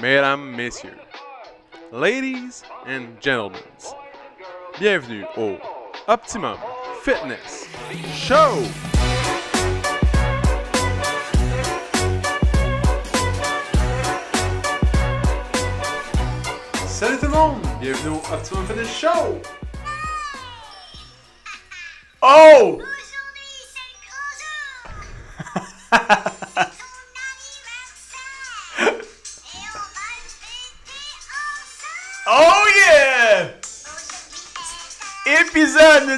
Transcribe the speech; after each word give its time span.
mesdames, 0.00 0.56
messieurs, 0.56 0.98
ladies 1.92 2.62
and 2.86 3.20
gentlemen, 3.20 3.60
bienvenue 4.78 5.26
au 5.36 5.58
Optimum 6.08 6.56
Fitness 7.02 7.68
Show! 8.14 8.62
Salut 16.86 17.18
tout 17.18 17.26
le 17.26 17.32
monde! 17.32 17.60
Bienvenue 17.80 18.16
au 18.16 18.32
Optimum 18.32 18.66
Fitness 18.66 18.96
Show! 18.96 19.42
Oh! 22.22 22.80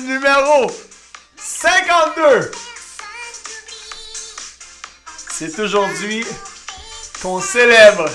Numéro 0.01 0.71
52! 1.37 2.51
C'est 5.31 5.59
aujourd'hui 5.59 6.25
qu'on 7.21 7.41
célèbre 7.41 8.09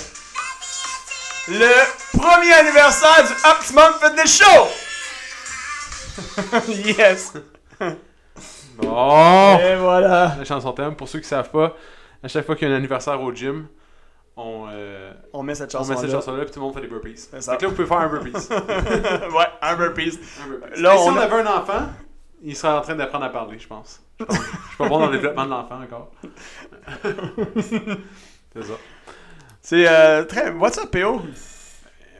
le 1.48 2.18
premier 2.18 2.54
anniversaire 2.54 3.24
du 3.28 3.34
Optimum 3.48 3.94
Fitness 4.02 4.42
Show! 4.42 4.68
yes! 6.98 7.34
Bon! 8.78 9.60
Et 9.60 9.76
voilà! 9.76 10.36
La 10.40 10.46
chanson 10.46 10.72
thème, 10.74 10.96
pour 10.96 11.08
ceux 11.08 11.20
qui 11.20 11.28
savent 11.28 11.52
pas, 11.52 11.76
à 12.24 12.28
chaque 12.28 12.48
fois 12.48 12.56
qu'il 12.56 12.68
y 12.68 12.72
a 12.72 12.74
un 12.74 12.78
anniversaire 12.78 13.22
au 13.22 13.32
gym, 13.32 13.68
on, 14.38 14.68
euh, 14.72 15.12
On 15.34 15.44
met 15.44 15.56
cette 15.56 15.74
on 15.76 15.80
chanson 15.80 15.92
met 15.94 15.98
cette 15.98 16.12
chanson-là 16.12 16.44
puis 16.46 16.54
tout 16.54 16.60
le 16.60 16.66
monde 16.66 16.74
fait 16.76 16.82
des 16.82 16.88
burpees. 16.88 17.18
C'est 17.18 17.42
ça. 17.42 17.54
Fait 17.54 17.58
que 17.58 17.64
là, 17.64 17.70
vous 17.70 17.76
pouvez 17.76 17.88
faire 17.88 17.98
un 17.98 18.08
burpees. 18.08 18.32
ouais, 19.36 19.46
un 19.62 19.76
burpees. 19.76 20.20
Un 20.46 20.48
burpees. 20.50 20.82
Là, 20.82 20.94
Et 20.94 20.98
si 20.98 21.04
on 21.04 21.12
on 21.14 21.18
a- 21.18 21.22
avait 21.22 21.42
un 21.42 21.48
enfant, 21.58 21.88
il 22.44 22.56
serait 22.56 22.72
en 22.74 22.82
train 22.82 22.96
d'apprendre 22.96 23.26
à 23.26 23.30
parler, 23.30 23.58
je 23.60 23.68
pense. 23.68 24.02
Je 24.20 24.26
pense. 24.26 24.36
Je 24.38 24.42
suis 24.42 24.78
pas 24.78 24.88
bon 24.90 25.00
dans 25.00 25.08
le 25.08 25.18
développement 25.18 25.46
de 25.46 25.50
l'enfant 25.50 25.82
encore. 25.82 26.12
C'est 28.54 28.64
ça. 28.64 28.74
C'est 29.62 29.88
euh, 29.88 30.24
très. 30.24 30.52
What's 30.52 30.78
up, 30.78 30.92
PO? 30.92 31.22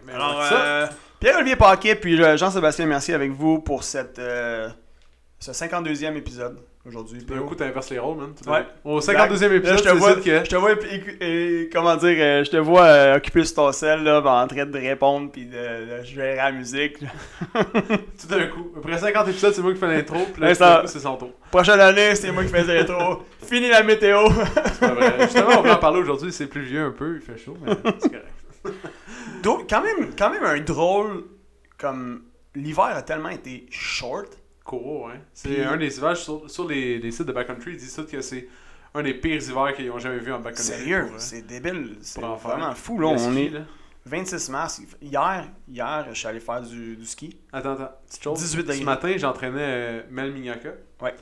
Mais 0.06 0.14
Alors, 0.14 0.40
euh, 0.52 0.88
Pierre-Olivier 1.20 1.56
Paquet 1.56 1.96
puis 1.96 2.18
Jean-Sébastien 2.38 2.86
Mercier 2.86 3.14
avec 3.14 3.32
vous 3.32 3.60
pour 3.60 3.84
cette, 3.84 4.20
euh, 4.20 4.70
ce 5.40 5.52
52e 5.52 6.16
épisode 6.16 6.60
aujourd'hui. 6.88 7.24
d'un 7.24 7.40
coup, 7.40 7.56
t'inverses 7.56 7.90
les 7.90 8.00
rôles, 8.00 8.18
man. 8.18 8.34
Ouais. 8.48 8.66
Au 8.84 9.00
52e 9.00 9.50
Là, 9.50 9.56
épisode, 9.56 9.78
je 9.80 9.84
te 9.84 9.90
vois, 9.90 10.16
que. 10.16 10.22
je 10.44 10.50
te 10.50 10.56
vois, 10.56 10.72
et- 11.22 11.70
comment 11.72 11.96
dire, 11.96 12.16
euh, 12.20 12.44
je 12.44 12.50
te 12.52 12.58
vois 12.58 12.84
euh, 12.86 13.18
occupé 13.18 13.44
sur 13.46 13.56
ton 13.56 13.72
sel, 13.72 14.04
là, 14.04 14.20
en 14.20 14.48
train 14.48 14.66
de 14.66 14.78
répondre 14.78 15.32
puis 15.32 15.46
de, 15.46 15.52
de 16.00 16.04
gérer 16.04 16.36
la 16.36 16.52
musique. 16.52 16.98
Tout 17.54 18.28
d'un 18.30 18.48
coup. 18.48 18.72
Après 18.78 18.98
50 18.98 19.28
épisodes, 19.30 19.54
c'est 19.54 19.62
moi 19.62 19.74
qui 19.74 19.80
fais 19.80 19.88
l'intro, 19.88 20.18
puis 20.34 20.42
là, 20.42 20.56
ça- 20.56 20.84
c'est 20.86 21.00
son 21.00 21.16
tour. 21.18 21.32
Prochaine 21.52 21.80
année, 21.80 22.16
c'est 22.16 22.32
moi 22.32 22.44
qui 22.44 22.50
faisais 22.50 22.76
l'intro. 22.84 23.24
Fini 23.46 23.70
la 23.70 23.84
météo. 23.84 24.28
C'est 24.66 24.80
pas 24.80 24.94
vrai. 24.94 25.14
Justement, 25.22 25.60
on 25.60 25.62
va 25.62 25.76
en 25.76 25.80
parler 25.80 26.00
aujourd'hui. 26.02 26.32
C'est 26.34 26.48
plus 26.48 26.64
vieux 26.64 26.82
un 26.84 26.92
peu, 26.92 27.16
il 27.16 27.22
fait 27.22 27.38
chaud, 27.42 27.56
mais 27.66 27.72
c'est 28.00 28.10
correct. 28.10 28.34
Donc, 29.44 29.70
quand 29.70 29.82
même, 29.82 30.10
quand 30.18 30.30
même 30.30 30.44
un 30.44 30.60
drôle 30.60 31.24
comme 31.78 32.24
l'hiver 32.56 32.86
a 32.96 33.02
tellement 33.04 33.30
été 33.30 33.66
short. 33.70 34.28
Court, 34.68 35.06
ouais. 35.08 35.22
C'est 35.34 35.48
Puis- 35.50 35.64
un 35.64 35.78
des 35.78 35.98
hivers 35.98 36.18
sur, 36.18 36.50
sur 36.52 36.68
les, 36.68 37.00
les 37.00 37.12
sites 37.12 37.26
de 37.26 37.32
backcountry. 37.32 37.72
Ils 37.72 37.78
disent 37.78 38.06
que 38.12 38.20
c'est 38.22 38.48
un 38.94 39.02
des 39.02 39.14
pires 39.14 39.42
hivers 39.42 39.74
qu'ils 39.74 39.90
ont 39.90 39.98
jamais 39.98 40.20
vu 40.20 40.32
en 40.34 40.40
backcountry. 40.40 40.64
Sérieux, 40.66 41.08
c'est 41.18 41.48
débile, 41.48 41.96
c'est 42.02 42.20
vraiment 42.22 42.74
fou 42.76 43.00
là. 43.00 43.08
On 43.08 43.18
ski, 43.18 43.46
est 43.46 43.50
là. 43.50 43.62
26 44.06 44.50
mars. 44.50 44.82
Hier, 45.02 45.48
hier, 45.70 46.06
je 46.10 46.14
suis 46.18 46.28
allé 46.28 46.40
faire 46.42 46.62
du, 46.62 46.96
du 46.98 47.06
ski. 47.06 47.38
Attends, 47.54 47.74
attends. 47.74 47.92
Petite 48.08 48.24
chose. 48.24 48.40
18 48.40 48.64
degrés. 48.64 48.78
Ce 48.78 48.84
matin, 48.84 49.14
j'entraînais 49.18 49.58
euh, 49.62 50.02
Mel 50.10 50.32
Mignaka. 50.34 50.70
Ouais. 51.02 51.16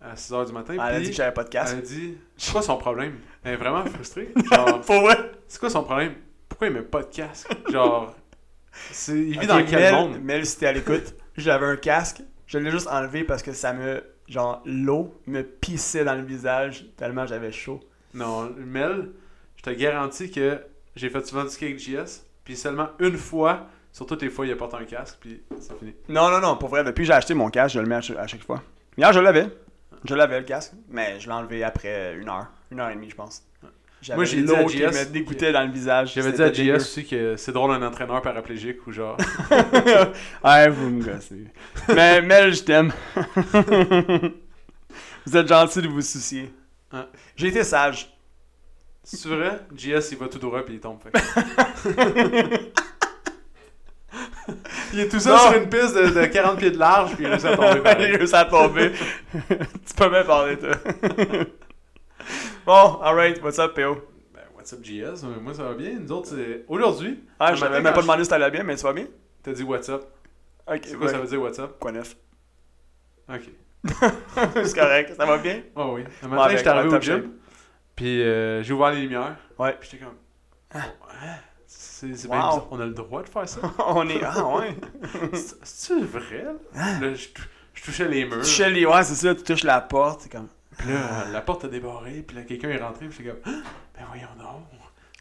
À 0.00 0.14
6h 0.14 0.46
du 0.46 0.52
matin. 0.52 0.74
Elle 0.74 0.80
a 0.80 1.00
dit 1.00 1.10
que 1.10 1.16
j'avais 1.16 1.32
pas 1.34 1.44
de 1.44 1.48
casque. 1.48 1.74
Elle 1.78 1.84
a 1.84 1.86
dit 1.86 2.18
C'est 2.36 2.52
quoi 2.52 2.62
son 2.62 2.76
problème? 2.76 3.14
Elle 3.42 3.54
est 3.54 3.56
vraiment 3.56 3.84
frustrée. 3.86 4.32
Genre, 4.52 4.80
Pour 4.82 5.00
vrai? 5.00 5.32
c'est 5.48 5.58
quoi 5.58 5.70
son 5.70 5.82
problème? 5.84 6.14
Pourquoi 6.48 6.68
il 6.68 6.74
met 6.74 6.82
pas 6.82 7.02
de 7.02 7.12
casque? 7.14 7.48
Genre, 7.70 8.14
il 9.08 9.40
vit 9.40 9.46
dans 9.46 9.64
quel 9.64 9.80
Mel, 9.80 9.94
monde? 9.94 10.18
Mel, 10.22 10.46
si 10.46 10.58
t'es 10.58 10.66
à 10.66 10.72
l'écoute, 10.72 11.14
j'avais 11.36 11.66
un 11.66 11.76
casque. 11.76 12.22
Je 12.46 12.58
l'ai 12.58 12.70
juste 12.70 12.88
enlevé 12.88 13.24
parce 13.24 13.42
que 13.42 13.52
ça 13.52 13.72
me. 13.72 14.02
Genre, 14.28 14.60
l'eau 14.64 15.14
me 15.26 15.42
pissait 15.42 16.04
dans 16.04 16.16
le 16.16 16.22
visage 16.22 16.86
tellement 16.96 17.26
j'avais 17.26 17.52
chaud. 17.52 17.80
Non, 18.12 18.50
Mel, 18.56 19.10
je 19.56 19.62
te 19.62 19.70
garantis 19.70 20.30
que 20.30 20.60
j'ai 20.96 21.10
fait 21.10 21.24
souvent 21.26 21.44
du 21.44 21.78
JS, 21.78 22.24
puis 22.44 22.56
seulement 22.56 22.88
une 22.98 23.16
fois, 23.16 23.66
sur 23.92 24.06
toutes 24.06 24.22
les 24.22 24.30
fois, 24.30 24.46
il 24.46 24.52
apporte 24.52 24.74
un 24.74 24.84
casque, 24.84 25.18
puis 25.20 25.42
c'est 25.60 25.78
fini. 25.78 25.94
Non, 26.08 26.30
non, 26.30 26.40
non, 26.40 26.56
pour 26.56 26.70
vrai, 26.70 26.82
depuis 26.82 27.02
que 27.02 27.06
j'ai 27.06 27.12
acheté 27.12 27.34
mon 27.34 27.50
casque, 27.50 27.74
je 27.74 27.80
le 27.80 27.86
mets 27.86 27.96
à 27.96 28.00
chaque, 28.00 28.16
à 28.16 28.26
chaque 28.26 28.42
fois. 28.42 28.62
Hier, 28.96 29.12
je 29.12 29.20
l'avais. 29.20 29.48
Je 30.04 30.14
l'avais 30.14 30.40
le 30.40 30.44
casque, 30.44 30.72
mais 30.88 31.20
je 31.20 31.26
l'ai 31.26 31.34
enlevé 31.34 31.62
après 31.62 32.14
une 32.16 32.28
heure. 32.28 32.48
Une 32.70 32.80
heure 32.80 32.90
et 32.90 32.94
demie, 32.94 33.10
je 33.10 33.16
pense. 33.16 33.42
Moi, 34.14 34.24
j'ai 34.24 34.42
dit 34.42 34.54
à 34.54 34.66
JS 34.66 34.92
me 34.92 35.04
dégoûtait 35.12 35.52
dans 35.52 35.62
le 35.64 35.72
visage. 35.72 36.12
J'avais 36.14 36.32
dit 36.32 36.42
à 36.42 36.52
JS 36.52 36.76
aussi 36.76 37.04
que 37.06 37.36
c'est 37.36 37.52
drôle 37.52 37.72
un 37.72 37.82
entraîneur 37.82 38.22
paraplégique 38.22 38.86
ou 38.86 38.92
genre. 38.92 39.16
ouais, 40.44 40.68
vous 40.68 40.90
me 40.90 41.02
gossez. 41.02 41.46
Mais 41.88 42.22
Mel, 42.22 42.54
je 42.54 42.62
t'aime. 42.62 42.92
vous 45.26 45.36
êtes 45.36 45.48
gentil 45.48 45.82
de 45.82 45.88
vous 45.88 46.02
soucier. 46.02 46.52
Hein. 46.92 47.06
J'ai 47.34 47.48
été 47.48 47.64
sage. 47.64 48.12
C'est 49.02 49.28
vrai? 49.28 49.60
JS 49.74 50.12
il 50.12 50.18
va 50.18 50.28
tout 50.28 50.38
droit 50.38 50.64
puis 50.64 50.74
il 50.74 50.80
tombe. 50.80 50.98
il 54.92 55.00
est 55.00 55.08
tout 55.08 55.20
seul 55.20 55.38
sur 55.38 55.56
une 55.56 55.68
piste 55.68 55.94
de, 55.94 56.08
de 56.20 56.26
40 56.26 56.58
pieds 56.58 56.72
de 56.72 56.78
large 56.78 57.14
puis 57.14 57.24
il 57.24 57.28
réussit 57.28 57.46
à 57.46 57.56
tomber. 57.56 57.88
À 58.32 58.44
tomber. 58.44 58.92
tu 59.86 59.94
peux 59.96 60.10
même 60.10 60.26
parler, 60.26 60.58
toi. 60.58 60.72
Bon, 62.66 63.00
alright, 63.02 63.42
what's 63.42 63.58
up, 63.58 63.74
PO? 63.74 63.94
Ben, 64.34 64.42
what's 64.56 64.72
up 64.72 64.80
JS 64.84 65.24
Euh, 65.24 65.40
Moi 65.40 65.54
ça 65.54 65.64
va 65.64 65.74
bien. 65.74 65.98
Nous 66.00 66.12
autres, 66.12 66.28
c'est. 66.28 66.64
Aujourd'hui, 66.68 67.24
Ah, 67.38 67.54
je 67.54 67.60
matin, 67.64 67.80
même 67.80 67.94
pas 67.94 68.02
demandé 68.02 68.24
si 68.24 68.30
t'allais 68.30 68.50
bien, 68.50 68.62
mais 68.62 68.76
tu 68.76 68.82
vas 68.82 68.92
bien? 68.92 69.06
T'as 69.42 69.52
dit 69.52 69.62
what's 69.62 69.88
up. 69.88 70.04
Ok, 70.66 70.80
C'est 70.84 70.96
quoi 70.96 71.06
ouais. 71.06 71.12
ça 71.12 71.18
veut 71.18 71.26
dire 71.26 71.40
what's 71.40 71.58
up? 71.58 71.76
Quoi 71.78 71.92
neuf? 71.92 72.16
Ok. 73.28 73.42
C'est 74.64 74.74
correct, 74.74 75.14
ça 75.16 75.24
va 75.26 75.38
bien? 75.38 75.62
Oh 75.76 75.92
oui. 75.94 76.04
Un 76.22 76.28
matin, 76.28 76.42
avec- 76.44 76.58
j'étais 76.58 76.70
arrivé 76.70 76.96
au 76.96 77.00
gym. 77.00 77.32
Puis 77.94 78.22
euh, 78.22 78.62
j'ai 78.62 78.72
ouvert 78.72 78.90
les 78.90 79.02
lumières. 79.02 79.36
Ouais. 79.58 79.76
Puis 79.78 79.88
j'étais 79.92 80.04
comme. 80.04 80.14
Ouais. 80.74 80.80
C'est 81.68 82.14
c'est 82.16 82.26
Wow. 82.28 82.34
bien 82.34 82.46
bizarre. 82.48 82.66
On 82.72 82.80
a 82.80 82.84
le 82.84 82.92
droit 82.92 83.22
de 83.22 83.28
faire 83.28 83.48
ça? 83.48 83.60
On 83.86 84.08
est. 84.08 84.20
Ah, 84.24 84.44
ouais. 84.58 84.76
C'est- 85.34 85.56
C'est-tu 85.64 86.04
vrai? 86.04 86.44
Là, 86.74 87.00
Là, 87.00 87.14
je, 87.14 87.28
tou- 87.28 87.42
je 87.74 87.82
touchais 87.84 88.08
les 88.08 88.24
murs. 88.24 88.42
Tu 88.42 88.50
touches 88.50 88.58
les. 88.66 88.84
Ouais, 88.86 89.04
c'est 89.04 89.14
ça, 89.14 89.34
tu 89.34 89.42
touches 89.44 89.64
la 89.64 89.80
porte, 89.80 90.22
c'est 90.22 90.32
comme. 90.32 90.48
Puis 90.78 90.88
là, 90.88 91.24
la 91.32 91.40
porte 91.40 91.64
a 91.64 91.68
débarré. 91.68 92.24
Puis 92.26 92.36
là, 92.36 92.42
quelqu'un 92.42 92.70
est 92.70 92.78
rentré. 92.82 93.06
Puis 93.06 93.18
j'étais 93.18 93.30
comme. 93.30 93.40
Ah, 93.54 93.68
Ben 93.98 94.04
voyons 94.08 94.28
donc. 94.38 94.62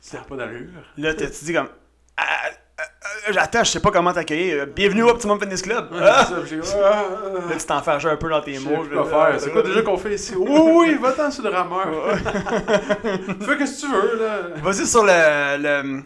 Ça 0.02 0.18
n'a 0.18 0.24
pas 0.24 0.36
d'allure. 0.36 0.70
Là, 0.98 1.14
t'as- 1.14 1.28
tu 1.30 1.46
dis 1.46 1.54
comme. 1.54 1.70
Ah, 2.18 2.24
ah, 2.48 2.50
ah, 2.78 3.32
J'attends, 3.32 3.64
je 3.64 3.72
sais 3.72 3.80
pas 3.80 3.90
comment 3.92 4.14
t'accueillir. 4.14 4.64
Euh, 4.64 4.66
Bienvenue 4.68 5.04
au 5.04 5.10
Optimum 5.10 5.40
Fitness 5.40 5.62
Club. 5.62 5.90
Ça, 5.98 6.28
puis 6.46 6.58
Là, 6.58 7.56
tu 7.58 7.66
t'enfarges 7.66 8.06
un 8.06 8.16
peu 8.18 8.30
dans 8.30 8.42
tes 8.42 8.56
je 8.56 8.60
mots. 8.62 8.84
quoi 8.92 9.06
faire. 9.32 9.40
C'est 9.42 9.52
quoi 9.52 9.64
déjà 9.64 9.82
qu'on 9.82 9.98
fait 9.98 10.14
ici? 10.16 10.34
Oui, 10.38 10.60
oui, 10.74 10.94
va-t'en 11.02 11.32
sur 11.32 11.44
le 11.44 11.50
rameur. 11.50 12.16
Fais 12.18 13.58
que 13.58 13.80
tu 13.80 13.88
veux, 13.92 14.20
là. 14.24 14.40
Vas-y 14.62 14.86
sur 14.86 15.04
le. 15.04 15.58
le. 15.58 16.04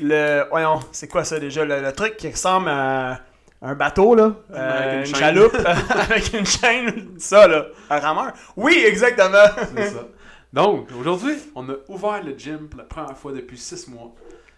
le- 0.00 0.44
voyons, 0.50 0.80
c'est 0.92 1.08
quoi 1.08 1.24
ça 1.24 1.38
déjà? 1.38 1.64
Le, 1.64 1.80
le 1.80 1.92
truc 1.92 2.16
qui 2.16 2.30
ressemble 2.30 2.68
à 2.70 3.20
un 3.62 3.74
bateau, 3.74 4.14
là. 4.14 4.34
Euh, 4.50 4.92
Avec 4.92 5.08
une 5.08 5.14
chaloupe. 5.14 5.54
avec 5.90 6.32
une 6.34 6.44
chaîne. 6.46 7.14
Ça, 7.18 7.46
là. 7.46 7.66
Un 7.90 7.98
rameur. 8.00 8.32
Oui, 8.56 8.82
exactement. 8.84 9.44
C'est 9.76 9.90
ça. 9.90 10.06
Donc, 10.52 10.88
aujourd'hui, 10.98 11.34
on 11.54 11.68
a 11.70 11.74
ouvert 11.88 12.22
le 12.22 12.36
gym 12.36 12.68
pour 12.68 12.78
la 12.78 12.84
première 12.84 13.16
fois 13.16 13.32
depuis 13.32 13.56
6 13.56 13.88
mois. 13.88 14.12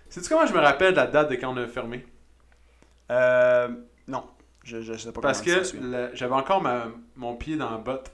Sais-tu 0.09 0.29
comment 0.29 0.47
je 0.47 0.53
me 0.55 0.59
rappelle 0.61 0.93
de 0.93 0.97
la 0.97 1.07
date 1.07 1.31
de 1.31 1.37
quand 1.37 1.53
on 1.53 1.57
a 1.57 1.67
fermé? 1.67 2.05
Euh. 3.11 3.69
Non. 4.09 4.25
Je, 4.65 4.81
je 4.81 4.95
sais 4.95 5.13
pas 5.13 5.21
Parce 5.21 5.43
comment 5.43 5.57
que 5.59 6.11
j'avais 6.15 6.35
encore 6.35 6.63
ma- 6.63 6.87
mon 7.17 7.37
pied 7.37 7.57
dans 7.57 7.71
la 7.71 7.77
botte. 7.77 8.11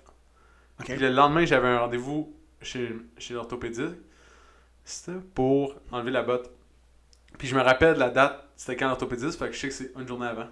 Puis 0.85 0.97
le 0.97 1.11
lendemain, 1.11 1.45
j'avais 1.45 1.69
un 1.69 1.79
rendez-vous 1.79 2.35
chez, 2.61 2.97
chez 3.19 3.35
l'orthopédiste. 3.35 3.95
C'était 4.85 5.19
pour 5.35 5.75
enlever 5.93 6.11
la 6.11 6.23
botte. 6.23 6.51
Puis 7.39 7.47
je 7.49 7.55
me 7.55 7.63
rappelle 7.63 7.95
de 7.95 8.01
la 8.01 8.11
date, 8.11 8.45
c'était 8.57 8.77
quand 8.77 8.89
l'orthopédiste, 8.89 9.39
fait 9.39 9.47
que 9.47 9.53
je 9.53 9.61
sais 9.61 9.69
que 9.69 9.75
c'est 9.75 9.93
une 9.97 10.09
journée 10.09 10.27
avant. 10.27 10.49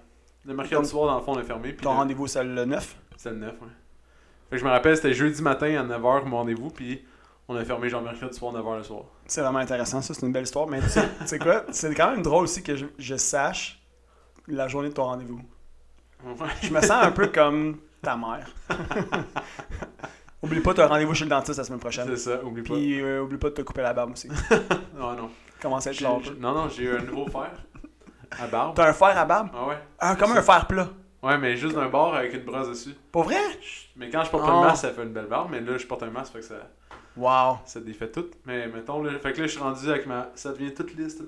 Le 0.48 0.54
mercredi 0.54 0.88
soir, 0.88 1.06
dans 1.08 1.18
le 1.18 1.22
fond, 1.24 1.32
on 1.34 1.38
a 1.38 1.42
fermé. 1.42 1.72
Puis 1.72 1.84
Ton 1.84 1.92
le- 1.92 1.98
rendez-vous, 1.98 2.26
c'est 2.26 2.42
le 2.42 2.64
9. 2.64 2.96
c'était 3.16 3.30
le 3.30 3.36
9, 3.36 3.50
ouais. 3.60 3.68
Fait 4.48 4.56
que 4.56 4.60
je 4.60 4.64
me 4.64 4.70
rappelle, 4.70 4.96
c'était 4.96 5.12
jeudi 5.12 5.42
matin 5.42 5.66
à 5.78 5.84
9h 5.84 6.24
mon 6.24 6.38
rendez-vous, 6.38 6.70
puis 6.70 7.04
on 7.48 7.54
a 7.56 7.64
fermé 7.64 7.88
genre 7.90 8.00
mercredi 8.02 8.36
soir, 8.36 8.52
9h 8.54 8.76
le 8.78 8.82
soir. 8.82 9.02
C'est 9.26 9.42
vraiment 9.42 9.58
intéressant, 9.58 10.00
ça, 10.00 10.14
c'est 10.14 10.24
une 10.24 10.32
belle 10.32 10.44
histoire. 10.44 10.66
Mais 10.66 10.80
tu 10.80 10.88
sais 10.88 11.06
tu 11.28 11.38
quoi? 11.38 11.64
C'est 11.70 11.94
quand 11.94 12.10
même 12.12 12.22
drôle 12.22 12.44
aussi 12.44 12.62
que 12.62 12.76
je, 12.76 12.86
je 12.98 13.16
sache 13.16 13.78
la 14.46 14.68
journée 14.68 14.88
de 14.88 14.94
ton 14.94 15.04
rendez-vous. 15.04 15.40
Ouais. 16.24 16.48
Je 16.62 16.72
me 16.72 16.80
sens 16.80 16.92
un 17.04 17.10
peu 17.12 17.26
comme 17.26 17.76
ta 18.00 18.16
mère. 18.16 18.48
Oublie 20.42 20.60
pas, 20.60 20.72
t'as 20.72 20.84
un 20.84 20.88
rendez-vous 20.88 21.14
chez 21.14 21.24
le 21.24 21.30
dentiste 21.30 21.58
la 21.58 21.64
semaine 21.64 21.80
prochaine. 21.80 22.06
C'est 22.10 22.16
ça, 22.16 22.42
oublie 22.44 22.62
pas. 22.62 22.74
Puis 22.74 23.00
euh, 23.00 23.22
oublie 23.22 23.38
pas 23.38 23.50
de 23.50 23.54
te 23.54 23.62
couper 23.62 23.82
la 23.82 23.92
barbe 23.92 24.12
aussi. 24.12 24.28
Non, 24.96 25.12
non. 25.14 25.30
Commence 25.60 25.86
à 25.88 25.90
être 25.90 26.00
Non, 26.38 26.54
non, 26.54 26.68
j'ai 26.68 26.84
eu 26.84 26.96
un 26.96 27.02
nouveau 27.02 27.26
fer 27.26 27.50
à 28.40 28.46
barbe. 28.46 28.74
T'as 28.76 28.88
un 28.88 28.92
fer 28.92 29.16
à 29.18 29.24
barbe? 29.24 29.48
Ah 29.54 29.66
ouais? 29.66 29.78
Ah, 29.98 30.16
comme 30.16 30.32
un 30.32 30.42
fer 30.42 30.66
plat. 30.66 30.88
Ouais, 31.22 31.36
mais 31.38 31.56
juste 31.56 31.74
d'un 31.74 31.88
bord 31.88 32.14
avec 32.14 32.32
une 32.34 32.42
brosse 32.44 32.68
dessus. 32.68 32.94
Pour 33.10 33.24
vrai? 33.24 33.40
Mais 33.96 34.08
quand 34.10 34.22
je 34.24 34.30
porte 34.30 34.48
un 34.48 34.60
masque, 34.60 34.82
ça 34.82 34.90
fait 34.92 35.02
une 35.02 35.12
belle 35.12 35.26
barbe, 35.26 35.48
mais 35.50 35.60
là, 35.60 35.76
je 35.76 35.86
porte 35.86 36.02
un 36.04 36.10
masque, 36.10 36.32
fait 36.34 36.38
que 36.40 36.44
ça, 36.44 36.54
Wow. 37.16 37.58
ça 37.64 37.80
défait 37.80 38.08
tout. 38.08 38.26
Mais 38.46 38.68
mettons, 38.68 39.02
là, 39.02 39.10
fait 39.18 39.32
que 39.32 39.40
là, 39.40 39.46
je 39.48 39.52
suis 39.52 39.60
rendu 39.60 39.90
avec 39.90 40.06
ma. 40.06 40.30
Ça 40.36 40.52
devient 40.52 40.72
toute 40.72 40.94
lisse, 40.96 41.16
tout, 41.18 41.26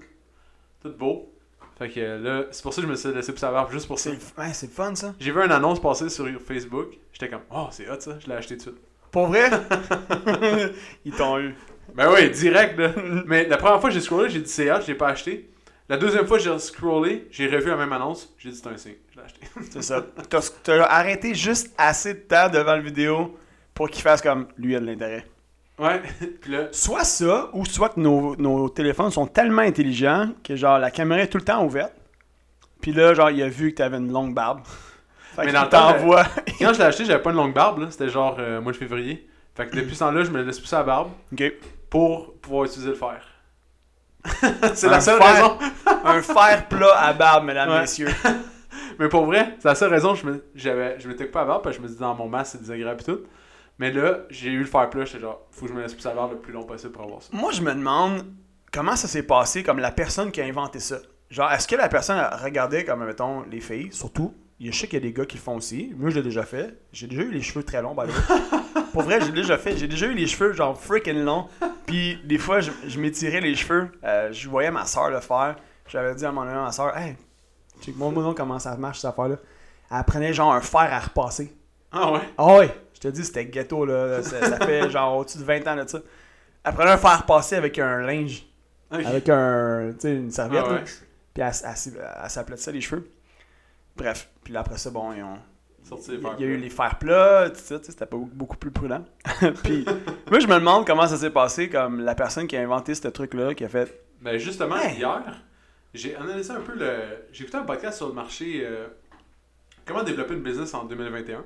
tout 0.83 0.93
beau. 0.97 1.33
Fait 1.77 1.89
que 1.89 2.01
là, 2.23 2.45
c'est 2.53 2.63
pour 2.63 2.73
ça 2.73 2.83
que 2.83 2.87
je 2.87 2.93
me 2.93 2.97
suis 2.97 3.13
laissé 3.13 3.33
pousser 3.33 3.47
la 3.47 3.53
barbe, 3.53 3.73
juste 3.73 3.89
pour 3.89 3.99
ça. 3.99 4.11
C'est 4.11 4.41
ouais, 4.41 4.53
c'est 4.53 4.71
fun 4.71 4.95
ça. 4.95 5.15
J'ai 5.19 5.33
vu 5.33 5.43
une 5.43 5.51
annonce 5.51 5.81
passer 5.81 6.09
sur 6.09 6.27
Facebook. 6.47 6.91
J'étais 7.13 7.29
comme, 7.29 7.41
oh, 7.51 7.67
c'est 7.71 7.91
hot 7.91 7.99
ça, 7.99 8.13
je 8.21 8.27
l'ai 8.29 8.35
acheté 8.35 8.57
tout 8.59 8.67
de 8.67 8.71
suite. 8.77 8.85
Pour 9.11 9.27
vrai? 9.27 9.51
Ils 11.05 11.13
t'ont 11.13 11.39
eu. 11.39 11.55
Ben 11.95 12.09
oui, 12.13 12.31
direct 12.31 12.79
là. 12.79 12.93
Mais 13.27 13.47
la 13.49 13.57
première 13.57 13.81
fois 13.81 13.91
que 13.91 13.95
j'ai 13.95 14.01
scrollé, 14.01 14.29
j'ai 14.31 14.41
dit 14.41 14.49
c'est 14.49 14.71
hot, 14.71 14.81
je 14.83 14.87
l'ai 14.89 14.95
pas 14.95 15.09
acheté. 15.09 15.51
La 15.91 15.97
deuxième 15.97 16.25
fois 16.25 16.39
j'ai 16.39 16.57
scrollé, 16.61 17.27
j'ai 17.33 17.49
revu 17.49 17.69
la 17.69 17.77
même 17.77 17.93
annonce, 17.93 18.33
j'ai 18.39 18.51
dit 18.51 18.57
c'est 18.57 18.69
un 18.69 18.77
signe, 18.77 18.95
je 19.11 19.17
l'ai 19.19 19.25
acheté. 19.25 19.41
C'est 19.73 19.83
ça. 19.83 20.07
T'as 20.29 20.41
t'as 20.63 20.85
arrêté 20.85 21.35
juste 21.35 21.75
assez 21.77 22.15
de 22.15 22.21
temps 22.21 22.49
devant 22.49 22.77
la 22.77 22.81
vidéo 22.81 23.37
pour 23.75 23.91
qu'il 23.91 24.01
fasse 24.01 24.23
comme 24.23 24.47
lui, 24.57 24.77
a 24.77 24.81
de 24.81 24.87
l'intérêt. 24.87 25.27
Ouais, 25.81 26.01
puis 26.41 26.53
là, 26.53 26.69
Soit 26.71 27.03
ça, 27.03 27.51
ou 27.55 27.65
soit 27.65 27.89
que 27.89 27.99
nos, 27.99 28.37
nos 28.37 28.69
téléphones 28.69 29.11
sont 29.11 29.27
tellement 29.27 29.63
intelligents 29.63 30.31
que 30.45 30.55
genre 30.55 30.79
la 30.79 30.93
caméra 30.93 31.23
est 31.23 31.27
tout 31.27 31.39
le 31.39 31.45
temps 31.45 31.65
ouverte. 31.65 31.93
Puis 32.81 32.93
là, 32.93 33.13
genre, 33.13 33.33
il 33.33 33.43
a 33.43 33.49
vu 33.49 33.73
que 33.73 33.79
t'avais 33.79 33.97
une 33.97 34.13
longue 34.13 34.33
barbe. 34.33 34.61
Fait 35.35 35.47
Mais 35.47 35.53
dans 35.53 35.65
le 35.65 35.71
temps, 35.71 35.93
t'envoie. 35.93 36.25
quand 36.61 36.73
je 36.73 36.79
l'ai 36.79 36.85
acheté, 36.85 37.05
j'avais 37.05 37.23
pas 37.23 37.31
une 37.31 37.37
longue 37.37 37.53
barbe, 37.53 37.81
là. 37.81 37.91
c'était 37.91 38.09
genre 38.09 38.37
euh, 38.39 38.61
mois 38.61 38.71
de 38.71 38.77
février. 38.77 39.29
Fait 39.57 39.67
que 39.67 39.75
depuis 39.75 39.97
ce 39.97 40.01
temps-là, 40.01 40.23
je 40.23 40.31
me 40.31 40.41
laisse 40.41 40.61
pousser 40.61 40.77
la 40.77 40.85
barbe 40.85 41.11
ok. 41.33 41.53
pour 41.91 42.35
pouvoir 42.35 42.67
utiliser 42.67 42.91
le 42.91 42.95
fer. 42.95 43.27
c'est 44.75 44.89
la 44.89 45.01
seule 45.01 45.21
fer. 45.23 45.35
raison. 45.35 45.59
Un 46.05 46.23
fer 46.23 46.69
plat 46.69 46.95
à 46.99 47.13
barbe, 47.13 47.45
mesdames, 47.45 47.71
Ouais. 47.71 47.81
messieurs. 47.81 48.09
Mais 48.99 49.09
pour 49.09 49.25
vrai, 49.25 49.55
c'est 49.59 49.69
la 49.69 49.75
seule 49.75 49.91
raison 49.91 50.13
que 50.13 50.21
je 50.21 50.27
me, 50.27 50.45
j'avais, 50.55 50.99
je 51.01 51.09
m'étais 51.09 51.25
coupé 51.27 51.39
la 51.39 51.45
barbe 51.47 51.63
parce 51.63 51.77
que 51.77 51.83
je 51.83 51.87
me 51.89 51.93
dis 51.93 51.99
dans 51.99 52.15
mon 52.15 52.29
masque 52.29 52.53
c'est 52.53 52.61
désagréable 52.61 53.01
et 53.01 53.05
tout. 53.05 53.21
Mais 53.79 53.91
là, 53.93 54.19
j'ai 54.29 54.51
eu 54.51 54.59
le 54.59 54.67
fer 54.67 54.91
plat, 54.91 55.07
j'étais 55.07 55.21
genre, 55.21 55.47
faut 55.51 55.63
que 55.65 55.73
je 55.73 55.77
me 55.77 55.81
laisse 55.83 55.95
pousser 55.95 56.09
la 56.09 56.15
barbe 56.15 56.33
le 56.33 56.39
plus 56.39 56.53
long 56.53 56.65
possible 56.65 56.93
pour 56.93 57.05
avoir 57.05 57.23
ça. 57.23 57.29
Moi, 57.33 57.51
je 57.53 57.63
me 57.63 57.73
demande 57.73 58.27
comment 58.73 58.95
ça 58.97 59.09
s'est 59.09 59.23
passé 59.23 59.63
comme 59.63 59.79
la 59.79 59.91
personne 59.91 60.31
qui 60.31 60.43
a 60.43 60.45
inventé 60.45 60.81
ça. 60.81 60.97
Genre, 61.31 61.51
est-ce 61.51 61.67
que 61.67 61.77
la 61.77 61.89
personne 61.89 62.19
a 62.19 62.37
regardé 62.37 62.85
comme, 62.85 63.05
mettons, 63.07 63.43
les 63.51 63.61
filles, 63.61 63.89
surtout. 63.93 64.35
Je 64.61 64.71
sais 64.73 64.87
qu'il 64.87 64.99
y 64.99 65.03
a 65.03 65.07
des 65.07 65.15
gars 65.15 65.25
qui 65.25 65.39
le 65.39 65.43
font 65.43 65.57
aussi. 65.57 65.95
Moi, 65.97 66.11
je 66.11 66.17
l'ai 66.17 66.23
déjà 66.23 66.43
fait. 66.43 66.77
J'ai 66.93 67.07
déjà 67.07 67.23
eu 67.23 67.31
les 67.31 67.41
cheveux 67.41 67.63
très 67.65 67.81
longs, 67.81 67.95
by 67.95 68.03
the 68.03 68.09
way. 68.31 68.83
Pour 68.93 69.01
vrai, 69.03 69.19
j'ai 69.23 69.33
déjà 69.33 69.57
fait. 69.57 69.75
J'ai 69.79 69.89
déjà 69.89 70.05
eu 70.07 70.13
les 70.13 70.27
cheveux, 70.27 70.53
genre, 70.53 70.79
freaking 70.79 71.23
longs. 71.25 71.47
Puis, 71.91 72.21
des 72.25 72.39
fois, 72.39 72.61
je, 72.61 72.71
je 72.87 73.01
m'étirais 73.01 73.41
les 73.41 73.55
cheveux. 73.55 73.91
Euh, 74.05 74.33
je 74.33 74.49
voyais 74.49 74.71
ma 74.71 74.87
soeur 74.87 75.11
le 75.11 75.21
faire. 75.21 75.57
J'avais 75.89 76.15
dit 76.15 76.25
à 76.25 76.31
mon 76.33 76.43
ami, 76.43 76.53
à 76.53 76.63
ma 76.63 76.73
soeur, 76.73 76.97
hey, 76.97 77.17
check 77.81 77.97
moi 77.97 78.13
donc 78.13 78.37
comment 78.37 78.59
ça 78.59 78.77
marche, 78.77 79.01
cette 79.01 79.11
affaire-là? 79.11 79.37
Elle 79.91 80.05
prenait, 80.05 80.33
genre, 80.33 80.53
un 80.53 80.61
fer 80.61 80.89
à 80.93 81.01
repasser. 81.01 81.53
Ah 81.91 82.13
ouais? 82.13 82.21
Ah 82.39 82.57
ouais, 82.59 82.75
je 82.95 83.01
te 83.01 83.09
dis, 83.09 83.25
c'était 83.25 83.47
ghetto, 83.47 83.85
là. 83.85 84.23
Ça, 84.23 84.41
ça 84.47 84.65
fait, 84.65 84.89
genre, 84.93 85.17
au-dessus 85.19 85.39
de 85.39 85.45
20 85.45 85.67
ans 85.67 85.77
de 85.83 85.89
ça. 85.89 85.99
Elle 86.63 86.75
prenait 86.75 86.93
un 86.93 86.99
fer 86.99 87.11
à 87.11 87.17
repasser 87.17 87.57
avec 87.57 87.79
un 87.79 87.99
linge. 88.03 88.47
Avec 88.91 89.29
un, 89.29 89.93
une 90.05 90.31
serviette, 90.31 90.65
Ah 90.67 90.73
ouais. 90.73 90.79
là. 90.79 90.85
Puis 91.35 91.43
elle, 91.43 91.53
elle, 91.65 92.03
elle 92.25 92.31
s'aplatissait 92.31 92.73
les 92.73 92.81
cheveux. 92.81 93.09
Bref, 93.97 94.29
puis 94.45 94.53
là, 94.53 94.61
après 94.61 94.79
ça, 94.79 94.91
bon, 94.91 95.13
ils 95.13 95.23
ont, 95.23 95.39
Les 95.91 96.15
il 96.15 96.41
y 96.41 96.45
a 96.45 96.47
eu 96.47 96.57
les 96.57 96.71
fers 96.71 96.99
plats, 96.99 97.51
tout 97.51 97.57
ça, 97.61 97.79
c'était 97.83 98.07
pas 98.07 98.17
beaucoup, 98.17 98.57
plus 98.57 98.71
prudent. 98.71 99.05
puis 99.65 99.85
moi, 100.31 100.39
je 100.39 100.47
me 100.47 100.55
demande 100.55 100.87
comment 100.87 101.07
ça 101.07 101.17
s'est 101.17 101.31
passé, 101.31 101.69
comme 101.69 102.01
la 102.01 102.15
personne 102.15 102.47
qui 102.47 102.57
a 102.57 102.61
inventé 102.61 102.95
ce 102.95 103.09
truc-là, 103.09 103.55
qui 103.55 103.65
a 103.65 103.69
fait 103.69 104.05
Ben 104.21 104.39
justement, 104.39 104.77
Hey! 104.77 104.99
hier, 104.99 105.43
j'ai 105.93 106.15
analysé 106.15 106.53
un 106.53 106.61
peu 106.61 106.75
le. 106.77 106.93
J'ai 107.33 107.43
écouté 107.43 107.59
un 107.59 107.65
podcast 107.65 107.97
sur 107.97 108.07
le 108.09 108.15
marché 108.15 108.61
euh, 108.65 108.87
Comment 109.85 110.05
développer 110.05 110.35
une 110.35 110.43
business 110.43 110.73
en 110.75 110.85
2021 110.85 111.45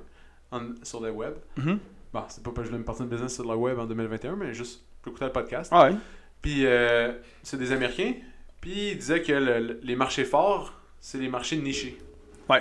en- 0.51 0.61
sur 0.83 1.01
le 1.01 1.11
web. 1.11 1.35
Mhm. 1.57 1.79
Bon, 2.13 2.23
c'est 2.29 2.43
pas 2.43 2.51
parce 2.51 2.57
que 2.59 2.63
je 2.65 2.69
voulais 2.69 2.79
me 2.81 2.85
partir 2.85 3.05
une 3.05 3.11
business 3.11 3.35
sur 3.35 3.49
le 3.49 3.57
web 3.57 3.79
en 3.79 3.87
2021, 3.87 4.37
mais 4.37 4.53
juste 4.53 4.83
écouter 5.07 5.25
le 5.25 5.33
podcast. 5.33 5.71
Ah 5.75 5.89
ouais. 5.89 5.97
Puis 6.43 6.67
euh, 6.67 7.13
c'est 7.43 7.57
des 7.57 7.73
Américains. 7.73 8.13
Puis 8.61 8.91
ils 8.91 8.99
disaient 8.99 9.23
que 9.23 9.33
le- 9.33 9.59
le- 9.61 9.81
les 9.83 9.97
marchés 9.97 10.25
forts, 10.25 10.75
c'est 11.01 11.17
les 11.19 11.29
marchés 11.29 11.57
nichés. 11.57 11.99
Ouais. 12.51 12.61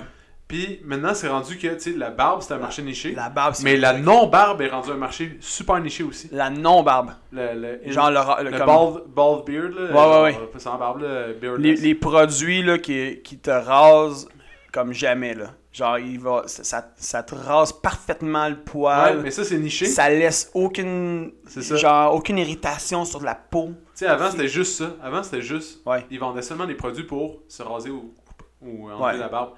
Puis 0.54 0.80
maintenant, 0.86 1.16
c'est 1.16 1.28
rendu 1.28 1.58
que 1.58 1.68
tu 1.74 1.80
sais, 1.80 1.92
la 1.98 2.12
barbe, 2.12 2.44
c'est 2.44 2.54
un 2.54 2.60
marché 2.60 2.84
niché. 2.84 3.14
La 3.14 3.30
barbe, 3.30 3.56
c'est 3.56 3.64
mais 3.64 3.76
la 3.76 3.94
non-barbe 3.94 4.62
est 4.62 4.68
rendue 4.70 4.92
un 4.92 4.98
marché 4.98 5.36
super 5.40 5.80
niché 5.80 6.04
aussi. 6.04 6.30
La 6.32 6.52
non-barbe. 6.52 7.10
Le, 7.32 7.80
le, 7.86 7.92
Genre 7.92 8.12
le, 8.12 8.52
le- 8.52 8.58
bald, 8.60 9.04
bald 9.08 9.46
beard, 9.46 9.72
là. 9.74 9.92
Ouais, 9.92 10.32
ouais, 10.32 10.38
ouais. 10.38 10.78
Barbe, 10.78 11.02
là, 11.02 11.58
les, 11.58 11.76
les 11.76 11.96
produits 11.96 12.62
là, 12.62 12.78
qui, 12.78 13.20
qui 13.24 13.40
te 13.40 13.50
rasent 13.50 14.28
comme 14.72 14.94
jamais. 14.94 15.34
Là. 15.34 15.56
Genre, 15.72 15.98
il 15.98 16.20
va, 16.20 16.44
ça, 16.46 16.92
ça, 16.98 17.24
te 17.24 17.34
rase 17.34 17.74
parfaitement 17.74 18.48
le 18.48 18.54
Ouais, 18.54 18.62
poil. 18.64 19.22
mais 19.24 19.32
ça, 19.32 19.44
c'est 19.44 19.58
niché. 19.58 19.88
ça 19.88 20.08
laisse 20.08 20.52
aucune, 20.54 21.32
ça. 21.48 21.76
genre, 21.78 22.14
aucune 22.14 22.38
irritation 22.38 23.06
sur 23.06 23.24
la 23.24 23.34
peau. 23.34 23.70
Tu 23.70 23.76
sais, 23.96 24.06
avant, 24.06 24.30
c'était 24.30 24.48
juste 24.48 24.78
ça. 24.78 24.92
Avant, 25.02 25.24
c'était 25.24 25.42
juste. 25.42 25.82
Ouais. 25.88 26.06
Ils 26.12 26.20
vendaient 26.20 26.44
seulement 26.44 26.68
des 26.68 26.76
produits 26.76 27.06
pour 27.06 27.40
se 27.48 27.64
raser 27.64 27.90
ou, 27.90 28.14
ou 28.62 28.88
enlever 28.92 29.04
Ouais. 29.04 29.18
la 29.18 29.30
barbe. 29.30 29.54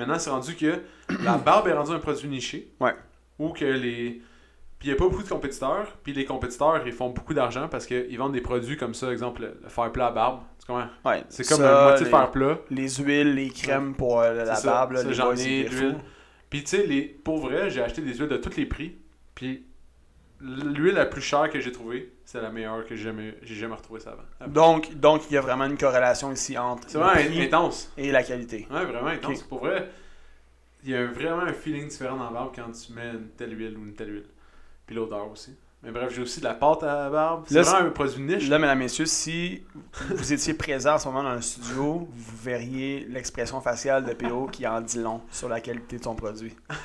Maintenant, 0.00 0.18
c'est 0.18 0.30
rendu 0.30 0.56
que 0.56 0.80
la 1.24 1.36
barbe 1.36 1.68
est 1.68 1.72
rendue 1.72 1.92
un 1.92 1.98
produit 1.98 2.28
niché. 2.28 2.72
Ouais. 2.80 2.94
Ou 3.38 3.50
que 3.50 3.64
les. 3.64 4.22
Puis 4.78 4.88
il 4.88 4.92
n'y 4.92 4.94
a 4.94 4.96
pas 4.96 5.08
beaucoup 5.08 5.22
de 5.22 5.28
compétiteurs. 5.28 5.98
Puis 6.02 6.14
les 6.14 6.24
compétiteurs, 6.24 6.82
ils 6.86 6.92
font 6.92 7.10
beaucoup 7.10 7.34
d'argent 7.34 7.68
parce 7.68 7.84
qu'ils 7.86 8.16
vendent 8.16 8.32
des 8.32 8.40
produits 8.40 8.78
comme 8.78 8.94
ça, 8.94 9.12
exemple 9.12 9.42
le, 9.42 9.60
le 9.62 9.68
fer 9.68 9.92
plat 9.92 10.06
à 10.06 10.10
barbe. 10.10 10.40
Tu 10.58 10.66
comprends? 10.66 10.88
Ouais, 11.04 11.22
C'est 11.28 11.46
comme 11.46 11.58
ça, 11.58 11.94
les, 11.94 12.00
de 12.00 12.04
fer 12.08 12.30
plat. 12.30 12.58
les 12.70 12.88
huiles, 12.88 13.34
les 13.34 13.50
crèmes 13.50 13.94
pour 13.94 14.20
euh, 14.20 14.44
la 14.44 14.54
ça, 14.54 14.70
barbe, 14.70 14.92
là, 14.92 15.02
les 15.02 15.12
j'en 15.12 15.34
ai, 15.34 15.64
l'huile. 15.64 15.98
Puis 16.48 16.64
tu 16.64 16.70
sais, 16.76 16.86
les... 16.86 17.02
pour 17.02 17.38
vrai, 17.38 17.68
j'ai 17.70 17.82
acheté 17.82 18.00
des 18.00 18.14
huiles 18.14 18.28
de 18.28 18.38
tous 18.38 18.56
les 18.56 18.66
prix. 18.66 18.96
Puis 19.34 19.66
l'huile 20.40 20.94
la 20.94 21.06
plus 21.06 21.20
chère 21.20 21.50
que 21.50 21.60
j'ai 21.60 21.72
trouvée, 21.72 22.12
c'est 22.30 22.40
la 22.40 22.50
meilleure 22.50 22.86
que 22.86 22.94
j'ai 22.94 23.02
jamais, 23.02 23.34
jamais 23.42 23.74
retrouvée 23.74 23.98
ça 23.98 24.12
avant. 24.12 24.52
Donc, 24.52 24.94
donc, 24.94 25.22
il 25.28 25.34
y 25.34 25.36
a 25.36 25.40
vraiment 25.40 25.64
une 25.64 25.76
corrélation 25.76 26.30
ici 26.30 26.56
entre 26.56 26.88
C'est 26.88 26.96
le 26.96 27.02
vraiment 27.02 27.26
prix 27.28 27.42
intense. 27.42 27.92
et 27.96 28.12
la 28.12 28.22
qualité. 28.22 28.68
Ouais, 28.70 28.84
vraiment 28.84 29.08
intense. 29.08 29.42
Pour 29.42 29.58
vrai, 29.58 29.90
il 30.84 30.90
y 30.90 30.94
a 30.94 31.06
vraiment 31.06 31.42
un 31.42 31.52
feeling 31.52 31.88
différent 31.88 32.16
dans 32.16 32.26
la 32.26 32.30
barbe 32.30 32.52
quand 32.54 32.70
tu 32.70 32.92
mets 32.92 33.10
une 33.10 33.30
telle 33.36 33.58
huile 33.58 33.76
ou 33.76 33.82
une 33.84 33.94
telle 33.94 34.12
huile. 34.12 34.26
Puis 34.86 34.94
l'odeur 34.94 35.28
aussi. 35.28 35.56
Mais 35.82 35.90
bref, 35.90 36.12
j'ai 36.14 36.22
aussi 36.22 36.38
de 36.38 36.44
la 36.44 36.54
pâte 36.54 36.84
à 36.84 36.94
la 37.04 37.10
barbe. 37.10 37.46
C'est 37.48 37.62
vraiment 37.62 37.88
un 37.88 37.90
produit 37.90 38.22
niche. 38.22 38.48
Là, 38.48 38.60
mesdames, 38.60 38.78
messieurs, 38.78 39.06
si 39.06 39.64
vous 40.10 40.32
étiez 40.32 40.54
présent 40.54 40.94
en 40.94 40.98
ce 40.98 41.08
moment 41.08 41.24
dans 41.24 41.34
le 41.34 41.40
studio, 41.42 42.06
vous 42.12 42.36
verriez 42.44 43.06
l'expression 43.08 43.60
faciale 43.60 44.04
de 44.04 44.12
PO 44.12 44.46
qui 44.52 44.64
en 44.68 44.80
dit 44.80 44.98
long 44.98 45.20
sur 45.32 45.48
la 45.48 45.60
qualité 45.60 45.98
de 45.98 46.04
son 46.04 46.14
produit. 46.14 46.54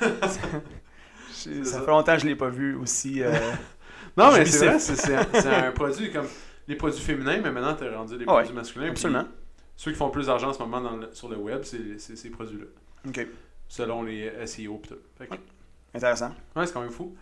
Ça 1.30 1.50
ça. 1.64 1.80
fait 1.82 1.86
longtemps 1.86 2.14
que 2.14 2.22
je 2.22 2.26
l'ai 2.26 2.34
pas 2.34 2.48
vu 2.48 2.74
aussi. 2.74 3.22
euh, 3.22 3.32
non, 4.16 4.32
mais 4.32 4.44
c'est 4.46 4.66
vrai, 4.66 4.78
c'est- 4.78 5.14
un, 5.48 5.72
produit 5.72 6.10
comme 6.12 6.26
les 6.68 6.76
produits 6.76 7.00
féminins, 7.00 7.40
mais 7.42 7.50
maintenant 7.50 7.74
t'es 7.74 7.88
rendu 7.94 8.16
des 8.18 8.24
Ah 8.26 8.32
ouais, 8.34 8.38
produits 8.42 8.54
masculins. 8.54 8.90
absolument. 8.90 9.24
Puis 9.24 9.32
Ceux 9.76 9.90
qui 9.92 9.96
font 9.98 10.10
plus 10.10 10.26
d'argent 10.26 10.48
en 10.48 10.52
ce 10.52 10.58
moment 10.58 10.80
dans 10.80 10.96
le- 10.96 11.10
sur 11.12 11.28
le 11.28 11.36
web, 11.36 11.60
c'est 11.64 11.98
ces 11.98 12.30
produits-là. 12.30 12.66
Ok, 13.08 13.26
Selon 13.68 14.02
les 14.04 14.30
SEO. 14.46 14.80
Fait 15.18 15.26
que- 15.26 15.34
intéressant. 15.94 16.30
ouais, 16.54 16.66
c'est 16.66 16.72
quand 16.72 16.80
même 16.82 16.90
fou. 16.90 17.14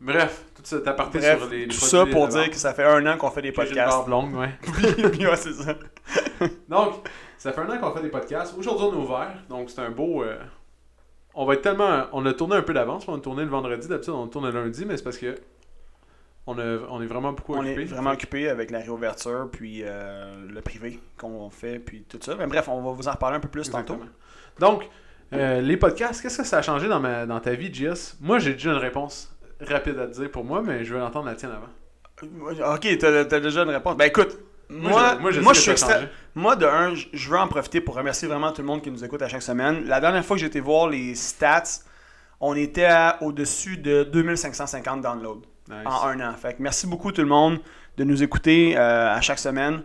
Bref, 0.00 0.44
tout 0.54 0.62
cet 0.64 0.86
aparté 0.88 1.18
Bref, 1.18 1.38
sur 1.38 1.48
les, 1.48 1.66
les 1.66 1.68
tout 1.68 1.76
produits 1.78 1.88
ça 1.88 2.06
pour 2.06 2.28
dire 2.28 2.50
que 2.50 2.56
ça 2.56 2.74
fait 2.74 2.84
un 2.84 3.06
an 3.06 3.16
qu'on 3.16 3.30
fait 3.30 3.42
des 3.42 3.48
une 3.48 3.54
podcasts. 3.54 3.76
barbe 3.90 4.08
longue, 4.08 4.34
ouais. 4.34 4.50
Puis, 5.12 5.26
ouais, 5.26 5.36
c'est 5.36 5.52
ça. 5.52 5.76
Donc, 6.68 7.08
ça 7.38 7.52
fait 7.52 7.60
un 7.60 7.70
an 7.70 7.78
qu'on 7.78 7.92
fait 7.94 8.02
des 8.02 8.08
podcasts. 8.10 8.54
Aujourd'hui, 8.58 8.86
on 8.90 8.92
est 8.92 9.02
ouvert. 9.04 9.34
Donc, 9.48 9.70
c'est 9.70 9.80
un 9.80 9.90
beau. 9.90 10.24
euh, 10.24 10.36
On 11.34 11.46
va 11.46 11.54
être 11.54 11.62
tellement. 11.62 12.06
On 12.12 12.26
a 12.26 12.32
tourné 12.34 12.56
un 12.56 12.62
peu 12.62 12.74
d'avance. 12.74 13.06
On 13.08 13.14
a 13.14 13.20
tourné 13.20 13.44
le 13.44 13.50
vendredi. 13.50 13.86
D'habitude, 13.88 14.12
on 14.14 14.26
tourne 14.26 14.46
le 14.46 14.52
lundi, 14.52 14.84
mais 14.84 14.96
c'est 14.96 15.04
parce 15.04 15.16
que. 15.18 15.36
On, 16.46 16.58
a... 16.58 16.78
on 16.90 17.00
est 17.00 17.06
vraiment 17.06 17.32
beaucoup 17.32 17.54
On 17.54 17.60
occupés. 17.60 17.82
est 17.82 17.86
vraiment 17.86 18.10
occupé 18.10 18.48
avec 18.50 18.70
la 18.70 18.80
réouverture, 18.80 19.48
puis 19.50 19.80
euh, 19.82 20.46
le 20.48 20.60
privé 20.60 21.00
qu'on 21.16 21.48
fait, 21.50 21.78
puis 21.78 22.04
tout 22.08 22.18
ça. 22.20 22.34
Mais 22.38 22.46
bref, 22.46 22.68
on 22.68 22.82
va 22.82 22.90
vous 22.92 23.08
en 23.08 23.12
reparler 23.12 23.36
un 23.36 23.40
peu 23.40 23.48
plus 23.48 23.70
tantôt. 23.70 23.98
Donc, 24.58 24.88
euh, 25.32 25.60
les 25.62 25.76
podcasts, 25.78 26.20
qu'est-ce 26.22 26.38
que 26.38 26.44
ça 26.44 26.58
a 26.58 26.62
changé 26.62 26.86
dans, 26.88 27.00
ma... 27.00 27.24
dans 27.26 27.40
ta 27.40 27.54
vie, 27.54 27.72
JS 27.72 28.16
Moi, 28.20 28.38
j'ai 28.38 28.52
déjà 28.52 28.72
une 28.72 28.76
réponse 28.78 29.34
rapide 29.60 29.98
à 29.98 30.06
te 30.06 30.12
dire 30.20 30.30
pour 30.30 30.44
moi, 30.44 30.62
mais 30.62 30.84
je 30.84 30.94
veux 30.94 31.02
entendre 31.02 31.26
la 31.26 31.34
tienne 31.34 31.52
avant. 31.52 32.74
Ok, 32.74 32.86
t'as 32.98 33.24
t'as 33.24 33.40
déjà 33.40 33.62
une 33.62 33.70
réponse. 33.70 33.96
Ben 33.96 34.04
écoute, 34.06 34.38
moi, 34.68 35.16
je- 35.30 35.40
moi, 35.40 35.52
je 35.52 35.60
suis 35.60 35.70
extra-. 35.72 36.00
Moi, 36.34 36.56
de 36.56 36.66
un, 36.66 36.94
je- 36.94 37.28
veux 37.30 37.38
en 37.38 37.48
profiter 37.48 37.80
pour 37.80 37.94
remercier 37.96 38.28
vraiment 38.28 38.52
tout 38.52 38.60
le 38.62 38.66
monde 38.66 38.82
qui 38.82 38.90
nous 38.90 39.04
écoute 39.04 39.20
à 39.22 39.28
chaque 39.28 39.42
semaine. 39.42 39.84
La 39.86 40.00
dernière 40.00 40.24
fois 40.24 40.36
que 40.36 40.40
j'ai 40.40 40.46
été 40.46 40.60
voir 40.60 40.88
les 40.88 41.14
stats, 41.14 41.64
on 42.40 42.54
était 42.54 42.88
au-dessus 43.20 43.76
de 43.78 44.04
2550 44.04 45.00
downloads 45.02 45.42
Nice. 45.68 45.78
en 45.86 46.06
un 46.08 46.20
an. 46.20 46.34
Fait 46.34 46.54
que 46.54 46.62
merci 46.62 46.86
beaucoup 46.86 47.10
tout 47.12 47.22
le 47.22 47.26
monde 47.28 47.58
de 47.96 48.04
nous 48.04 48.22
écouter 48.22 48.76
euh, 48.76 49.14
à 49.14 49.20
chaque 49.20 49.38
semaine. 49.38 49.82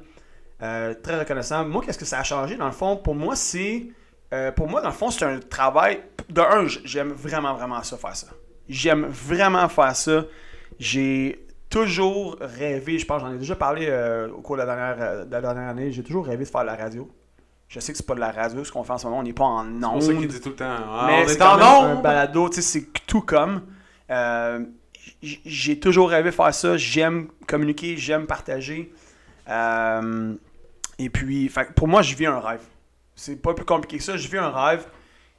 Euh, 0.61 0.93
très 1.01 1.17
reconnaissant. 1.17 1.63
Moi, 1.65 1.81
qu'est-ce 1.85 1.97
que 1.97 2.05
ça 2.05 2.19
a 2.19 2.23
changé? 2.23 2.57
Dans 2.57 2.65
le 2.65 2.71
fond 2.73 2.97
Pour 2.97 3.15
moi, 3.15 3.35
c'est 3.35 3.87
euh, 4.33 4.51
pour 4.51 4.67
moi 4.67 4.81
dans 4.81 4.89
le 4.89 4.93
fond, 4.93 5.09
c'est 5.09 5.25
un 5.25 5.39
travail. 5.39 6.01
De 6.29 6.41
un, 6.41 6.67
j'aime 6.83 7.09
vraiment 7.11 7.53
vraiment 7.53 7.81
ça 7.83 7.97
faire 7.97 8.15
ça. 8.15 8.27
J'aime 8.67 9.05
vraiment 9.05 9.67
faire 9.69 9.95
ça. 9.95 10.25
J'ai 10.79 11.45
toujours 11.69 12.37
rêvé, 12.41 12.99
je 12.99 13.05
pense, 13.05 13.21
j'en 13.21 13.31
ai 13.33 13.37
déjà 13.37 13.55
parlé 13.55 13.87
euh, 13.89 14.29
au 14.29 14.41
cours 14.41 14.55
de 14.57 14.61
la 14.63 14.65
dernière, 14.65 15.25
de 15.25 15.31
la 15.31 15.41
dernière 15.41 15.69
année, 15.69 15.91
j'ai 15.91 16.03
toujours 16.03 16.25
rêvé 16.25 16.43
de 16.43 16.49
faire 16.49 16.61
de 16.61 16.65
la 16.67 16.75
radio. 16.75 17.09
Je 17.67 17.79
sais 17.79 17.91
que 17.91 17.97
c'est 17.97 18.05
pas 18.05 18.15
de 18.15 18.19
la 18.19 18.31
radio 18.31 18.63
ce 18.63 18.71
qu'on 18.71 18.83
fait 18.83 18.93
en 18.93 18.97
ce 18.97 19.05
moment, 19.05 19.19
on 19.19 19.23
n'est 19.23 19.33
pas 19.33 19.43
en 19.45 19.63
C'est 19.65 19.79
pour 19.79 20.01
ça 20.01 20.07
qu'il 20.13 20.17
ondes. 20.17 20.27
dit 20.27 20.41
tout 20.41 20.49
le 20.49 20.55
temps. 20.55 20.65
Ah, 20.69 21.05
mais 21.07 21.23
on 21.23 21.27
c'est 21.27 21.33
est 21.35 21.37
quand 21.37 21.55
en 21.55 21.61
un 21.85 21.93
ondes! 21.95 22.01
balado, 22.03 22.49
tu 22.49 22.55
sais, 22.55 22.61
c'est 22.61 22.87
tout 23.05 23.21
comme. 23.21 23.61
Euh, 24.09 24.65
j'ai 25.21 25.79
toujours 25.79 26.09
rêvé 26.09 26.29
de 26.31 26.35
faire 26.35 26.53
ça. 26.53 26.77
J'aime 26.77 27.29
communiquer, 27.47 27.97
j'aime 27.97 28.25
partager. 28.25 28.91
Euh, 29.47 30.33
et 30.97 31.09
puis, 31.09 31.51
pour 31.75 31.87
moi, 31.87 32.01
je 32.01 32.15
vis 32.15 32.25
un 32.25 32.39
rêve. 32.39 32.61
C'est 33.15 33.41
pas 33.41 33.53
plus 33.53 33.65
compliqué 33.65 33.97
que 33.97 34.03
ça. 34.03 34.17
Je 34.17 34.27
vis 34.27 34.37
un 34.37 34.49
rêve. 34.49 34.85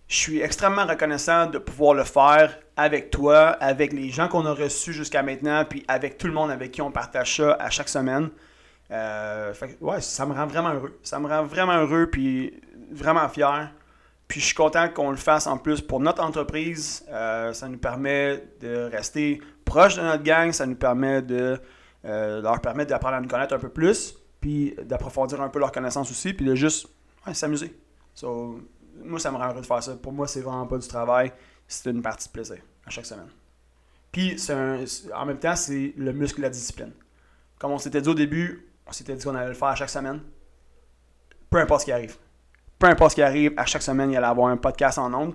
Je 0.09 0.17
suis 0.17 0.41
extrêmement 0.41 0.87
reconnaissant 0.87 1.47
de 1.47 1.59
pouvoir 1.59 1.95
le 1.95 2.05
faire 2.05 2.59
avec 2.77 3.11
toi, 3.11 3.51
avec 3.61 3.93
les 3.93 4.11
gens 4.11 4.27
qu'on 4.27 4.45
a 4.45 4.53
reçus 4.53 4.93
jusqu'à 4.93 5.23
maintenant, 5.23 5.65
puis 5.65 5.85
avec 5.87 6.19
tout 6.19 6.27
le 6.27 6.33
monde 6.33 6.51
avec 6.51 6.73
qui 6.73 6.83
on 6.83 6.91
partage 6.91 7.37
ça 7.37 7.53
à 7.61 7.71
chaque 7.71 7.89
semaine. 7.89 8.31
Euh, 8.91 9.53
ouais, 9.81 10.01
ça 10.01 10.27
me 10.27 10.35
rend 10.35 10.47
vraiment 10.47 10.71
heureux. 10.71 10.99
Ça 11.03 11.21
me 11.21 11.29
rend 11.29 11.45
vraiment 11.45 11.77
heureux, 11.77 12.09
puis 12.11 12.61
vraiment 12.91 13.29
fier. 13.29 13.71
Puis 14.31 14.39
je 14.39 14.47
suis 14.47 14.55
content 14.55 14.89
qu'on 14.89 15.11
le 15.11 15.17
fasse 15.17 15.49
en 15.49 15.59
plus 15.59 15.81
pour 15.81 15.99
notre 15.99 16.23
entreprise. 16.23 17.05
Euh, 17.09 17.53
ça 17.53 17.67
nous 17.69 17.79
permet 17.79 18.45
de 18.61 18.89
rester 18.89 19.41
proche 19.65 19.97
de 19.97 20.03
notre 20.03 20.23
gang. 20.23 20.53
Ça 20.53 20.67
nous 20.67 20.77
permet 20.77 21.21
de 21.21 21.61
euh, 22.05 22.41
leur 22.41 22.61
permettre 22.61 22.91
d'apprendre 22.91 23.17
à 23.17 23.21
nous 23.21 23.27
connaître 23.27 23.55
un 23.55 23.59
peu 23.59 23.71
plus. 23.71 24.15
Puis 24.41 24.77
d'approfondir 24.85 25.41
un 25.41 25.49
peu 25.49 25.59
leurs 25.59 25.73
connaissances 25.73 26.13
aussi. 26.13 26.33
Puis 26.33 26.47
de 26.47 26.55
juste 26.55 26.87
s'amuser. 27.33 27.77
Moi, 29.03 29.19
ça 29.19 29.33
me 29.33 29.37
rend 29.37 29.49
heureux 29.51 29.63
de 29.63 29.67
faire 29.67 29.83
ça. 29.83 29.97
Pour 29.97 30.13
moi, 30.13 30.29
c'est 30.29 30.43
vraiment 30.43 30.67
pas 30.69 30.79
du 30.79 30.87
travail. 30.87 31.33
C'est 31.67 31.91
une 31.91 32.01
partie 32.01 32.29
de 32.29 32.33
plaisir 32.33 32.59
à 32.87 32.91
chaque 32.91 33.07
semaine. 33.07 33.31
Puis 34.13 34.37
un- 34.51 34.85
en 35.13 35.27
même 35.27 35.39
temps, 35.41 35.57
c'est 35.57 35.93
le 35.97 36.13
muscle 36.13 36.37
de 36.39 36.43
la 36.43 36.51
discipline. 36.51 36.93
Comme 37.59 37.73
on 37.73 37.79
s'était 37.79 38.01
dit 38.01 38.09
au 38.09 38.15
début, 38.15 38.65
on 38.87 38.93
s'était 38.93 39.15
dit 39.17 39.25
qu'on 39.25 39.35
allait 39.35 39.49
le 39.49 39.55
faire 39.55 39.69
à 39.69 39.75
chaque 39.75 39.91
semaine. 39.91 40.21
Peu 41.51 41.59
importe 41.59 41.81
ce 41.81 41.87
qui 41.87 41.93
arrive 41.93 42.17
peu 42.81 42.87
importe 42.89 43.11
ce 43.13 43.15
qui 43.17 43.23
arrive, 43.23 43.53
à 43.57 43.65
chaque 43.67 43.83
semaine, 43.83 44.11
il 44.11 44.17
allait 44.17 44.27
avoir 44.27 44.49
un 44.49 44.57
podcast 44.57 44.99
en 44.99 45.13
ondes. 45.15 45.35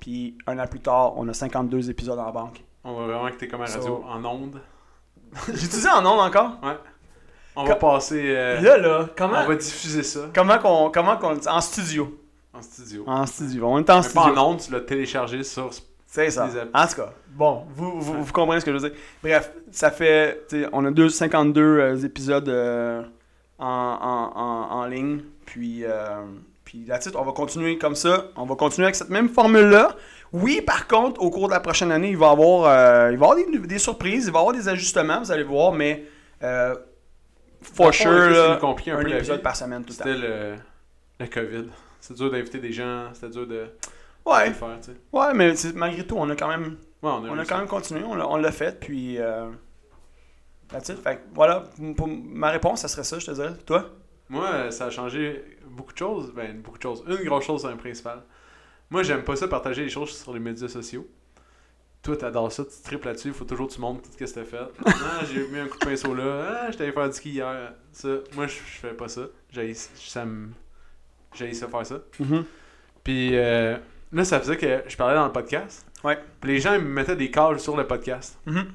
Puis 0.00 0.36
un 0.46 0.58
an 0.58 0.66
plus 0.66 0.80
tard, 0.80 1.12
on 1.18 1.28
a 1.28 1.34
52 1.34 1.90
épisodes 1.90 2.18
en 2.18 2.30
banque. 2.32 2.62
On 2.84 2.94
va 2.94 3.06
vraiment 3.06 3.28
que 3.30 3.36
t'es 3.36 3.48
comme 3.48 3.60
à 3.62 3.66
radio 3.66 3.82
So- 3.82 4.04
en 4.08 4.24
ondes. 4.24 4.60
J'ai 5.48 5.66
dit 5.66 5.86
en 5.88 6.00
ondes 6.06 6.20
encore? 6.20 6.52
On 7.56 7.64
va 7.64 7.76
passer. 7.76 8.22
euh, 8.36 8.60
Là, 8.60 8.78
là, 8.78 9.08
comment, 9.16 9.38
on 9.44 9.48
va 9.48 9.54
diffuser 9.56 10.02
ça 10.02 10.20
comment 10.34 10.58
qu'on 10.58 10.90
comment 10.90 11.16
qu'on? 11.16 11.38
En 11.48 11.60
studio. 11.60 12.18
en 12.52 12.60
studio. 12.62 13.04
En 13.06 13.26
studio. 13.26 13.66
On 13.68 13.78
est 13.78 13.90
en 13.90 14.00
Mais 14.00 14.08
pas 14.08 14.20
en 14.20 14.24
studio. 14.24 14.40
ondes, 14.42 14.58
tu 14.60 14.72
l'as 14.72 14.80
téléchargé 14.80 15.42
sur. 15.44 15.70
C'est 16.06 16.30
ça. 16.30 16.48
En 16.74 16.86
tout 16.86 16.94
cas, 16.96 17.12
bon, 17.30 17.64
vous, 17.74 18.00
vous, 18.00 18.22
vous 18.24 18.32
comprenez 18.32 18.60
ce 18.60 18.64
que 18.64 18.72
je 18.72 18.78
veux 18.78 18.88
dire. 18.90 18.98
Bref, 19.22 19.50
ça 19.72 19.90
fait, 19.90 20.46
on 20.72 20.84
a 20.84 20.90
deux, 20.92 21.08
52 21.08 21.60
euh, 21.60 21.96
épisodes 22.04 22.48
euh, 22.48 23.02
en, 23.58 23.66
en, 23.66 24.40
en, 24.40 24.70
en 24.80 24.86
ligne. 24.86 25.22
Puis, 25.46 25.84
euh, 26.74 26.98
puis 26.98 27.10
là 27.12 27.20
on 27.20 27.24
va 27.24 27.32
continuer 27.32 27.78
comme 27.78 27.94
ça. 27.94 28.26
On 28.36 28.44
va 28.44 28.54
continuer 28.56 28.86
avec 28.86 28.94
cette 28.96 29.10
même 29.10 29.28
formule-là. 29.28 29.96
Oui, 30.32 30.60
par 30.60 30.88
contre, 30.88 31.20
au 31.22 31.30
cours 31.30 31.48
de 31.48 31.52
la 31.52 31.60
prochaine 31.60 31.92
année, 31.92 32.10
il 32.10 32.16
va 32.16 32.26
y 32.26 32.30
avoir, 32.30 32.64
euh, 32.66 33.12
il 33.12 33.18
va 33.18 33.26
avoir 33.26 33.36
des, 33.36 33.58
des 33.58 33.78
surprises, 33.78 34.26
il 34.26 34.32
va 34.32 34.40
y 34.40 34.42
avoir 34.42 34.54
des 34.54 34.68
ajustements, 34.68 35.20
vous 35.20 35.30
allez 35.30 35.44
voir, 35.44 35.72
mais 35.72 36.04
euh, 36.42 36.74
for 37.62 37.94
sure, 37.94 38.10
là, 38.10 38.54
nous 38.54 38.60
complique 38.60 38.88
un 38.88 38.98
un 38.98 39.02
peu 39.02 39.08
la 39.08 39.18
épisode 39.18 39.42
par 39.42 39.54
semaine 39.54 39.84
tout 39.84 39.92
le 39.92 39.96
temps. 39.96 40.04
C'était 40.04 40.18
le, 40.18 40.54
le 41.20 41.26
COVID. 41.26 41.68
C'est 42.00 42.14
dur 42.16 42.30
d'inviter 42.30 42.58
des 42.58 42.72
gens, 42.72 43.10
c'était 43.14 43.30
dur 43.30 43.46
de, 43.46 43.66
Ouais, 44.26 44.48
le 44.48 44.54
faire, 44.54 44.78
tu 44.80 44.90
sais. 44.90 44.96
ouais, 45.12 45.34
mais 45.34 45.54
malgré 45.74 46.06
tout, 46.06 46.16
on 46.18 46.28
a 46.30 46.36
quand 46.36 46.48
même 46.48 46.78
Ouais, 47.02 47.10
on 47.10 47.24
a, 47.26 47.28
On 47.28 47.38
a 47.38 47.44
quand 47.44 47.58
même 47.58 47.66
continué, 47.68 48.02
on 48.02 48.14
l'a, 48.14 48.40
l'a 48.40 48.52
fait, 48.52 48.80
puis. 48.80 49.18
Euh, 49.18 49.50
it. 50.74 51.02
Fait 51.02 51.16
que 51.16 51.20
voilà, 51.34 51.64
pour, 51.76 51.94
pour 51.94 52.08
ma 52.08 52.48
réponse, 52.50 52.80
ça 52.80 52.88
serait 52.88 53.04
ça, 53.04 53.18
je 53.18 53.26
te 53.26 53.30
dirais. 53.32 53.52
Toi? 53.66 53.90
Moi, 54.28 54.46
euh, 54.46 54.70
ça 54.70 54.86
a 54.86 54.90
changé 54.90 55.58
beaucoup 55.66 55.92
de 55.92 55.98
choses. 55.98 56.32
Ben, 56.34 56.60
beaucoup 56.60 56.78
de 56.78 56.82
choses. 56.82 57.04
Une 57.06 57.24
grosse 57.24 57.44
chose, 57.44 57.62
c'est 57.62 57.68
un 57.68 57.76
principal. 57.76 58.22
Moi, 58.90 59.02
j'aime 59.02 59.22
pas 59.22 59.36
ça 59.36 59.48
partager 59.48 59.82
les 59.82 59.88
choses 59.88 60.16
sur 60.16 60.32
les 60.32 60.40
médias 60.40 60.68
sociaux. 60.68 61.08
Toi, 62.02 62.16
t'adores 62.16 62.52
ça, 62.52 62.64
tu 62.64 62.82
triples 62.82 63.06
là-dessus, 63.06 63.28
il 63.28 63.34
faut 63.34 63.46
toujours 63.46 63.66
que 63.66 63.72
tu 63.72 63.80
montres 63.80 64.02
tout 64.02 64.10
ce 64.12 64.18
que 64.18 64.24
t'as 64.24 64.44
fait. 64.44 64.58
Ah, 64.86 65.24
j'ai 65.24 65.48
mis 65.48 65.58
un 65.58 65.66
coup 65.66 65.78
de 65.78 65.86
pinceau 65.86 66.14
là. 66.14 66.64
Ah, 66.64 66.70
j'étais 66.70 66.84
allé 66.84 66.92
faire 66.92 67.08
du 67.08 67.14
ski 67.14 67.30
hier. 67.30 67.72
Ça, 67.92 68.08
moi, 68.34 68.46
je 68.46 68.52
fais 68.54 68.92
pas 68.92 69.08
ça. 69.08 69.22
J'ai 69.50 69.72
ça 69.74 70.24
me. 70.26 70.50
J'ai 71.34 71.52
ça 71.54 71.66
faire 71.66 71.86
ça. 71.86 72.00
Puis 73.02 73.36
euh, 73.36 73.76
là, 74.12 74.24
ça 74.24 74.38
faisait 74.38 74.56
que 74.56 74.82
je 74.86 74.96
parlais 74.96 75.14
dans 75.14 75.26
le 75.26 75.32
podcast. 75.32 75.86
Ouais. 76.04 76.18
Puis 76.40 76.52
les 76.52 76.60
gens 76.60 76.74
ils 76.74 76.80
me 76.82 76.88
mettaient 76.88 77.16
des 77.16 77.30
cages 77.30 77.58
sur 77.58 77.76
le 77.76 77.86
podcast. 77.86 78.38
Mhm. 78.46 78.66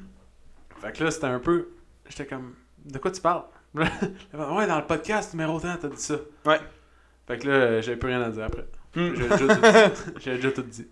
Fait 0.82 0.92
que 0.92 1.04
là, 1.04 1.12
c'était 1.12 1.28
un 1.28 1.40
peu. 1.40 1.70
J'étais 2.08 2.26
comme. 2.26 2.56
De 2.84 2.98
quoi 2.98 3.12
tu 3.12 3.22
parles? 3.22 3.44
Ouais, 3.76 4.68
dans 4.68 4.80
le 4.80 4.86
podcast 4.86 5.34
numéro 5.34 5.60
30, 5.60 5.80
t'as 5.80 5.88
dit 5.88 6.02
ça. 6.02 6.16
Ouais. 6.46 6.60
Fait 7.28 7.38
que 7.38 7.48
là, 7.48 7.82
j'avais 7.82 7.98
plus 7.98 8.10
rien 8.10 8.22
à 8.22 8.30
dire 8.30 8.44
après. 8.44 8.66
Mm. 8.96 9.16
J'avais 9.16 9.38
déjà 9.38 9.56
tout 9.56 9.62
dit. 9.62 10.14
J'avais 10.20 10.38
déjà 10.38 10.52
tout 10.52 10.62
dit. 10.64 10.88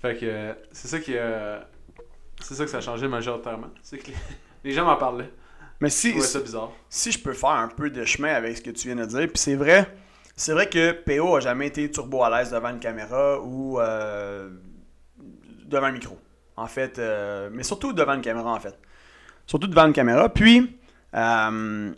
Fait 0.00 0.16
que 0.16 0.26
euh, 0.26 0.54
c'est 0.70 0.88
ça 0.88 1.00
qui 1.00 1.16
a. 1.18 1.66
C'est 2.40 2.54
ça 2.54 2.64
que 2.64 2.70
ça 2.70 2.78
a 2.78 2.80
changé 2.80 3.08
majoritairement. 3.08 3.70
C'est 3.82 3.98
que 3.98 4.08
les, 4.08 4.16
les 4.64 4.72
gens 4.72 4.84
m'en 4.84 4.96
parlaient. 4.96 5.30
Mais 5.80 5.88
Je 5.88 5.94
si, 5.94 6.10
trouvais 6.10 6.26
ça 6.26 6.40
bizarre. 6.40 6.72
si 6.88 7.10
je 7.12 7.20
peux 7.22 7.32
faire 7.32 7.50
un 7.50 7.68
peu 7.68 7.90
de 7.90 8.04
chemin 8.04 8.32
avec 8.32 8.56
ce 8.56 8.62
que 8.62 8.70
tu 8.70 8.88
viens 8.88 8.96
de 8.96 9.04
dire, 9.04 9.26
puis 9.28 9.36
c'est 9.38 9.54
vrai, 9.54 9.86
c'est 10.36 10.52
vrai 10.52 10.68
que 10.68 10.92
PO 10.92 11.36
a 11.36 11.40
jamais 11.40 11.66
été 11.68 11.90
turbo 11.90 12.22
à 12.22 12.30
l'aise 12.30 12.50
devant 12.50 12.70
une 12.70 12.80
caméra 12.80 13.40
ou 13.40 13.80
euh, 13.80 14.50
devant 15.66 15.86
un 15.86 15.92
micro. 15.92 16.18
En 16.56 16.66
fait, 16.66 16.98
euh, 16.98 17.48
mais 17.52 17.62
surtout 17.62 17.92
devant 17.92 18.14
une 18.14 18.20
caméra, 18.20 18.52
en 18.52 18.58
fait. 18.60 18.76
Surtout 19.46 19.68
devant 19.68 19.86
une 19.86 19.92
caméra. 19.92 20.28
Puis, 20.28 20.77
euh, 21.14 21.92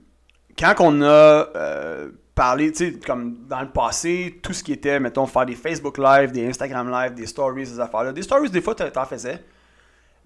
quand 0.58 0.74
on 0.80 1.02
a 1.02 1.06
euh, 1.06 2.10
parlé, 2.34 2.72
tu 2.72 2.92
sais, 2.92 2.98
comme 2.98 3.46
dans 3.48 3.60
le 3.60 3.70
passé, 3.70 4.40
tout 4.42 4.52
ce 4.52 4.62
qui 4.62 4.72
était, 4.72 5.00
mettons, 5.00 5.26
faire 5.26 5.46
des 5.46 5.54
Facebook 5.54 5.98
Live, 5.98 6.32
des 6.32 6.46
Instagram 6.46 6.90
Live, 6.90 7.14
des 7.14 7.26
stories, 7.26 7.66
ces 7.66 7.80
affaires-là. 7.80 8.12
Des 8.12 8.22
stories, 8.22 8.50
des 8.50 8.60
fois, 8.60 8.74
t'en 8.74 9.04
faisais. 9.04 9.42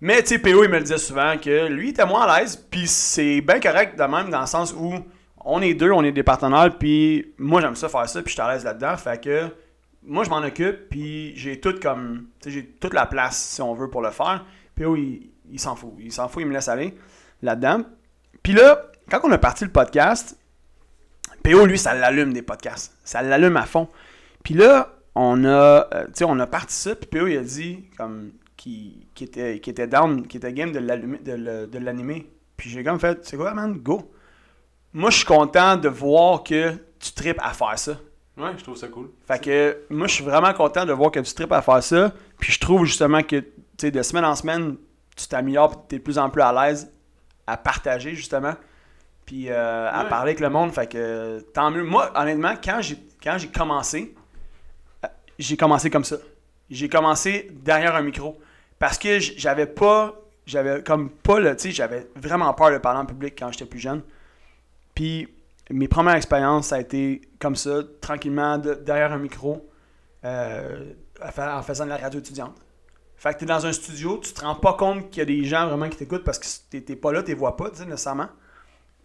Mais, 0.00 0.22
tu 0.22 0.28
sais, 0.28 0.38
PO, 0.38 0.64
il 0.64 0.70
me 0.70 0.76
le 0.76 0.82
disait 0.82 0.98
souvent 0.98 1.36
que 1.38 1.68
lui, 1.68 1.88
il 1.88 1.90
était 1.90 2.04
moins 2.04 2.26
à 2.26 2.40
l'aise. 2.40 2.56
Puis 2.56 2.86
c'est 2.86 3.40
bien 3.40 3.60
correct 3.60 3.98
de 3.98 4.04
même, 4.04 4.30
dans 4.30 4.40
le 4.40 4.46
sens 4.46 4.74
où 4.76 4.92
on 5.44 5.62
est 5.62 5.74
deux, 5.74 5.90
on 5.92 6.02
est 6.02 6.12
des 6.12 6.22
partenaires. 6.22 6.76
Puis 6.78 7.32
moi, 7.38 7.60
j'aime 7.60 7.74
ça 7.74 7.88
faire 7.88 8.08
ça, 8.08 8.20
puis 8.22 8.30
je 8.30 8.34
suis 8.34 8.42
à 8.42 8.52
l'aise 8.52 8.64
là-dedans. 8.64 8.96
Fait 8.96 9.22
que 9.22 9.48
moi, 10.02 10.24
je 10.24 10.30
m'en 10.30 10.38
occupe, 10.38 10.88
puis 10.90 11.34
j'ai 11.36 11.60
tout 11.60 11.74
comme. 11.80 12.26
Tu 12.40 12.50
sais, 12.50 12.54
j'ai 12.54 12.66
toute 12.66 12.94
la 12.94 13.06
place, 13.06 13.38
si 13.54 13.62
on 13.62 13.72
veut, 13.74 13.88
pour 13.88 14.02
le 14.02 14.10
faire. 14.10 14.44
PO, 14.74 14.96
il, 14.96 15.30
il 15.50 15.60
s'en 15.60 15.76
fout. 15.76 15.94
Il 15.98 16.12
s'en 16.12 16.28
fout, 16.28 16.42
il 16.42 16.48
me 16.48 16.52
laisse 16.52 16.68
aller 16.68 16.94
là-dedans. 17.42 17.82
Puis 18.44 18.52
là, 18.52 18.82
quand 19.10 19.18
on 19.24 19.32
a 19.32 19.38
parti 19.38 19.64
le 19.64 19.70
podcast, 19.72 20.38
PO, 21.42 21.66
lui, 21.66 21.78
ça 21.78 21.94
l'allume 21.94 22.32
des 22.32 22.42
podcasts. 22.42 22.96
Ça 23.02 23.22
l'allume 23.22 23.56
à 23.56 23.66
fond. 23.66 23.88
Puis 24.44 24.54
là, 24.54 24.92
on 25.16 25.44
a, 25.44 25.48
euh, 25.92 26.04
tu 26.06 26.10
sais, 26.14 26.24
on 26.24 26.38
a 26.38 26.46
parti 26.46 26.74
ça, 26.74 26.94
puis 26.94 27.06
PO, 27.08 27.26
il 27.26 27.38
a 27.38 27.42
dit, 27.42 27.84
comme, 27.96 28.32
qu'il 28.56 29.06
qu'il 29.14 29.26
était, 29.28 29.56
était 29.56 29.86
down, 29.86 30.26
qu'il 30.26 30.38
était 30.38 30.52
game 30.52 30.72
de 30.72 30.78
l'allumer- 30.78 31.18
de 31.22 31.78
l'animer. 31.78 32.30
Puis 32.56 32.70
j'ai 32.70 32.84
comme 32.84 33.00
fait, 33.00 33.24
c'est 33.26 33.36
quoi, 33.36 33.52
man, 33.54 33.72
go. 33.78 34.12
Moi, 34.92 35.10
je 35.10 35.16
suis 35.18 35.26
content 35.26 35.76
de 35.76 35.88
voir 35.88 36.44
que 36.44 36.72
tu 37.00 37.12
tripes 37.12 37.40
à 37.42 37.52
faire 37.52 37.78
ça. 37.78 37.92
Ouais, 38.36 38.50
je 38.56 38.62
trouve 38.62 38.76
ça 38.76 38.88
cool. 38.88 39.10
Fait 39.26 39.40
que 39.42 39.78
moi, 39.90 40.06
je 40.06 40.14
suis 40.14 40.24
vraiment 40.24 40.52
content 40.52 40.84
de 40.84 40.92
voir 40.92 41.10
que 41.10 41.20
tu 41.20 41.32
tripes 41.34 41.52
à 41.52 41.62
faire 41.62 41.82
ça. 41.82 42.12
Puis 42.38 42.52
je 42.52 42.60
trouve 42.60 42.84
justement 42.84 43.22
que, 43.22 43.36
tu 43.36 43.46
sais, 43.80 43.90
de 43.90 44.02
semaine 44.02 44.24
en 44.24 44.34
semaine, 44.34 44.76
tu 45.16 45.26
t'améliores 45.28 45.72
et 45.72 45.88
tu 45.88 45.94
es 45.94 45.98
de 45.98 46.04
plus 46.04 46.18
en 46.18 46.28
plus 46.30 46.42
à 46.42 46.52
l'aise 46.52 46.90
à 47.46 47.56
partager, 47.56 48.14
justement. 48.14 48.54
Puis 49.26 49.50
euh, 49.50 49.90
à 49.90 50.04
Ouais. 50.04 50.08
parler 50.08 50.30
avec 50.32 50.40
le 50.40 50.50
monde. 50.50 50.72
Fait 50.72 50.86
que 50.86 51.40
tant 51.54 51.70
mieux. 51.70 51.82
Moi, 51.84 52.12
honnêtement, 52.14 52.54
quand 52.62 52.80
j'ai, 52.82 52.98
quand 53.22 53.38
j'ai 53.38 53.48
commencé, 53.48 54.14
euh, 55.04 55.08
j'ai 55.38 55.56
commencé 55.56 55.88
comme 55.90 56.04
ça. 56.04 56.16
J'ai 56.70 56.88
commencé 56.88 57.50
derrière 57.52 57.94
un 57.96 58.02
micro. 58.02 58.38
Parce 58.78 58.98
que 58.98 59.18
j'avais 59.20 59.66
pas, 59.66 60.14
j'avais 60.46 60.82
comme 60.82 61.08
pas 61.10 61.38
le, 61.40 61.54
tu 61.56 61.64
sais, 61.64 61.70
j'avais 61.70 62.06
vraiment 62.16 62.52
peur 62.54 62.70
de 62.70 62.78
parler 62.78 63.00
en 63.00 63.06
public 63.06 63.34
quand 63.38 63.50
j'étais 63.52 63.64
plus 63.66 63.78
jeune. 63.80 64.02
Puis 64.94 65.28
mes 65.70 65.88
premières 65.88 66.16
expériences, 66.16 66.68
ça 66.68 66.76
a 66.76 66.80
été 66.80 67.22
comme 67.38 67.56
ça, 67.56 67.80
tranquillement, 68.00 68.58
de- 68.58 68.74
derrière 68.74 69.12
un 69.12 69.18
micro, 69.18 69.70
euh, 70.24 70.92
en 71.38 71.62
faisant 71.62 71.84
de 71.84 71.90
la 71.90 71.96
radio 71.96 72.20
étudiante. 72.20 72.54
Fait 73.24 73.32
que 73.32 73.38
t'es 73.38 73.46
dans 73.46 73.64
un 73.64 73.72
studio, 73.72 74.20
tu 74.22 74.34
te 74.34 74.42
rends 74.42 74.54
pas 74.54 74.74
compte 74.74 75.08
qu'il 75.08 75.20
y 75.20 75.22
a 75.22 75.24
des 75.24 75.44
gens 75.44 75.66
vraiment 75.66 75.88
qui 75.88 75.96
t'écoutent 75.96 76.24
parce 76.24 76.38
que 76.38 76.44
t'es 76.68 76.82
t'es 76.82 76.94
pas 76.94 77.10
là, 77.10 77.22
t'es 77.22 77.32
vois 77.32 77.56
pas, 77.56 77.70
tu 77.70 77.78
sais, 77.78 77.86
nécessairement. 77.86 78.28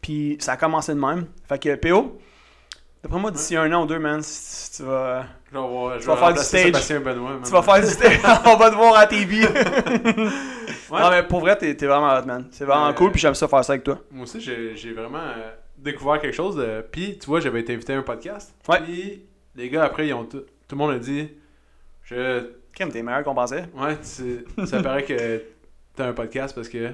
Puis 0.01 0.35
ça 0.41 0.51
a 0.51 0.57
commencé 0.57 0.93
de 0.93 0.99
même. 0.99 1.27
Fait 1.47 1.57
que 1.57 1.73
PO, 1.75 2.19
d'après 3.01 3.17
moi, 3.17 3.31
d'ici 3.31 3.55
un 3.55 3.71
an 3.71 3.83
ou 3.83 3.85
deux, 3.85 3.97
man, 3.97 4.21
si 4.21 4.73
tu 4.75 4.83
vas, 4.83 5.25
Tu 5.49 5.55
vas 5.55 6.17
faire 6.17 6.33
du 6.33 6.39
stage. 6.41 6.99
Benoît. 7.01 7.39
tu 7.45 7.49
vas 7.49 7.61
faire 7.61 7.79
du 7.79 7.87
stage, 7.87 8.19
on 8.45 8.57
va 8.57 8.69
te 8.69 8.75
voir 8.75 8.97
à 8.97 9.07
TV. 9.07 9.47
Ouais. 10.91 10.99
Non, 10.99 11.11
mais 11.11 11.23
pour 11.23 11.39
vrai, 11.39 11.55
t'es 11.57 11.73
vraiment 11.85 12.13
hot, 12.17 12.25
man. 12.25 12.47
C'est 12.51 12.65
vraiment 12.65 12.87
Euh, 12.87 12.93
cool, 12.93 13.11
puis 13.11 13.21
j'aime 13.21 13.35
ça 13.35 13.47
faire 13.47 13.63
ça 13.63 13.71
avec 13.71 13.85
toi. 13.85 13.99
Moi 14.11 14.23
aussi, 14.23 14.41
j'ai 14.41 14.91
vraiment 14.91 15.19
euh, 15.19 15.51
découvert 15.77 16.19
quelque 16.19 16.35
chose. 16.35 16.57
De... 16.57 16.83
Puis, 16.91 17.17
tu 17.19 17.27
vois, 17.27 17.39
j'avais 17.39 17.61
été 17.61 17.73
invité 17.73 17.93
à 17.93 17.97
un 17.99 18.01
podcast. 18.01 18.53
Ouais. 18.67 18.81
Puis, 18.81 19.23
les 19.55 19.69
gars, 19.69 19.83
après, 19.85 20.07
ils 20.07 20.13
ont 20.13 20.25
tout... 20.25 20.39
tout 20.39 20.45
le 20.71 20.77
monde 20.77 20.91
a 20.91 20.99
dit 20.99 21.29
je... 22.03 22.49
Crème, 22.79 22.91
t'es 22.93 23.03
meilleur 23.03 23.23
qu'on 23.25 23.35
pensait. 23.35 23.65
Ouais, 23.75 23.97
tu- 23.97 24.65
ça 24.65 24.81
paraît 24.81 25.03
que 25.03 25.43
t'as 25.95 26.07
un 26.07 26.13
podcast 26.13 26.55
parce 26.55 26.69
que 26.69 26.93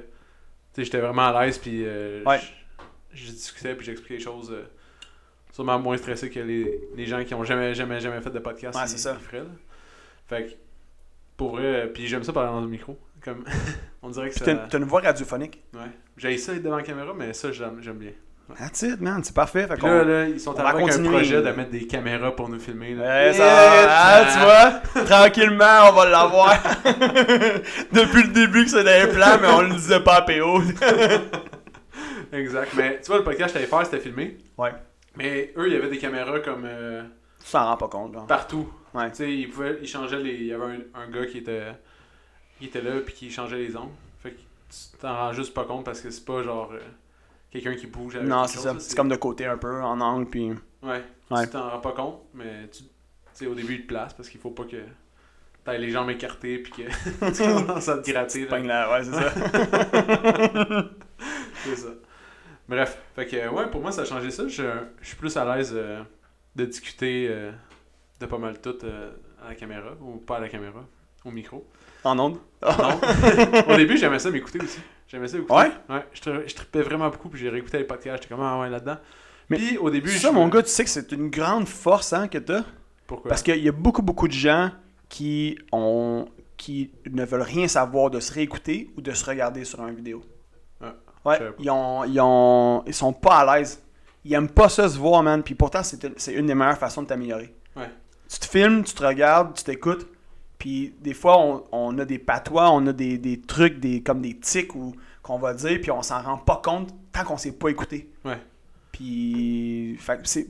j'étais 0.75 0.99
vraiment 0.99 1.27
à 1.27 1.45
l'aise, 1.45 1.59
puis 1.59 1.83
euh, 1.85 2.23
Ouais. 2.25 2.39
je, 3.13 3.29
discutais, 3.31 3.75
puis 3.75 3.85
j'expliquais 3.85 4.15
les 4.15 4.19
choses 4.23 4.51
euh, 4.51 4.63
sûrement 5.51 5.77
moins 5.77 5.95
stressé 5.97 6.31
que 6.31 6.39
les, 6.39 6.89
les 6.95 7.05
gens 7.05 7.23
qui 7.23 7.35
ont 7.35 7.43
jamais, 7.43 7.75
jamais, 7.75 7.99
jamais 7.99 8.19
fait 8.19 8.31
de 8.31 8.39
podcast. 8.39 8.75
Ouais, 8.75 8.87
c'est 8.87 8.97
ça. 8.97 9.13
feraient. 9.13 9.43
Fait 10.25 10.47
que, 10.47 10.51
pour 11.37 11.51
vrai, 11.51 11.63
euh, 11.83 11.87
puis 11.87 12.07
j'aime 12.07 12.23
ça 12.23 12.33
parler 12.33 12.49
dans 12.49 12.61
le 12.61 12.67
micro. 12.67 12.97
Comme, 13.23 13.43
on 14.01 14.09
dirait 14.09 14.29
que 14.29 14.35
ça. 14.35 14.55
t'as 14.55 14.77
une 14.79 14.85
voix 14.85 15.01
radiophonique. 15.01 15.63
Ouais. 15.75 15.81
J'ai 16.17 16.35
ça 16.39 16.53
être 16.55 16.63
devant 16.63 16.77
la 16.77 16.83
caméra, 16.83 17.13
mais 17.15 17.31
ça, 17.33 17.51
j'aime 17.51 17.79
bien. 17.99 18.11
That's 18.59 18.83
it, 18.83 19.01
man. 19.01 19.23
C'est 19.23 19.33
parfait. 19.33 19.67
Fait 19.67 19.81
là, 19.81 20.03
là, 20.03 20.27
ils 20.27 20.39
sont 20.39 20.57
avec 20.59 20.93
un 20.93 21.03
projet 21.03 21.41
de 21.41 21.49
mettre 21.51 21.71
des 21.71 21.87
caméras 21.87 22.35
pour 22.35 22.47
nous 22.47 22.59
filmer. 22.59 22.93
Là. 22.93 23.03
Ouais, 23.03 23.33
ça 23.33 23.43
va. 23.43 23.87
Ah, 23.89 24.25
tu 24.31 24.39
vois, 24.99 25.03
tranquillement, 25.05 25.89
on 25.89 25.93
va 25.93 26.05
l'avoir. 26.05 26.53
Depuis 27.91 28.23
le 28.23 28.33
début 28.33 28.65
que 28.65 28.69
c'est 28.69 28.83
dans 28.83 29.07
les 29.07 29.11
plans, 29.11 29.39
mais 29.41 29.47
on 29.47 29.61
le 29.61 29.71
disait 29.73 29.99
pas 29.99 30.17
à 30.17 30.21
PO. 30.21 30.61
Exact. 32.31 32.71
Mais 32.75 32.99
tu 33.01 33.07
vois, 33.07 33.17
le 33.17 33.23
podcast 33.23 33.53
que 33.53 33.59
j'allais 33.59 33.69
faire, 33.69 33.85
c'était 33.85 33.99
filmé. 33.99 34.37
Ouais. 34.57 34.73
Mais 35.15 35.53
eux, 35.57 35.67
il 35.67 35.73
y 35.73 35.77
avait 35.77 35.89
des 35.89 35.97
caméras 35.97 36.39
comme 36.39 36.65
euh, 36.65 37.03
Tu 37.43 37.51
t'en 37.51 37.65
rends 37.65 37.77
pas 37.77 37.87
compte, 37.87 38.13
genre. 38.13 38.27
partout. 38.27 38.69
Ouais. 38.93 39.09
Tu 39.09 39.15
sais, 39.17 39.33
ils 39.33 39.49
pouvaient, 39.49 39.77
ils 39.81 39.87
changeaient 39.87 40.19
les. 40.19 40.33
Il 40.33 40.45
y 40.45 40.53
avait 40.53 40.65
un, 40.65 41.01
un 41.01 41.09
gars 41.09 41.25
qui 41.25 41.39
était, 41.39 41.63
qui 42.59 42.65
était 42.67 42.81
là 42.81 42.91
puis 43.03 43.13
qui 43.13 43.31
changeait 43.31 43.57
les 43.57 43.75
angles. 43.75 43.91
Fait 44.21 44.31
que 44.31 44.37
tu 44.37 44.97
t'en 44.99 45.15
rends 45.15 45.33
juste 45.33 45.53
pas 45.53 45.63
compte 45.63 45.85
parce 45.85 46.01
que 46.01 46.09
c'est 46.09 46.25
pas 46.25 46.43
genre 46.43 46.71
euh, 46.73 46.79
quelqu'un 47.61 47.79
qui 47.79 47.87
bouge 47.87 48.15
avec 48.15 48.27
Non, 48.27 48.47
c'est 48.47 48.59
ça. 48.59 48.73
là, 48.73 48.79
C'est 48.79 48.95
comme 48.95 49.09
de 49.09 49.15
côté 49.15 49.45
un 49.45 49.57
peu, 49.57 49.81
en 49.81 49.99
angle, 50.01 50.29
puis. 50.29 50.51
Ouais. 50.83 51.01
Ouais. 51.31 51.43
Tu 51.45 51.49
t'en 51.51 51.69
rends 51.69 51.79
pas 51.79 51.91
compte, 51.93 52.21
mais 52.33 52.67
tu 52.69 52.83
tu 52.83 52.89
sais, 53.33 53.47
au 53.47 53.53
début, 53.55 53.73
il 53.75 53.81
te 53.81 53.87
place 53.87 54.13
parce 54.13 54.29
qu'il 54.29 54.39
faut 54.39 54.51
pas 54.51 54.63
que 54.63 54.77
t'aies 55.65 55.77
les 55.77 55.89
jambes 55.89 56.09
écartées 56.09 56.59
puis 56.59 56.71
que 56.71 56.83
tu 57.35 57.43
commences 57.43 57.89
à 57.89 57.97
te 57.97 58.09
gratter. 58.09 58.41
là. 58.41 58.47
Pogne 58.47 58.67
la- 58.67 58.89
Ouais, 58.91 59.03
c'est 59.03 59.11
ça. 59.11 59.33
C'est 61.63 61.75
ça. 61.75 61.87
Bref, 62.69 62.97
fait 63.15 63.25
que 63.27 63.49
ouais, 63.49 63.69
pour 63.71 63.81
moi 63.81 63.91
ça 63.91 64.01
a 64.01 64.05
changé 64.05 64.29
ça. 64.31 64.47
Je, 64.47 64.63
je 65.01 65.07
suis 65.07 65.15
plus 65.17 65.35
à 65.37 65.43
l'aise 65.55 65.71
euh, 65.75 66.01
de 66.55 66.65
discuter 66.65 67.27
euh, 67.29 67.51
de 68.19 68.25
pas 68.25 68.37
mal 68.37 68.59
tout 68.61 68.77
euh, 68.83 69.11
à 69.43 69.49
la 69.49 69.55
caméra, 69.55 69.91
ou 70.01 70.17
pas 70.17 70.37
à 70.37 70.39
la 70.39 70.49
caméra, 70.49 70.85
au 71.25 71.31
micro. 71.31 71.67
En 72.03 72.17
onde. 72.19 72.37
Non. 72.61 72.99
au 73.67 73.75
début 73.75 73.97
j'aimais 73.97 74.19
ça 74.19 74.29
m'écouter 74.31 74.59
aussi. 74.61 74.79
J'aimais 75.15 75.27
ça 75.29 75.37
écouter. 75.37 75.53
Ouais? 75.53 75.71
Ouais, 75.89 76.05
je, 76.13 76.21
tri- 76.21 76.43
je 76.47 76.55
tripais 76.55 76.81
vraiment 76.81 77.09
beaucoup, 77.09 77.29
puis 77.29 77.39
j'ai 77.39 77.49
réécouté 77.49 77.77
les 77.77 77.83
podcasts, 77.85 78.23
j'étais 78.23 78.35
comme 78.35 78.43
ah 78.43 78.59
ouais 78.59 78.69
là-dedans. 78.69 78.97
Mais 79.49 79.57
puis 79.57 79.77
au 79.77 79.89
début. 79.89 80.09
Je- 80.09 80.19
ça, 80.19 80.31
mon 80.31 80.47
gars, 80.49 80.61
tu 80.61 80.69
sais 80.69 80.83
que 80.83 80.89
c'est 80.89 81.11
une 81.13 81.29
grande 81.29 81.67
force 81.67 82.11
hein, 82.13 82.27
que 82.27 82.37
t'as. 82.37 82.63
Pourquoi? 83.07 83.29
Parce 83.29 83.41
qu'il 83.43 83.63
y 83.63 83.69
a 83.69 83.71
beaucoup, 83.71 84.01
beaucoup 84.01 84.27
de 84.27 84.33
gens 84.33 84.71
qui 85.09 85.57
ont 85.71 86.27
qui 86.57 86.91
ne 87.11 87.23
veulent 87.25 87.41
rien 87.41 87.67
savoir 87.67 88.09
de 88.09 88.19
se 88.19 88.33
réécouter 88.33 88.89
ou 88.97 89.01
de 89.01 89.11
se 89.11 89.25
regarder 89.25 89.65
sur 89.65 89.85
une 89.87 89.95
vidéo. 89.95 90.23
Ah, 90.81 90.93
ouais, 91.25 91.37
ils, 91.59 91.69
ont, 91.69 92.03
ils, 92.05 92.19
ont, 92.21 92.83
ils 92.87 92.93
sont 92.93 93.11
pas 93.13 93.39
à 93.39 93.57
l'aise. 93.57 93.81
Ils 94.23 94.33
aiment 94.33 94.49
pas 94.49 94.69
ça 94.69 94.87
se 94.89 94.97
voir, 94.97 95.21
man. 95.21 95.43
Puis 95.43 95.53
pourtant, 95.53 95.83
c'est 95.83 96.03
une- 96.03 96.13
c'est 96.17 96.33
une 96.33 96.47
des 96.47 96.55
meilleures 96.55 96.77
façons 96.77 97.03
de 97.03 97.07
t'améliorer. 97.07 97.53
Ouais. 97.75 97.89
Tu 98.29 98.39
te 98.39 98.45
filmes, 98.45 98.83
tu 98.83 98.93
te 98.93 99.05
regardes, 99.05 99.53
tu 99.55 99.63
t'écoutes. 99.63 100.07
Puis 100.57 100.95
des 101.01 101.13
fois, 101.13 101.37
on, 101.39 101.63
on 101.71 101.99
a 101.99 102.05
des 102.05 102.17
patois, 102.17 102.71
on 102.71 102.87
a 102.87 102.93
des, 102.93 103.17
des 103.17 103.39
trucs 103.41 103.79
des, 103.79 104.01
comme 104.01 104.21
des 104.21 104.37
tics 104.39 104.73
ou 104.75 104.95
qu'on 105.25 105.39
va 105.39 105.55
dire, 105.55 105.81
puis 105.81 105.89
on 105.89 106.03
s'en 106.03 106.21
rend 106.21 106.37
pas 106.37 106.61
compte 106.63 106.89
tant 107.11 107.23
qu'on 107.23 107.37
s'est 107.37 107.53
pas 107.53 107.69
écouté. 107.69 108.11
Ouais. 108.23 108.37
Puis 108.91 109.97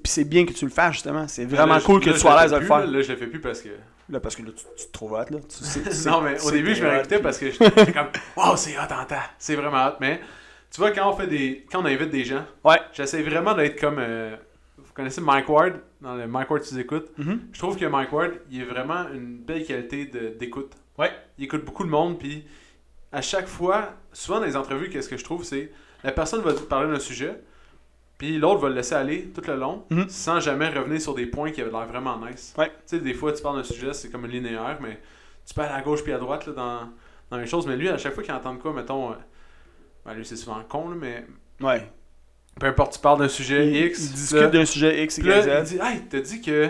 c'est 0.04 0.24
bien 0.26 0.46
que 0.46 0.52
tu 0.54 0.66
le 0.66 0.72
fasses, 0.72 0.94
justement. 0.94 1.28
C'est 1.28 1.46
vraiment 1.46 1.76
Là, 1.76 1.80
je- 1.80 1.86
cool 1.86 2.00
que 2.02 2.08
là, 2.08 2.14
tu 2.14 2.20
sois 2.20 2.38
à 2.38 2.42
l'aise 2.44 2.52
de 2.52 2.58
le 2.58 2.66
faire. 2.66 2.86
Là, 2.86 3.02
je 3.02 3.12
le 3.12 3.18
fais 3.18 3.28
plus 3.28 3.40
parce 3.42 3.62
que. 3.62 3.70
Là, 4.10 4.20
parce 4.20 4.36
que 4.36 4.44
là, 4.44 4.50
tu, 4.56 4.64
tu 4.78 4.86
te 4.88 4.92
trouves 4.92 5.14
hot, 5.14 5.26
là. 5.32 5.40
Tu 5.50 5.64
sais- 5.64 6.10
non, 6.10 6.22
mais 6.22 6.40
au 6.46 6.52
début, 6.52 6.76
je 6.76 6.84
me 6.84 6.90
réécoutais 6.90 7.16
puis- 7.16 7.24
parce 7.24 7.38
que 7.40 7.50
j'étais 7.50 7.92
comme, 7.94 8.10
waouh, 8.38 8.56
c'est 8.56 8.78
hot 8.78 8.82
en 8.94 9.06
temps. 9.06 9.16
C'est 9.40 9.56
vraiment 9.56 9.88
hot. 9.88 9.94
Mais 10.00 10.20
tu 10.70 10.80
vois, 10.80 10.92
quand 10.92 11.10
on 11.12 11.16
fait 11.16 11.28
des. 11.28 11.66
Quand 11.72 11.82
on 11.82 11.86
invite 11.86 12.10
des 12.12 12.24
gens, 12.26 12.44
Ouais. 12.64 12.80
j'essaie 12.94 13.24
vraiment 13.24 13.54
d'être 13.56 13.80
comme. 13.80 13.98
euh, 14.00 14.36
vous 14.78 14.94
connaissez 14.94 15.22
Mike 15.22 15.50
Ward? 15.50 15.74
Dans 16.02 16.16
le 16.16 16.28
Mike 16.28 16.52
Ward, 16.52 16.64
tu 16.64 16.78
écoutes. 16.80 17.18
Mhm. 17.18 17.40
Je 17.52 17.60
trouve 17.60 17.78
que 17.78 17.86
Mike 17.86 18.12
Ward, 18.14 18.32
il 18.52 18.62
est 18.62 18.66
vraiment 18.66 19.06
une 19.14 19.38
belle 19.38 19.66
qualité 19.66 20.06
de- 20.06 20.36
d'écoute. 20.38 20.74
Ouais. 21.00 21.12
Il 21.40 21.46
écoute 21.46 21.66
beaucoup 21.66 21.84
de 21.86 21.90
monde, 21.90 22.20
puis 22.20 22.46
à 23.12 23.22
chaque 23.22 23.48
fois, 23.48 23.94
souvent 24.14 24.40
dans 24.40 24.46
les 24.46 24.56
entrevues, 24.56 24.90
qu'est-ce 24.90 25.10
que 25.10 25.18
je 25.18 25.24
trouve, 25.24 25.44
c'est 25.44 25.72
la 26.04 26.12
personne 26.12 26.42
va 26.42 26.54
parler 26.54 26.92
d'un 26.92 27.00
sujet, 27.00 27.36
puis 28.18 28.38
l'autre 28.38 28.62
va 28.62 28.70
le 28.70 28.76
laisser 28.76 28.96
aller 28.96 29.26
tout 29.34 29.42
le 29.48 29.56
long, 29.56 29.86
Mhm. 29.90 30.08
sans 30.10 30.40
jamais 30.40 30.70
revenir 30.70 31.02
sur 31.02 31.14
des 31.16 31.26
points 31.26 31.52
qui 31.52 31.62
avaient 31.62 31.72
l'air 31.72 31.88
vraiment 31.88 32.18
nice. 32.26 32.54
Ouais. 32.58 32.68
Tu 32.68 32.74
sais, 32.98 33.00
des 33.00 33.14
fois, 33.14 33.34
tu 33.34 33.42
parles 33.42 33.58
d'un 33.58 33.64
sujet, 33.64 33.94
c'est 33.94 34.10
comme 34.10 34.26
linéaire, 34.26 34.78
mais 34.82 35.00
tu 35.46 35.60
aller 35.60 35.70
à 35.72 35.82
gauche 35.82 36.04
puis 36.04 36.14
à 36.14 36.18
droite 36.18 36.46
là, 36.48 36.54
dans, 36.54 36.90
dans 37.30 37.38
les 37.38 37.46
choses. 37.48 37.68
Mais 37.68 37.76
lui, 37.76 37.90
à 37.90 37.98
chaque 37.98 38.14
fois 38.14 38.24
qu'il 38.24 38.34
entend 38.34 38.54
de 38.54 38.60
quoi, 38.62 38.74
mettons, 38.74 39.12
euh, 39.12 39.16
ben, 40.06 40.14
lui, 40.14 40.26
c'est 40.26 40.36
souvent 40.36 40.62
con, 40.68 40.90
là, 40.90 40.96
mais 41.00 41.26
Ouais. 41.62 41.90
peu 42.60 42.68
importe, 42.68 42.94
tu 42.94 43.00
parles 43.00 43.20
d'un 43.20 43.28
sujet 43.28 43.68
Il, 43.68 43.76
X, 43.88 44.06
il 44.06 44.12
discute 44.14 44.52
d'un 44.52 44.66
sujet 44.66 45.04
X, 45.04 45.18
Y, 45.18 45.22
il 45.26 45.42
Z. 45.66 45.70
dit, 45.74 45.80
hey, 45.82 46.02
t'as 46.10 46.20
dit 46.22 46.42
que 46.42 46.70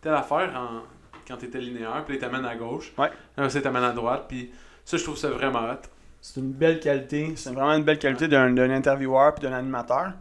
telle 0.00 0.14
affaire 0.14 0.52
en... 0.56 0.82
quand 1.28 1.36
t'étais 1.36 1.58
linéaire, 1.60 2.04
puis 2.06 2.16
il 2.16 2.20
t'amène 2.20 2.44
à 2.44 2.54
gauche. 2.56 2.92
Ouais. 2.98 3.10
Ça, 3.36 3.58
il 3.58 3.62
t'amène 3.62 3.84
à 3.84 3.92
droite, 3.92 4.24
puis 4.28 4.50
ça, 4.86 4.96
je 4.96 5.02
trouve 5.02 5.16
ça 5.18 5.28
vraiment 5.28 5.70
hot. 5.70 5.82
C'est 6.22 6.40
une 6.40 6.52
belle 6.52 6.80
qualité. 6.80 7.34
C'est 7.36 7.50
vraiment 7.52 7.74
une 7.74 7.84
belle 7.84 7.98
qualité 7.98 8.26
d'un 8.28 8.50
d'un 8.52 8.70
intervieweur 8.70 9.34
puis 9.34 9.42
d'un 9.46 9.52
animateur. 9.52 10.12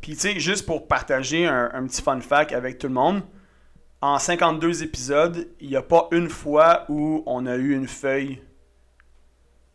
Puis, 0.00 0.14
tu 0.14 0.20
sais, 0.20 0.40
juste 0.40 0.64
pour 0.66 0.88
partager 0.88 1.46
un, 1.46 1.70
un 1.74 1.86
petit 1.86 2.02
fun 2.02 2.20
fact 2.20 2.52
avec 2.52 2.78
tout 2.78 2.88
le 2.88 2.94
monde, 2.94 3.22
en 4.00 4.18
52 4.18 4.82
épisodes, 4.82 5.46
il 5.60 5.68
n'y 5.68 5.76
a 5.76 5.82
pas 5.82 6.08
une 6.10 6.28
fois 6.28 6.84
où 6.88 7.22
on 7.26 7.46
a 7.46 7.54
eu 7.56 7.74
une 7.74 7.86
feuille 7.86 8.42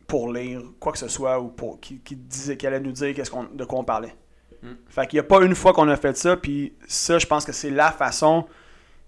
pour 0.06 0.32
lire 0.32 0.62
quoi 0.80 0.92
que 0.92 0.98
ce 0.98 1.08
soit 1.08 1.40
ou 1.40 1.48
pour 1.48 1.80
qui, 1.80 2.00
qui 2.00 2.16
disait 2.16 2.56
qu'elle 2.56 2.74
allait 2.74 2.84
nous 2.84 2.92
dire 2.92 3.14
qu'est-ce 3.14 3.30
qu'on, 3.30 3.44
de 3.44 3.64
quoi 3.64 3.78
on 3.78 3.84
parlait. 3.84 4.14
Mm. 4.62 4.68
Fait 4.88 5.06
qu'il 5.06 5.16
n'y 5.16 5.20
a 5.20 5.28
pas 5.28 5.42
une 5.42 5.54
fois 5.54 5.72
qu'on 5.72 5.88
a 5.88 5.96
fait 5.96 6.16
ça, 6.16 6.36
puis 6.36 6.74
ça, 6.86 7.18
je 7.18 7.26
pense 7.26 7.44
que 7.44 7.52
c'est 7.52 7.70
la 7.70 7.90
façon 7.92 8.46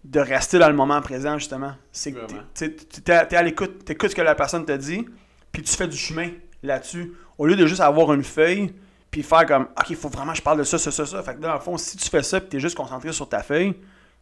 de 0.04 0.20
rester 0.20 0.58
dans 0.58 0.68
le 0.68 0.74
moment 0.74 1.00
présent, 1.02 1.36
justement. 1.38 1.72
C'est 1.92 2.12
que 2.12 2.18
t'es- 2.54 2.70
t'es 2.70 3.12
à, 3.12 3.26
t'es 3.26 3.36
à 3.36 3.42
l'écoute, 3.42 3.84
t'écoutes 3.84 4.10
ce 4.10 4.14
que 4.16 4.22
la 4.22 4.34
personne 4.34 4.64
te 4.64 4.72
dit, 4.72 5.06
puis 5.52 5.62
tu 5.62 5.74
fais 5.74 5.88
du 5.88 5.96
chemin 5.96 6.30
là-dessus. 6.62 7.12
Au 7.38 7.46
lieu 7.46 7.56
de 7.56 7.66
juste 7.66 7.80
avoir 7.80 8.12
une 8.12 8.24
feuille, 8.24 8.72
puis 9.10 9.22
faire 9.22 9.46
comme, 9.46 9.62
OK, 9.78 9.90
il 9.90 9.96
faut 9.96 10.08
vraiment 10.08 10.32
que 10.32 10.38
je 10.38 10.42
parle 10.42 10.58
de 10.58 10.64
ça, 10.64 10.78
ça, 10.78 10.90
ça, 10.90 11.04
ça. 11.06 11.22
Fait 11.22 11.34
que 11.34 11.40
dans 11.40 11.52
le 11.54 11.60
fond, 11.60 11.76
si 11.76 11.96
tu 11.96 12.08
fais 12.08 12.22
ça, 12.22 12.40
puis 12.40 12.48
t'es 12.48 12.60
juste 12.60 12.76
concentré 12.76 13.12
sur 13.12 13.28
ta 13.28 13.42
feuille, 13.42 13.74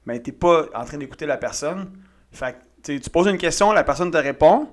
ben 0.06 0.20
t'es 0.22 0.32
pas 0.32 0.66
en 0.74 0.84
train 0.84 0.96
d'écouter 0.96 1.26
la 1.26 1.36
personne. 1.36 1.90
Fait 2.32 2.52
que 2.52 2.58
tu 2.94 3.00
tu 3.00 3.10
poses 3.10 3.26
une 3.26 3.36
question, 3.38 3.72
la 3.72 3.84
personne 3.84 4.10
te 4.10 4.16
répond, 4.16 4.66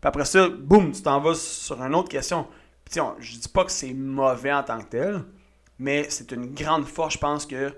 puis 0.00 0.08
après 0.08 0.24
ça, 0.24 0.48
boum, 0.48 0.92
tu 0.92 1.02
t'en 1.02 1.20
vas 1.20 1.34
sur 1.34 1.82
une 1.82 1.94
autre 1.94 2.08
question. 2.08 2.46
Puis 2.84 2.94
tu 2.94 3.00
on- 3.00 3.14
je 3.18 3.36
dis 3.36 3.48
pas 3.48 3.64
que 3.64 3.72
c'est 3.72 3.92
mauvais 3.92 4.52
en 4.52 4.62
tant 4.62 4.78
que 4.78 4.86
tel, 4.88 5.24
mais 5.78 6.06
c'est 6.08 6.32
une 6.32 6.54
grande 6.54 6.86
force, 6.86 7.14
je 7.14 7.18
pense, 7.18 7.44
que 7.44 7.74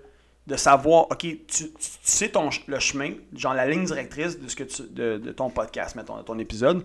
de 0.47 0.57
savoir, 0.57 1.05
OK, 1.11 1.19
tu, 1.19 1.39
tu- 1.47 1.73
tu 1.73 1.73
sais 2.03 2.31
le 2.69 2.79
chemin, 2.79 3.13
genre 3.35 3.55
la 3.55 3.67
ligne 3.67 3.85
directrice 3.85 4.39
tu, 4.39 4.83
de 4.91 5.33
ton 5.33 5.51
podcast, 5.51 5.97
mettons, 5.97 6.19
de 6.19 6.23
ton 6.23 6.39
épisode. 6.39 6.85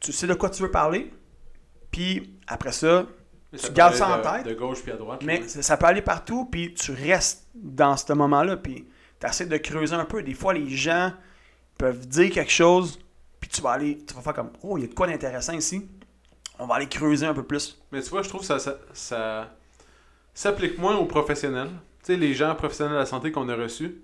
Tu 0.00 0.12
sais 0.12 0.26
de 0.26 0.34
quoi 0.34 0.50
tu 0.50 0.62
veux 0.62 0.70
parler, 0.70 1.12
puis 1.90 2.34
après 2.46 2.72
ça, 2.72 3.06
Mais 3.52 3.58
Tu 3.58 3.72
gardes 3.72 3.94
ça 3.94 4.08
en 4.08 4.18
de- 4.18 4.22
tête, 4.22 4.46
De 4.46 4.54
gauche 4.58 4.82
puis 4.82 4.92
à 4.92 4.96
droite. 4.96 5.22
mais 5.24 5.46
ça, 5.48 5.62
ça 5.62 5.76
peut 5.76 5.86
aller 5.86 6.02
partout, 6.02 6.44
puis 6.46 6.74
tu 6.74 6.92
restes 6.92 7.46
dans 7.54 7.96
ce 7.96 8.12
moment-là, 8.12 8.56
puis 8.56 8.86
tu 9.20 9.26
essaies 9.26 9.46
de 9.46 9.56
creuser 9.56 9.94
un 9.94 10.04
peu. 10.04 10.22
Des 10.22 10.34
fois, 10.34 10.52
les 10.52 10.68
gens 10.68 11.12
peuvent 11.78 12.06
dire 12.06 12.30
quelque 12.30 12.52
chose, 12.52 12.98
puis 13.40 13.48
tu 13.48 13.62
vas 13.62 13.70
aller, 13.72 13.98
tu 14.06 14.14
vas 14.14 14.20
faire 14.20 14.34
comme, 14.34 14.50
oh, 14.62 14.76
il 14.76 14.82
y 14.82 14.84
a 14.84 14.88
de 14.88 14.94
quoi 14.94 15.06
d'intéressant 15.06 15.52
ici. 15.54 15.88
On 16.58 16.66
va 16.66 16.74
aller 16.76 16.88
creuser 16.88 17.26
un 17.26 17.34
peu 17.34 17.42
plus. 17.44 17.80
Mais 17.92 18.02
tu 18.02 18.10
vois, 18.10 18.22
je 18.22 18.28
trouve 18.28 18.40
que 18.40 18.46
ça, 18.46 18.58
ça, 18.58 18.76
ça 18.92 19.54
s'applique 20.34 20.78
moins 20.78 20.96
aux 20.96 21.04
professionnels. 21.06 21.68
Tu 22.02 22.12
sais, 22.12 22.16
les 22.16 22.34
gens 22.34 22.54
professionnels 22.54 22.94
de 22.94 22.98
la 22.98 23.06
santé 23.06 23.30
qu'on 23.32 23.48
a 23.48 23.54
reçus. 23.56 24.00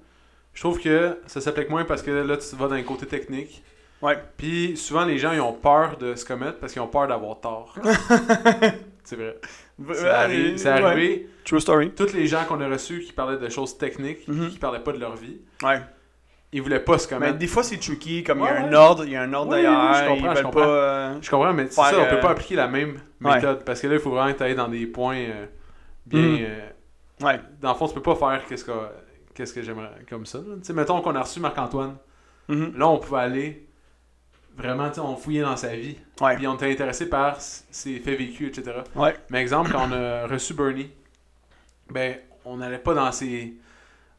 Je 0.55 0.61
trouve 0.61 0.78
que 0.81 1.18
ça 1.26 1.40
s'applique 1.40 1.70
moins 1.70 1.85
parce 1.85 2.02
que 2.02 2.11
là, 2.11 2.37
tu 2.37 2.57
vas 2.57 2.68
dans 2.68 2.74
le 2.74 2.83
côté 2.83 3.07
technique. 3.07 3.62
Ouais. 4.02 4.18
Puis 4.36 4.76
souvent, 4.76 5.04
les 5.04 5.18
gens, 5.18 5.32
ils 5.32 5.40
ont 5.40 5.52
peur 5.52 5.96
de 5.96 6.14
se 6.16 6.24
commettre 6.24 6.58
parce 6.58 6.72
qu'ils 6.72 6.82
ont 6.82 6.88
peur 6.88 7.06
d'avoir 7.08 7.40
tort. 7.40 7.74
c'est 9.04 9.16
vrai. 9.16 9.36
C'est 9.94 10.02
Ouais. 10.04 10.68
arrivé. 10.68 11.28
True 11.44 11.60
story. 11.60 11.90
Tous 11.92 12.12
les 12.12 12.26
gens 12.26 12.44
qu'on 12.44 12.60
a 12.60 12.68
reçus 12.68 13.00
qui 13.00 13.12
parlaient 13.12 13.38
de 13.38 13.48
choses 13.48 13.76
techniques, 13.78 14.26
Mhm. 14.28 14.50
qui 14.50 14.58
parlaient 14.58 14.80
pas 14.82 14.92
de 14.92 14.98
leur 14.98 15.16
vie, 15.16 15.40
Ouais. 15.62 15.80
ils 16.52 16.62
voulaient 16.62 16.80
pas 16.80 16.98
se 16.98 17.06
Mais 17.08 17.14
commettre. 17.18 17.38
des 17.38 17.46
fois, 17.46 17.62
c'est 17.62 17.78
tricky, 17.78 18.22
comme 18.22 18.40
il 18.40 18.44
y 18.44 18.48
a 18.48 18.62
un 18.64 18.72
ordre, 18.72 19.04
il 19.04 19.12
y 19.12 19.16
a 19.16 19.22
un 19.22 19.32
ordre 19.32 19.50
Oui, 19.56 19.62
d'ailleurs. 19.62 19.94
je 19.94 20.08
comprends, 20.08 20.34
je 20.36 20.42
comprends. 20.42 20.60
pas. 20.60 20.66
euh, 20.68 21.14
Je 21.20 21.30
comprends, 21.30 21.52
mais 21.52 21.66
ça, 21.70 21.82
on 21.98 22.04
peut 22.08 22.16
euh, 22.16 22.20
pas 22.20 22.30
appliquer 22.30 22.56
la 22.56 22.68
même 22.68 22.98
méthode 23.20 23.64
parce 23.64 23.80
que 23.80 23.86
là, 23.88 23.94
il 23.94 24.00
faut 24.00 24.10
vraiment 24.10 24.32
que 24.32 24.44
tu 24.48 24.54
dans 24.54 24.68
des 24.68 24.86
points 24.86 25.16
euh, 25.16 25.46
bien. 26.06 26.20
Mhm. 26.20 26.38
euh, 26.42 26.60
Ouais. 27.26 27.40
dans 27.60 27.72
le 27.72 27.78
fond, 27.78 27.86
tu 27.88 27.94
peux 27.94 28.02
pas 28.02 28.16
faire 28.16 28.42
qu'est-ce 28.48 28.64
que, 28.64 28.72
qu'est-ce 29.34 29.52
que 29.54 29.62
j'aimerais 29.62 29.90
comme 30.08 30.26
ça. 30.26 30.38
Tu 30.40 30.44
sais, 30.64 30.72
mettons 30.72 31.00
qu'on 31.00 31.14
a 31.14 31.22
reçu 31.22 31.38
Marc-Antoine. 31.40 31.96
Mhm. 32.48 32.74
Là, 32.76 32.88
on 32.88 32.98
pouvait 32.98 33.20
aller 33.20 33.66
vraiment, 34.56 34.90
on 34.98 35.16
fouillait 35.16 35.42
dans 35.42 35.56
sa 35.56 35.74
vie. 35.76 35.96
Ouais. 36.20 36.36
Puis 36.36 36.46
on 36.46 36.54
était 36.54 36.70
intéressé 36.70 37.08
par 37.08 37.36
ses 37.40 37.98
faits 37.98 38.18
vécus, 38.18 38.48
etc. 38.56 38.78
Ouais. 38.94 39.14
Mais 39.30 39.40
exemple, 39.40 39.70
quand 39.72 39.88
on 39.88 39.92
a 39.92 40.26
reçu 40.26 40.54
Bernie, 40.54 40.90
ben, 41.90 42.16
on 42.44 42.56
n'allait 42.56 42.78
pas 42.78 42.94
dans 42.94 43.10
ces. 43.12 43.54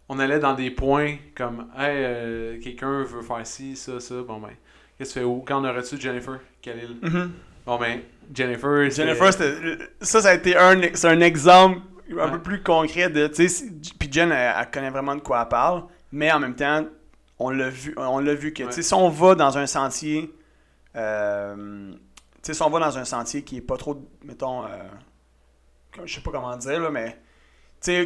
On 0.10 0.20
allait 0.20 0.40
dans 0.40 0.54
des 0.54 0.70
points 0.70 1.16
comme, 1.36 1.68
hey, 1.78 1.96
euh, 2.04 2.60
quelqu'un 2.62 3.04
veut 3.04 3.22
faire 3.22 3.46
ci, 3.48 3.76
ça, 3.76 4.00
ça. 4.00 4.16
Bon, 4.22 4.40
ben, 4.40 4.50
qu'est-ce 4.98 5.12
que 5.16 5.20
tu 5.20 5.20
fais? 5.20 5.26
Ou 5.26 5.44
quand 5.46 5.62
on 5.62 5.64
a 5.64 5.72
reçu 5.72 6.00
Jennifer 6.00 6.40
Khalil, 6.62 6.98
Mhm. 7.02 7.32
Bon, 7.66 7.78
ben, 7.80 8.02
Jennifer. 8.34 8.90
Jennifer, 8.92 9.32
c'était- 9.32 9.78
ça, 10.02 10.22
ça 10.22 10.30
a 10.30 10.34
été 10.34 10.58
un, 10.58 10.82
un 10.82 11.20
exemple 11.22 11.80
un 12.12 12.16
Ouais. 12.16 12.32
peu 12.32 12.42
plus 12.42 12.62
concret 12.62 13.10
de, 13.10 13.28
tu 13.28 13.36
sais, 13.36 13.48
si- 13.48 13.72
puis 13.98 14.10
Jen, 14.12 14.32
elle, 14.32 14.54
elle 14.60 14.70
connaît 14.72 14.90
vraiment 14.90 15.16
de 15.16 15.22
quoi 15.22 15.42
elle 15.44 15.48
parle, 15.48 15.84
mais 16.12 16.30
en 16.32 16.40
même 16.40 16.56
temps, 16.56 16.86
on 17.40 17.50
l'a 17.50 17.70
vu, 17.70 17.94
on 17.98 18.20
l'a 18.20 18.34
vu 18.36 18.54
que, 18.54 18.64
Ouais. 18.64 18.72
si 18.82 18.94
on 18.94 19.10
va 19.10 19.36
dans 19.36 19.58
un 19.58 19.66
sentier, 19.66 20.34
euh, 20.96 21.92
si 22.42 22.62
on 22.62 22.70
va 22.70 22.80
dans 22.80 22.98
un 22.98 23.06
sentier 23.06 23.44
qui 23.44 23.58
est 23.58 23.62
pas 23.62 23.78
trop, 23.78 23.98
mettons, 24.24 24.64
euh, 24.66 24.68
je 26.06 26.14
sais 26.16 26.22
pas 26.22 26.32
comment 26.32 26.56
dire, 26.58 26.80
là, 26.80 26.90
mais, 26.92 27.18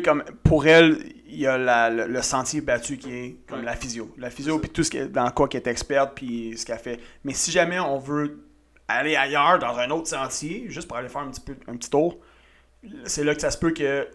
comme, 0.04 0.24
pour 0.44 0.66
elle, 0.66 0.98
il 1.28 1.36
y 1.40 1.46
a 1.48 1.58
la- 1.58 1.90
le, 1.90 2.08
le 2.08 2.22
sentier 2.22 2.62
battu 2.62 2.98
qui 2.98 3.14
est 3.14 3.36
comme 3.48 3.60
Ouais. 3.60 3.66
la 3.66 3.76
physio. 3.76 4.12
La 4.18 4.30
physio, 4.30 4.58
puis 4.60 4.70
tout 4.72 4.84
ce 4.84 4.90
qui 4.90 4.98
est, 4.98 5.08
dans 5.08 5.30
quoi 5.32 5.48
qu'elle 5.48 5.62
est 5.62 5.68
experte, 5.70 6.14
puis 6.16 6.58
ce 6.58 6.66
qu'elle 6.66 6.80
fait. 6.80 7.00
Mais 7.24 7.34
si 7.34 7.52
jamais 7.52 7.80
on 7.80 8.00
veut 8.00 8.44
aller 8.88 9.16
ailleurs, 9.16 9.60
dans 9.60 9.78
un 9.78 9.90
autre 9.92 10.08
sentier, 10.08 10.66
juste 10.70 10.88
pour 10.88 10.98
aller 10.98 11.10
faire 11.10 11.22
un 11.22 11.30
petit, 11.30 11.42
peu, 11.42 11.56
un 11.68 11.76
petit 11.76 11.90
tour, 11.90 12.18
c'est 13.06 13.24
là 13.24 13.36
que 13.36 13.42
ça 13.42 13.52
se 13.52 13.58
peut 13.58 13.72
que. 13.72 14.08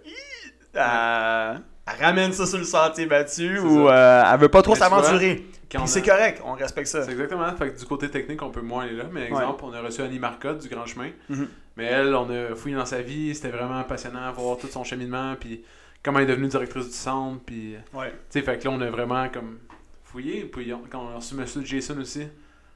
Elle 1.87 2.05
ramène 2.05 2.33
ça 2.33 2.47
sur 2.47 2.59
le 2.59 2.64
sentier 2.64 3.07
battu 3.07 3.59
ou 3.59 3.88
euh, 3.88 4.23
elle 4.33 4.40
veut 4.40 4.49
pas 4.49 4.62
trop 4.62 4.75
s'aventurer. 4.75 5.45
Puis 5.68 5.81
c'est 5.87 6.09
a- 6.09 6.14
correct, 6.16 6.42
on 6.45 6.53
respecte 6.53 6.88
ça. 6.88 7.03
C'est 7.03 7.12
exactement. 7.12 7.51
Fait 7.57 7.71
que 7.73 7.79
du 7.79 7.85
côté 7.87 8.11
technique, 8.11 8.42
on 8.42 8.51
peut 8.51 8.61
moins 8.61 8.85
aller 8.85 8.95
là. 8.97 9.05
Mais 9.11 9.27
exemple, 9.29 9.64
on 9.64 9.73
a 9.73 9.81
reçu 9.81 10.03
Annie 10.03 10.18
Marcotte 10.18 10.59
du 10.59 10.68
Grand 10.68 10.85
Chemin. 10.87 11.11
Mhm. 11.31 11.49
Mais 11.77 11.85
elle, 11.87 12.14
on 12.14 12.29
a 12.29 12.55
fouillé 12.55 12.77
dans 12.77 12.85
sa 12.85 13.01
vie. 13.01 13.35
C'était 13.35 13.49
vraiment 13.49 13.83
passionnant 13.85 14.31
voir 14.33 14.59
tout 14.59 14.66
son 14.68 14.85
cheminement. 14.85 15.35
Puis 15.40 15.64
comment 16.03 16.18
elle 16.18 16.25
est 16.25 16.33
devenue 16.33 16.49
directrice 16.49 16.87
du 16.87 16.92
centre. 16.92 17.40
Puis, 17.47 17.77
tu 17.90 17.97
Ouais. 17.97 18.12
sais, 18.29 18.42
fait 18.42 18.59
que 18.59 18.64
là, 18.64 18.71
on 18.71 18.81
a 18.83 18.90
vraiment 18.90 19.29
comme 19.31 19.59
fouillé. 20.05 20.45
Puis 20.45 20.73
on- 20.75 20.83
quand 20.90 21.01
on 21.07 21.12
a 21.12 21.16
reçu 21.16 21.35
Monsieur 21.35 21.64
Jason 21.64 21.99
aussi, 21.99 22.29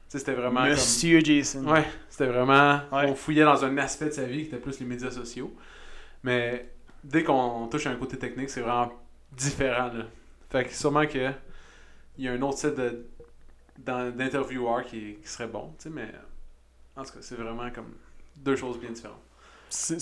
c'était 0.07 0.33
vraiment 0.33 0.61
comme. 0.61 0.69
Monsieur 0.71 1.19
Jason. 1.19 1.65
Ouais, 1.67 1.85
c'était 2.09 2.25
vraiment. 2.31 2.79
Ouais. 2.91 3.05
On 3.05 3.13
fouillait 3.15 3.43
dans 3.45 3.63
un 3.63 3.77
aspect 3.77 4.05
de 4.05 4.11
sa 4.11 4.23
vie 4.23 4.41
qui 4.41 4.47
était 4.47 4.57
plus 4.57 4.79
les 4.79 4.87
médias 4.87 5.11
sociaux. 5.11 5.53
Mais 6.23 6.67
dès 7.07 7.23
qu'on 7.23 7.67
touche 7.67 7.87
à 7.87 7.91
un 7.91 7.95
côté 7.95 8.17
technique, 8.17 8.49
c'est 8.49 8.61
vraiment 8.61 8.91
différent. 9.31 9.87
Là. 9.93 10.05
Fait 10.49 10.65
que 10.65 10.73
sûrement 10.73 11.05
que 11.05 11.31
il 12.17 12.25
y 12.25 12.27
a 12.27 12.33
un 12.33 12.41
autre 12.41 12.67
dans- 13.77 14.11
d'intervieweurs 14.15 14.85
qui, 14.85 15.15
qui 15.21 15.27
serait 15.27 15.47
bon, 15.47 15.73
tu 15.77 15.83
sais, 15.83 15.89
mais 15.89 16.07
en 16.95 17.03
tout 17.03 17.11
cas, 17.13 17.19
c'est 17.21 17.35
vraiment 17.35 17.69
comme 17.71 17.93
deux 18.37 18.55
choses 18.55 18.79
bien 18.79 18.89
différentes. 18.89 19.21
C'est- 19.69 19.99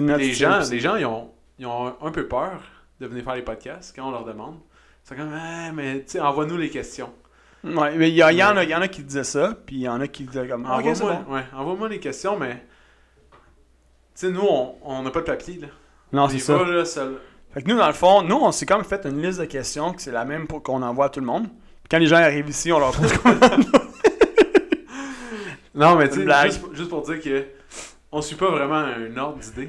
notre 0.00 0.18
Les 0.18 0.32
gens, 0.34 0.60
les 0.70 0.80
gens 0.80 0.96
ils, 0.96 1.06
ont, 1.06 1.30
ils 1.58 1.66
ont 1.66 1.94
un 2.02 2.10
peu 2.10 2.26
peur 2.28 2.60
de 3.00 3.06
venir 3.06 3.24
faire 3.24 3.34
les 3.34 3.42
podcasts 3.42 3.94
quand 3.96 4.08
on 4.08 4.10
leur 4.12 4.24
demande. 4.24 4.58
C'est 5.04 5.16
comme, 5.16 5.32
ah, 5.34 5.72
mais 5.72 6.00
tu 6.04 6.12
sais, 6.12 6.20
envoie-nous 6.20 6.56
les 6.56 6.70
questions. 6.70 7.12
Ouais, 7.64 7.96
mais 7.96 8.10
il 8.10 8.14
y, 8.14 8.22
a- 8.22 8.30
il 8.32 8.38
y 8.38 8.44
en 8.44 8.56
a, 8.56 8.62
il 8.64 8.70
y 8.70 8.74
en 8.74 8.80
a 8.82 8.88
qui 8.88 9.02
disaient 9.02 9.24
ça, 9.24 9.56
puis 9.66 9.76
il 9.76 9.82
y 9.82 9.88
en 9.88 10.00
a 10.00 10.06
qui 10.06 10.24
disaient 10.24 10.46
comme 10.46 10.64
Ah, 10.68 10.76
Envoie-moi 10.78 11.12
bon. 11.26 11.34
ouais, 11.34 11.44
envoie-moi 11.54 11.88
les 11.88 11.98
questions, 12.00 12.38
mais 12.38 12.54
tu 12.54 12.60
sais, 14.14 14.30
nous, 14.30 14.40
on 14.48 14.76
on 14.82 15.02
n'a 15.02 15.10
pas 15.10 15.20
de 15.20 15.26
papier. 15.26 15.58
Là. 15.58 15.68
Non, 16.12 16.24
On 16.24 16.28
c'est 16.28 16.38
ça. 16.38 16.52
là. 16.62 16.84
Fait 17.52 17.62
que 17.62 17.68
nous, 17.70 17.76
dans 17.76 17.86
le 17.86 17.92
fond, 17.92 18.22
nous, 18.22 18.36
on 18.36 18.52
s'est 18.52 18.66
comme 18.66 18.84
fait 18.84 19.04
une 19.06 19.22
liste 19.22 19.40
de 19.40 19.44
questions 19.46 19.92
que 19.92 20.02
c'est 20.02 20.12
la 20.12 20.24
même 20.24 20.46
pour 20.46 20.62
qu'on 20.62 20.82
envoie 20.82 21.06
à 21.06 21.08
tout 21.08 21.20
le 21.20 21.26
monde. 21.26 21.44
Puis 21.48 21.88
quand 21.90 21.98
les 21.98 22.06
gens 22.06 22.16
arrivent 22.16 22.48
ici, 22.48 22.70
on 22.72 22.78
leur 22.78 22.92
pose 22.92 23.12
comme 23.22 23.38
Non, 25.74 25.96
mais 25.96 26.08
tu 26.08 26.24
sais, 26.26 26.60
juste 26.72 26.88
pour 26.88 27.02
dire 27.02 27.20
que 27.20 27.44
on 28.16 28.22
suit 28.22 28.36
pas 28.36 28.50
vraiment 28.50 28.76
un 28.76 29.14
ordre 29.18 29.38
d'idée. 29.38 29.68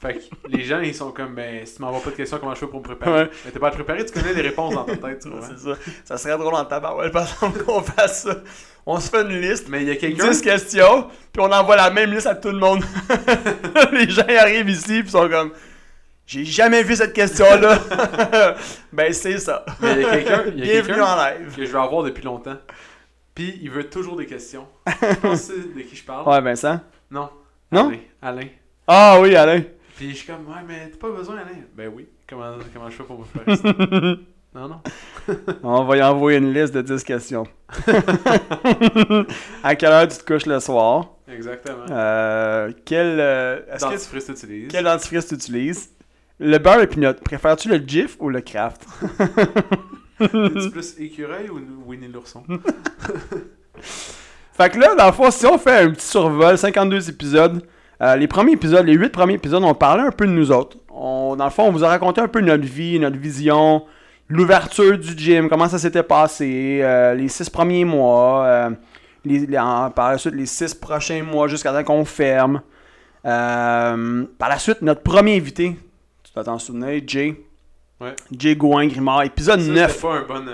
fait 0.00 0.14
que 0.14 0.20
les 0.48 0.62
gens, 0.62 0.78
ils 0.78 0.94
sont 0.94 1.10
comme, 1.10 1.34
ben, 1.34 1.66
si 1.66 1.76
tu 1.76 1.82
m'envoies 1.82 2.00
pas 2.00 2.10
de 2.10 2.14
questions, 2.14 2.38
comment 2.38 2.54
je 2.54 2.60
fais 2.60 2.68
pour 2.68 2.78
me 2.78 2.84
préparer? 2.84 3.24
Ouais. 3.24 3.30
Mais 3.44 3.50
t'es 3.50 3.58
pas 3.58 3.72
préparer, 3.72 4.04
tu 4.04 4.12
connais 4.12 4.32
les 4.32 4.40
réponses 4.42 4.74
dans 4.74 4.84
ta 4.84 4.96
tête, 4.96 5.20
tu 5.20 5.28
vois. 5.28 5.40
C'est 5.48 5.58
ça. 5.58 5.76
Ça 6.04 6.16
serait 6.16 6.38
drôle 6.38 6.54
en 6.54 6.64
tabarouette, 6.64 7.12
par 7.12 7.22
exemple, 7.22 7.64
qu'on 7.64 7.82
fasse 7.82 8.22
ça. 8.22 8.36
On 8.86 9.00
se 9.00 9.10
fait 9.10 9.22
une 9.22 9.40
liste, 9.40 9.68
Mais 9.68 9.82
il 9.82 9.88
y 9.88 9.90
a 9.90 9.96
quelqu'un. 9.96 10.30
10 10.30 10.42
questions, 10.42 11.08
puis 11.32 11.42
on 11.42 11.50
envoie 11.50 11.74
la 11.74 11.90
même 11.90 12.12
liste 12.12 12.28
à 12.28 12.36
tout 12.36 12.50
le 12.50 12.58
monde. 12.58 12.84
les 13.92 14.08
gens 14.08 14.26
ils 14.28 14.36
arrivent 14.36 14.70
ici, 14.70 15.02
puis 15.02 15.10
sont 15.10 15.28
comme 15.28 15.50
J'ai 16.24 16.44
jamais 16.44 16.84
vu 16.84 16.94
cette 16.94 17.12
question-là. 17.12 17.78
ben, 18.92 19.12
c'est 19.12 19.38
ça. 19.38 19.64
Mais 19.80 19.94
il 19.94 20.02
y 20.02 20.04
a 20.04 20.10
quelqu'un 20.10 20.42
il 20.46 20.58
y 20.58 20.62
a 20.62 20.64
Bienvenue 20.72 20.94
quelqu'un 20.94 21.04
en 21.04 21.16
live. 21.16 21.56
que 21.56 21.64
je 21.64 21.70
veux 21.72 21.80
avoir 21.80 22.04
depuis 22.04 22.22
longtemps. 22.22 22.58
Puis 23.34 23.58
il 23.60 23.70
veut 23.70 23.88
toujours 23.90 24.16
des 24.16 24.26
questions. 24.26 24.68
Je 24.86 25.14
pense 25.16 25.48
que 25.48 25.54
c'est 25.54 25.74
de 25.74 25.80
qui 25.82 25.96
je 25.96 26.04
parle? 26.04 26.28
Ouais, 26.28 26.40
Vincent. 26.40 26.80
Non. 27.10 27.28
Non? 27.72 27.88
Alain. 27.88 27.98
Alain. 28.20 28.48
Ah 28.86 29.18
oui, 29.20 29.34
Alain. 29.34 29.62
Puis 29.96 30.10
je 30.10 30.16
suis 30.16 30.26
comme, 30.26 30.46
ouais, 30.48 30.60
mais 30.66 30.90
t'as 30.90 30.98
pas 30.98 31.10
besoin, 31.10 31.36
Alain. 31.38 31.58
Ben 31.74 31.90
oui. 31.94 32.06
Comment, 32.28 32.54
comment 32.72 32.90
je 32.90 32.96
fais 32.96 33.04
pour 33.04 33.18
me 33.18 33.24
faire 33.24 33.56
ça 33.56 33.72
Non, 34.54 34.68
non. 34.68 34.80
On 35.62 35.84
va 35.84 35.96
y 35.96 36.02
envoyer 36.02 36.38
une 36.38 36.52
liste 36.52 36.74
de 36.74 36.82
10 36.82 37.02
questions. 37.04 37.44
à 39.62 39.74
quelle 39.76 39.90
heure 39.92 40.08
tu 40.08 40.18
te 40.18 40.24
couches 40.24 40.46
le 40.46 40.60
soir? 40.60 41.10
Exactement. 41.28 41.86
Euh, 41.90 42.70
quel, 42.84 43.18
euh, 43.20 43.60
Dentifrice 43.80 44.26
t'utilises. 44.26 44.68
quel 44.70 44.84
dentifrice 44.84 45.26
tu 45.28 45.34
utilises? 45.34 45.90
Le 46.38 46.58
beurre 46.58 46.80
et 46.82 46.86
pinot, 46.86 47.14
préfères-tu 47.24 47.68
le 47.68 47.76
GIF 47.76 48.16
ou 48.20 48.28
le 48.28 48.40
Kraft? 48.40 48.84
T'es-tu 50.18 50.70
plus 50.70 50.94
écureuil 50.98 51.48
ou 51.48 51.60
Winnie 51.86 52.08
l'ourson 52.08 52.42
Fait 54.54 54.70
que 54.70 54.78
là, 54.78 54.94
dans 54.94 55.06
le 55.06 55.12
fond, 55.12 55.30
si 55.30 55.46
on 55.46 55.58
fait 55.58 55.78
un 55.78 55.90
petit 55.90 56.06
survol, 56.06 56.56
52 56.58 57.08
épisodes, 57.08 57.62
euh, 58.02 58.16
les 58.16 58.26
premiers 58.28 58.52
épisodes, 58.52 58.84
les 58.84 58.94
8 58.94 59.08
premiers 59.10 59.34
épisodes, 59.34 59.62
on 59.64 59.74
parlait 59.74 60.02
un 60.02 60.10
peu 60.10 60.26
de 60.26 60.32
nous 60.32 60.50
autres. 60.52 60.76
On, 60.90 61.36
dans 61.36 61.44
le 61.44 61.50
fond, 61.50 61.64
on 61.64 61.72
vous 61.72 61.84
a 61.84 61.88
raconté 61.88 62.20
un 62.20 62.28
peu 62.28 62.40
notre 62.40 62.64
vie, 62.64 62.98
notre 62.98 63.16
vision, 63.16 63.84
l'ouverture 64.28 64.98
du 64.98 65.16
gym, 65.16 65.48
comment 65.48 65.68
ça 65.68 65.78
s'était 65.78 66.02
passé, 66.02 66.80
euh, 66.82 67.14
les 67.14 67.28
6 67.28 67.48
premiers 67.50 67.84
mois, 67.84 68.44
euh, 68.44 68.70
les, 69.24 69.46
les- 69.46 69.58
en- 69.58 69.90
par 69.90 70.10
la 70.10 70.18
suite 70.18 70.34
les 70.34 70.46
6 70.46 70.74
prochains 70.74 71.22
mois 71.22 71.48
jusqu'à 71.48 71.72
temps 71.72 71.84
qu'on 71.84 72.04
ferme. 72.04 72.60
Par 73.22 74.48
la 74.48 74.58
suite, 74.58 74.82
notre 74.82 75.02
premier 75.02 75.36
invité, 75.36 75.76
tu 76.24 76.32
dois 76.34 76.44
t'en 76.44 76.58
souvenir, 76.58 77.00
Jay. 77.06 77.40
Ouais. 78.00 78.14
Jay 78.36 78.56
Gouin 78.56 78.86
Grimard, 78.88 79.22
épisode 79.22 79.60
Ça, 79.60 79.70
9. 79.70 79.92
C'était 79.92 80.08
pas 80.08 80.14
un 80.16 80.40
bon. 80.40 80.44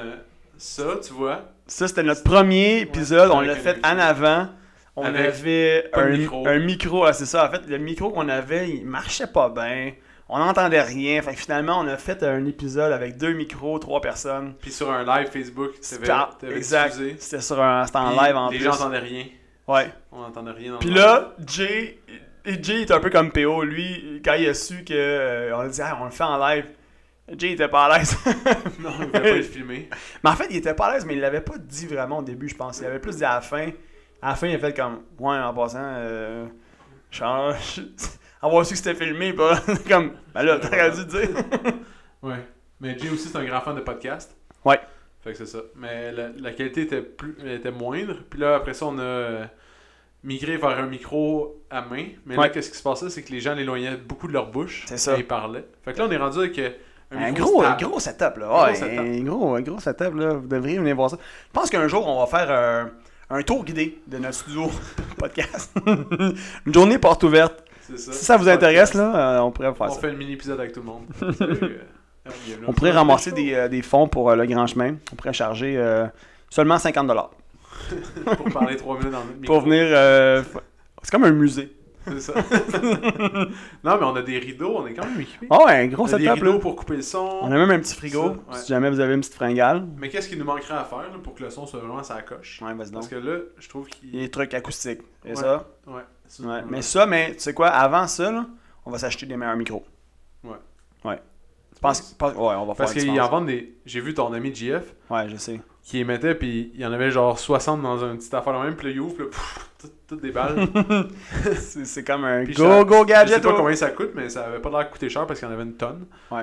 Ça, 0.58 0.82
tu 1.06 1.12
vois. 1.14 1.40
Ça, 1.68 1.86
c'était 1.86 2.02
notre 2.02 2.24
premier 2.24 2.80
épisode. 2.80 3.30
on 3.30 3.40
l'a 3.40 3.54
fait 3.54 3.78
en 3.84 3.98
avant. 3.98 4.48
On 4.96 5.04
Avec 5.04 5.26
avait 5.26 5.90
un 5.92 6.08
micro. 6.08 6.48
un 6.48 6.58
micro. 6.58 7.04
ah, 7.04 7.12
c'est 7.12 7.26
ça. 7.26 7.46
En 7.46 7.50
fait, 7.52 7.68
le 7.68 7.78
micro 7.78 8.10
qu'on 8.10 8.28
avait, 8.28 8.68
il 8.70 8.84
marchait 8.84 9.28
pas 9.28 9.48
bien. 9.48 9.92
On 10.28 10.38
n'entendait 10.38 10.82
rien. 10.82 11.22
Fait 11.22 11.34
que 11.34 11.40
finalement, 11.40 11.78
on 11.78 11.86
a 11.86 11.96
fait 11.96 12.22
un 12.22 12.44
épisode 12.46 12.92
avec 12.92 13.16
deux 13.16 13.32
micros, 13.32 13.78
trois 13.78 14.00
personnes. 14.00 14.54
Puis 14.60 14.72
sur 14.72 14.90
un 14.90 15.04
live 15.04 15.28
Facebook, 15.30 15.72
t'avais 16.40 16.56
exact. 16.56 16.96
C'était 17.18 17.40
sur 17.40 17.62
un, 17.62 17.84
en 17.94 18.10
live 18.10 18.36
en 18.36 18.48
Les 18.50 18.56
plus. 18.56 18.64
gens 18.64 18.72
n'entendaient 18.72 18.98
rien. 18.98 19.24
Ouais. 19.68 19.90
On 20.10 20.20
n'entendait 20.22 20.50
rien 20.52 20.76
Puis 20.80 20.90
là, 20.90 21.34
Jay, 21.46 21.98
Jay 22.46 22.80
est 22.82 22.90
un 22.90 23.00
peu 23.00 23.10
comme 23.10 23.30
PO. 23.30 23.62
Lui, 23.62 24.20
quand 24.24 24.34
il 24.34 24.48
a 24.48 24.54
su 24.54 24.82
que 24.84 24.94
euh, 24.94 25.54
on 25.56 25.60
a 25.60 25.68
dit, 25.68 25.80
on 26.00 26.04
le 26.06 26.10
fait 26.10 26.24
en 26.24 26.38
live, 26.38 26.64
Jay 27.36 27.52
était 27.52 27.68
pas 27.68 27.86
à 27.86 27.98
l'aise. 27.98 28.16
Non, 28.80 28.90
il 29.00 29.06
voulait 29.06 29.20
pas 29.20 29.28
être 29.28 29.44
filmé. 29.44 29.88
Mais 30.22 30.30
en 30.30 30.34
fait, 30.36 30.46
il 30.50 30.56
était 30.56 30.74
pas 30.74 30.86
à 30.86 30.94
l'aise, 30.94 31.04
mais 31.04 31.14
il 31.14 31.20
l'avait 31.20 31.40
pas 31.40 31.58
dit 31.58 31.86
vraiment 31.86 32.18
au 32.18 32.22
début, 32.22 32.48
je 32.48 32.54
pense. 32.56 32.78
Il 32.80 32.86
avait 32.86 32.98
plus 32.98 33.16
dit 33.16 33.24
à 33.24 33.34
la 33.34 33.40
fin. 33.40 33.70
À 34.22 34.30
la 34.30 34.34
fin, 34.34 34.46
il 34.46 34.54
a 34.54 34.58
fait 34.58 34.74
comme 34.74 35.02
Ouais, 35.18 35.36
en 35.36 35.52
passant, 35.54 35.78
euh, 35.82 36.46
change. 37.10 37.82
Avoir 38.42 38.64
su 38.64 38.74
que 38.74 38.78
c'était 38.78 38.94
filmé, 38.94 39.32
pas 39.32 39.60
comme 39.88 40.12
Ben 40.32 40.42
là, 40.42 40.58
t'aurais 40.58 40.90
dû 40.92 41.04
dire. 41.06 41.28
Ouais. 42.22 42.46
Mais 42.80 42.96
Jay 42.98 43.10
aussi, 43.10 43.28
c'est 43.28 43.38
un 43.38 43.44
grand 43.44 43.60
fan 43.60 43.74
de 43.74 43.80
podcast. 43.80 44.36
Ouais. 44.64 44.80
Fait 45.22 45.32
que 45.32 45.38
c'est 45.38 45.46
ça. 45.46 45.58
Mais 45.74 46.12
la, 46.12 46.28
la 46.28 46.52
qualité 46.52 46.82
était, 46.82 47.02
plus, 47.02 47.36
était 47.46 47.72
moindre. 47.72 48.18
Puis 48.30 48.38
là, 48.38 48.54
après 48.54 48.74
ça, 48.74 48.86
on 48.86 48.98
a 49.00 49.48
migré 50.22 50.56
vers 50.56 50.78
un 50.78 50.86
micro 50.86 51.62
à 51.70 51.82
main. 51.82 52.06
Mais 52.26 52.36
là, 52.36 52.48
qu'est-ce 52.48 52.70
qui 52.70 52.76
se 52.76 52.82
passait, 52.82 53.10
c'est 53.10 53.22
que 53.22 53.32
les 53.32 53.40
gens 53.40 53.54
l'éloignaient 53.54 53.96
beaucoup 53.96 54.28
de 54.28 54.32
leur 54.32 54.50
bouche. 54.50 54.84
C'est 54.86 54.98
ça. 54.98 55.12
quand 55.12 55.18
ils 55.18 55.26
parlaient. 55.26 55.66
Fait 55.84 55.92
que 55.92 55.98
là, 55.98 56.06
on 56.08 56.10
est 56.10 56.16
rendu 56.16 56.38
avec 56.38 56.58
euh, 56.58 56.70
un, 57.10 57.32
gros, 57.32 57.62
un 57.62 57.76
gros 57.76 58.00
setup, 58.00 58.36
là. 58.38 58.46
Un 58.50 58.66
gros 58.66 58.74
setup. 58.74 58.98
un 58.98 59.20
gros, 59.24 59.54
un 59.54 59.60
gros 59.62 59.80
setup, 59.80 60.14
là. 60.14 60.34
Vous 60.34 60.46
devriez 60.48 60.78
venir 60.78 60.94
voir 60.96 61.10
ça. 61.10 61.16
Je 61.20 61.52
pense 61.52 61.70
qu'un 61.70 61.88
jour, 61.88 62.06
on 62.06 62.20
va 62.24 62.26
faire 62.26 62.50
un, 63.30 63.36
un 63.36 63.42
tour 63.42 63.64
guidé 63.64 63.98
de 64.06 64.18
notre 64.18 64.34
studio 64.34 64.70
podcast. 65.18 65.72
Une 66.66 66.74
journée 66.74 66.98
porte 66.98 67.22
ouverte. 67.24 67.64
Ça. 67.96 68.12
Si 68.12 68.24
ça 68.24 68.36
vous 68.36 68.44
Podcast. 68.44 68.62
intéresse, 68.64 68.94
là, 68.94 69.36
euh, 69.38 69.40
on 69.40 69.50
pourrait 69.50 69.72
faire 69.74 69.86
On 69.86 69.92
ça. 69.94 70.00
fait 70.00 70.08
un 70.10 70.12
mini-épisode 70.12 70.60
avec 70.60 70.72
tout 70.72 70.80
le 70.80 70.86
monde. 70.86 71.04
Salut, 71.38 71.58
euh. 71.62 72.30
On 72.66 72.74
pourrait 72.74 72.90
ramasser 72.90 73.32
des, 73.32 73.54
euh, 73.54 73.68
des 73.68 73.80
fonds 73.80 74.06
pour 74.08 74.30
euh, 74.30 74.36
le 74.36 74.44
grand 74.44 74.66
chemin. 74.66 74.96
On 75.10 75.16
pourrait 75.16 75.32
charger 75.32 75.74
euh, 75.78 76.06
seulement 76.50 76.76
50$ 76.76 77.28
Pour 78.36 78.52
parler 78.52 78.76
trois 78.76 78.98
minutes 78.98 79.12
dans 79.12 79.24
notre 79.24 79.38
micro. 79.40 79.54
pour 79.54 79.62
venir. 79.62 79.86
euh, 79.88 80.42
C'est 81.02 81.10
comme 81.10 81.24
un 81.24 81.30
musée. 81.32 81.74
C'est 82.08 82.20
ça. 82.20 82.34
non, 83.84 83.98
mais 83.98 84.04
on 84.04 84.14
a 84.16 84.22
des 84.22 84.38
rideaux, 84.38 84.76
on 84.78 84.86
est 84.86 84.94
quand 84.94 85.04
même 85.06 85.20
équipés. 85.20 85.46
Oh, 85.50 85.64
un 85.66 85.86
gros 85.86 86.04
on 86.04 86.06
a 86.12 86.18
des 86.18 86.24
setup, 86.24 86.34
rideaux 86.40 86.52
là. 86.54 86.58
pour 86.58 86.76
couper 86.76 86.96
le 86.96 87.02
son. 87.02 87.38
On 87.42 87.46
a 87.52 87.56
même 87.56 87.70
un 87.70 87.78
petit 87.80 87.94
frigo, 87.94 88.22
Ça, 88.22 88.30
ouais. 88.30 88.58
si 88.62 88.68
jamais 88.68 88.90
vous 88.90 89.00
avez 89.00 89.14
une 89.14 89.20
petite 89.20 89.34
fringale. 89.34 89.86
Mais 89.98 90.08
qu'est-ce 90.08 90.28
qui 90.28 90.36
nous 90.36 90.44
manquerait 90.44 90.74
à 90.74 90.84
faire 90.84 90.98
là, 90.98 91.08
pour 91.22 91.34
que 91.34 91.42
le 91.42 91.50
son 91.50 91.66
soit 91.66 91.80
vraiment 91.80 92.02
sa 92.02 92.22
coche? 92.22 92.60
Ouais, 92.62 92.74
vas-y 92.74 92.86
donc. 92.90 92.94
Parce 92.94 93.08
que 93.08 93.16
là, 93.16 93.38
je 93.58 93.68
trouve 93.68 93.86
qu'il. 93.88 94.12
Les 94.12 94.30
trucs 94.30 94.54
acoustiques. 94.54 95.00
Et 95.24 95.30
Ouais. 95.30 95.34
ça? 95.36 95.66
Ouais. 95.86 96.02
ça, 96.26 96.42
Ouais. 96.44 96.60
on- 96.64 96.70
Mais 96.70 96.82
ça, 96.82 97.06
mais 97.06 97.32
tu 97.34 97.40
sais 97.40 97.54
quoi, 97.54 97.68
avant 97.68 98.06
ça, 98.06 98.30
là, 98.30 98.46
on 98.84 98.90
va 98.90 98.98
s'acheter 98.98 99.26
des 99.26 99.36
meilleurs 99.36 99.56
micros. 99.56 99.84
Ouais. 100.44 100.50
Ouais. 101.04 101.20
Pense, 101.80 102.00
pense- 102.14 102.32
ouais, 102.32 102.38
on 102.40 102.66
va 102.66 102.74
faire 102.74 102.86
Parce 102.86 102.92
qu'ils 102.94 103.20
en 103.20 103.28
vendent 103.28 103.46
des. 103.46 103.76
J'ai 103.86 104.00
vu 104.00 104.12
ton 104.12 104.32
ami 104.32 104.52
JF 104.54 104.94
Ouais, 105.10 105.28
je 105.28 105.36
sais. 105.36 105.60
Qui 105.88 106.00
émettait, 106.00 106.34
puis 106.34 106.70
il 106.74 106.80
y 106.80 106.84
en 106.84 106.92
avait 106.92 107.10
genre 107.10 107.38
60 107.38 107.80
dans 107.80 108.04
une 108.04 108.18
petite 108.18 108.34
affaire 108.34 108.52
de 108.52 108.58
même, 108.62 108.76
puis 108.76 108.88
là, 108.88 108.92
il 108.92 109.00
ouvre, 109.00 109.14
puis 109.14 109.24
là, 109.24 109.30
pff, 109.30 109.70
Toutes 110.06 110.20
des 110.20 110.32
balles. 110.32 110.68
c'est 111.56 112.04
comme 112.04 112.24
un 112.24 112.44
go 112.44 112.52
ça- 112.52 112.84
go 112.84 112.94
Je 112.94 112.98
sais 112.98 113.06
gadget. 113.06 113.42
pas 113.42 113.50
oh. 113.52 113.56
combien 113.56 113.74
ça 113.74 113.88
coûte, 113.90 114.10
mais 114.14 114.28
ça 114.28 114.44
avait 114.46 114.58
pas 114.58 114.68
l'air 114.68 114.80
de 114.80 114.92
coûter 114.92 115.08
cher 115.08 115.26
parce 115.26 115.40
qu'il 115.40 115.48
y 115.48 115.50
en 115.50 115.54
avait 115.54 115.62
une 115.62 115.76
tonne. 115.76 116.04
Ouais. 116.30 116.42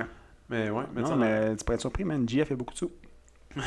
Mais 0.49 0.71
ouais, 0.71 0.83
mais 0.95 1.01
Non, 1.03 1.15
mais 1.15 1.55
tu 1.55 1.63
pourrais 1.63 1.75
être 1.75 1.81
surpris, 1.81 2.03
man. 2.03 2.27
GF 2.27 2.47
fait 2.47 2.55
beaucoup 2.55 2.73
de 2.73 2.79
sous. 2.79 2.91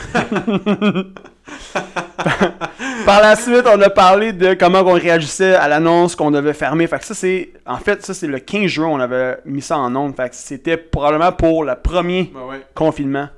Par 3.04 3.20
la 3.22 3.36
suite, 3.36 3.64
on 3.66 3.80
a 3.80 3.90
parlé 3.90 4.32
de 4.32 4.54
comment 4.54 4.80
on 4.80 4.92
réagissait 4.94 5.54
à 5.54 5.68
l'annonce 5.68 6.14
qu'on 6.16 6.30
devait 6.30 6.54
fermer. 6.54 6.86
Fait 6.88 6.98
que 6.98 7.04
ça, 7.04 7.14
c'est. 7.14 7.52
En 7.66 7.78
fait, 7.78 8.04
ça, 8.04 8.14
c'est 8.14 8.26
le 8.26 8.38
15 8.40 8.66
juin, 8.66 8.86
on 8.88 9.00
avait 9.00 9.38
mis 9.44 9.62
ça 9.62 9.78
en 9.78 9.94
ondes. 9.96 10.14
Fait 10.16 10.28
que 10.28 10.34
c'était 10.34 10.76
probablement 10.76 11.32
pour 11.32 11.64
le 11.64 11.74
premier 11.76 12.30
Ben 12.34 12.46
ouais. 12.48 12.66
confinement. 12.74 13.28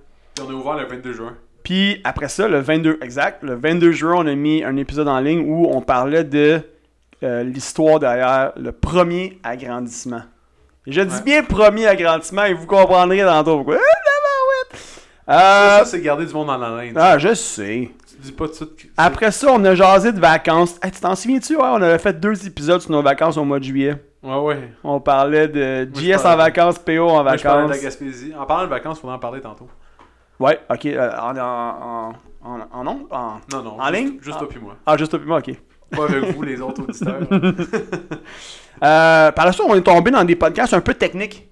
On 0.42 0.48
a 0.50 0.52
ouvert 0.52 0.76
le 0.76 0.86
22 0.86 1.12
juin. 1.12 1.36
Puis 1.62 2.00
après 2.04 2.28
ça, 2.28 2.48
le 2.48 2.60
22, 2.60 2.98
exact, 3.02 3.42
le 3.42 3.54
22 3.54 3.92
juin, 3.92 4.14
on 4.18 4.26
a 4.26 4.34
mis 4.34 4.64
un 4.64 4.76
épisode 4.76 5.08
en 5.08 5.20
ligne 5.20 5.44
où 5.46 5.68
on 5.70 5.80
parlait 5.82 6.24
de 6.24 6.60
euh, 7.22 7.42
l'histoire 7.42 7.98
derrière 8.00 8.52
le 8.56 8.72
premier 8.72 9.38
agrandissement. 9.42 10.22
Et 10.86 10.92
je 10.92 11.02
dis 11.02 11.22
bien 11.22 11.42
premier 11.44 11.86
agrandissement 11.86 12.44
et 12.44 12.54
vous 12.54 12.66
comprendrez 12.66 13.20
tantôt 13.20 13.56
pourquoi. 13.58 13.76
Ah! 13.76 13.80
Ça, 15.26 15.34
Euh, 15.34 15.78
ça, 15.80 15.84
c'est 15.84 16.00
garder 16.00 16.26
du 16.26 16.32
monde 16.34 16.48
dans 16.48 16.56
la 16.58 16.82
laine. 16.82 16.94
ah, 16.96 17.18
je 17.18 17.34
sais. 17.34 17.90
Tu 18.08 18.16
dis 18.20 18.32
pas 18.32 18.46
tout 18.46 18.50
de 18.50 18.56
suite 18.56 18.76
que- 18.76 18.88
Après 18.96 19.30
ça, 19.30 19.48
on 19.52 19.64
a 19.64 19.74
jasé 19.74 20.12
de 20.12 20.18
vacances. 20.18 20.76
Hey, 20.82 20.90
tu 20.90 21.00
t'en 21.00 21.14
souviens-tu? 21.14 21.56
Ouais, 21.56 21.62
on 21.64 21.80
avait 21.82 21.98
fait 21.98 22.18
deux 22.18 22.46
épisodes 22.46 22.80
sur 22.80 22.90
nos 22.90 23.02
vacances 23.02 23.36
au 23.36 23.44
mois 23.44 23.58
de 23.60 23.64
juillet. 23.64 23.94
Ouais, 24.22 24.36
ouais. 24.38 24.72
On 24.82 24.98
parlait 25.00 25.46
de 25.48 25.88
JS 25.94 26.24
en 26.26 26.36
vacances, 26.36 26.78
PO 26.78 27.08
en 27.08 27.22
Moi, 27.22 27.36
je 27.36 27.42
parlais 27.42 27.62
de 27.64 27.68
la 27.68 27.74
vacances. 27.76 27.82
Gaspésie. 27.82 28.32
En 28.38 28.44
parlant 28.44 28.64
de 28.64 28.70
vacances, 28.70 28.98
il 28.98 29.00
faudra 29.02 29.16
en 29.16 29.20
parler 29.20 29.40
tantôt. 29.40 29.68
Ouais, 30.40 30.58
ok. 30.70 30.86
euh, 30.86 31.10
en, 31.20 31.36
en, 31.36 32.12
en, 32.42 32.50
en, 32.50 32.60
en 32.72 32.86
ondes? 32.86 33.06
En- 33.10 33.34
Non, 33.52 33.62
non. 33.62 33.80
En 33.80 33.84
juste, 33.88 33.94
ligne? 33.94 34.18
Juste 34.20 34.36
Ah. 34.36 34.38
toi 34.40 34.48
puis 34.48 34.58
moi. 34.60 34.76
Ah, 34.86 34.96
juste 34.96 35.14
au 35.14 35.18
moi, 35.20 35.38
ok. 35.38 35.54
Pas 35.90 36.04
avec 36.04 36.34
vous, 36.34 36.42
les 36.42 36.60
autres 36.60 36.82
auditeurs. 36.82 37.20
Euh, 38.82 39.30
par 39.32 39.44
la 39.44 39.52
suite, 39.52 39.66
on 39.68 39.74
est 39.74 39.82
tombé 39.82 40.10
dans 40.10 40.24
des 40.24 40.36
podcasts 40.36 40.72
un 40.72 40.80
peu 40.80 40.94
techniques. 40.94 41.50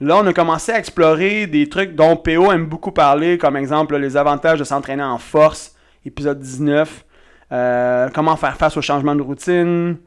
Là, 0.00 0.16
on 0.16 0.26
a 0.26 0.32
commencé 0.32 0.72
à 0.72 0.78
explorer 0.80 1.46
des 1.46 1.68
trucs 1.68 1.94
dont 1.94 2.16
PO 2.16 2.50
aime 2.50 2.66
beaucoup 2.66 2.90
parler, 2.90 3.38
comme 3.38 3.56
exemple 3.56 3.96
les 3.96 4.16
avantages 4.16 4.58
de 4.58 4.64
s'entraîner 4.64 5.04
en 5.04 5.18
force, 5.18 5.76
épisode 6.04 6.40
19. 6.40 7.04
Euh, 7.52 8.08
comment 8.12 8.34
faire 8.36 8.56
face 8.56 8.76
au 8.76 8.82
changement 8.82 9.14
de 9.14 9.22
routine, 9.22 9.98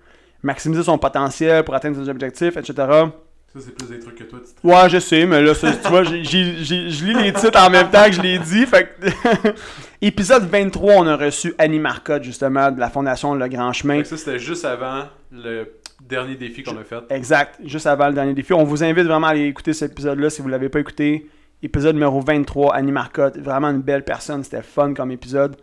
maximiser 0.44 0.84
son 0.84 0.98
potentiel 0.98 1.64
pour 1.64 1.74
atteindre 1.74 1.96
ses 2.04 2.10
objectifs, 2.10 2.58
etc. 2.58 3.06
Ça, 3.54 3.60
c'est 3.62 3.74
plus 3.74 3.88
des 3.88 4.00
trucs 4.00 4.16
que 4.16 4.24
toi, 4.26 4.40
tu 4.44 4.68
Ouais, 4.68 4.90
je 4.90 5.00
sais, 5.00 5.26
mais 5.26 5.42
là, 5.42 5.54
ça, 5.54 5.72
tu 5.72 5.88
vois, 5.88 6.04
je 6.04 6.16
lis 6.16 7.14
les 7.24 7.34
titres 7.34 7.58
en 7.60 7.70
même 7.70 7.90
temps 7.90 8.06
que 8.06 8.12
je 8.12 8.22
les 8.22 8.38
dis. 8.40 8.66
Fait 8.66 8.90
que- 9.00 9.50
Épisode 10.02 10.44
23, 10.44 10.94
on 10.96 11.08
a 11.08 11.16
reçu 11.16 11.54
Annie 11.58 11.80
Marcotte, 11.80 12.24
justement, 12.24 12.70
de 12.72 12.80
la 12.80 12.90
Fondation 12.90 13.34
Le 13.34 13.48
Grand 13.48 13.72
Chemin. 13.74 13.98
Fait 13.98 14.02
que 14.04 14.10
ça, 14.10 14.18
c'était 14.18 14.38
juste 14.40 14.66
avant 14.66 15.06
le 15.32 15.66
dernier 16.02 16.36
défi 16.36 16.62
qu'on 16.62 16.78
a 16.78 16.84
fait. 16.84 16.98
Exact, 17.10 17.60
juste 17.64 17.88
avant 17.88 18.08
le 18.10 18.14
dernier 18.14 18.34
défi. 18.34 18.54
On 18.54 18.64
vous 18.66 18.84
invite 18.84 19.06
vraiment 19.06 19.28
à 19.28 19.32
aller 19.32 19.46
écouter 19.46 19.74
cet 19.74 19.94
épisode-là 19.94 20.30
si 20.30 20.42
vous 20.42 20.48
ne 20.48 20.52
l'avez 20.52 20.70
pas 20.70 20.80
écouté. 20.80 21.28
Épisode 21.64 21.96
numéro 21.96 22.20
23, 22.20 22.76
Annie 22.76 22.92
Marcotte. 22.92 23.38
Vraiment 23.40 23.70
une 23.70 23.82
belle 23.82 24.04
personne, 24.04 24.44
c'était 24.44 24.62
fun 24.62 24.94
comme 24.94 25.10
épisode. 25.12 25.56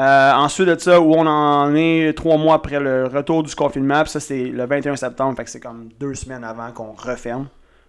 Euh, 0.00 0.32
ensuite 0.32 0.66
de 0.66 0.78
ça, 0.78 0.98
où 0.98 1.12
on 1.12 1.26
en 1.26 1.74
est 1.74 2.16
trois 2.16 2.38
mois 2.38 2.54
après 2.54 2.80
le 2.80 3.06
retour 3.06 3.42
du 3.42 3.54
confinement, 3.54 4.02
ça 4.06 4.18
c'est 4.18 4.44
le 4.44 4.64
21 4.64 4.96
septembre, 4.96 5.38
c'est 5.44 5.60
comme 5.60 5.90
deux 6.00 6.14
semaines 6.14 6.42
avant 6.42 6.72
qu'on 6.72 6.92
referme 6.92 7.48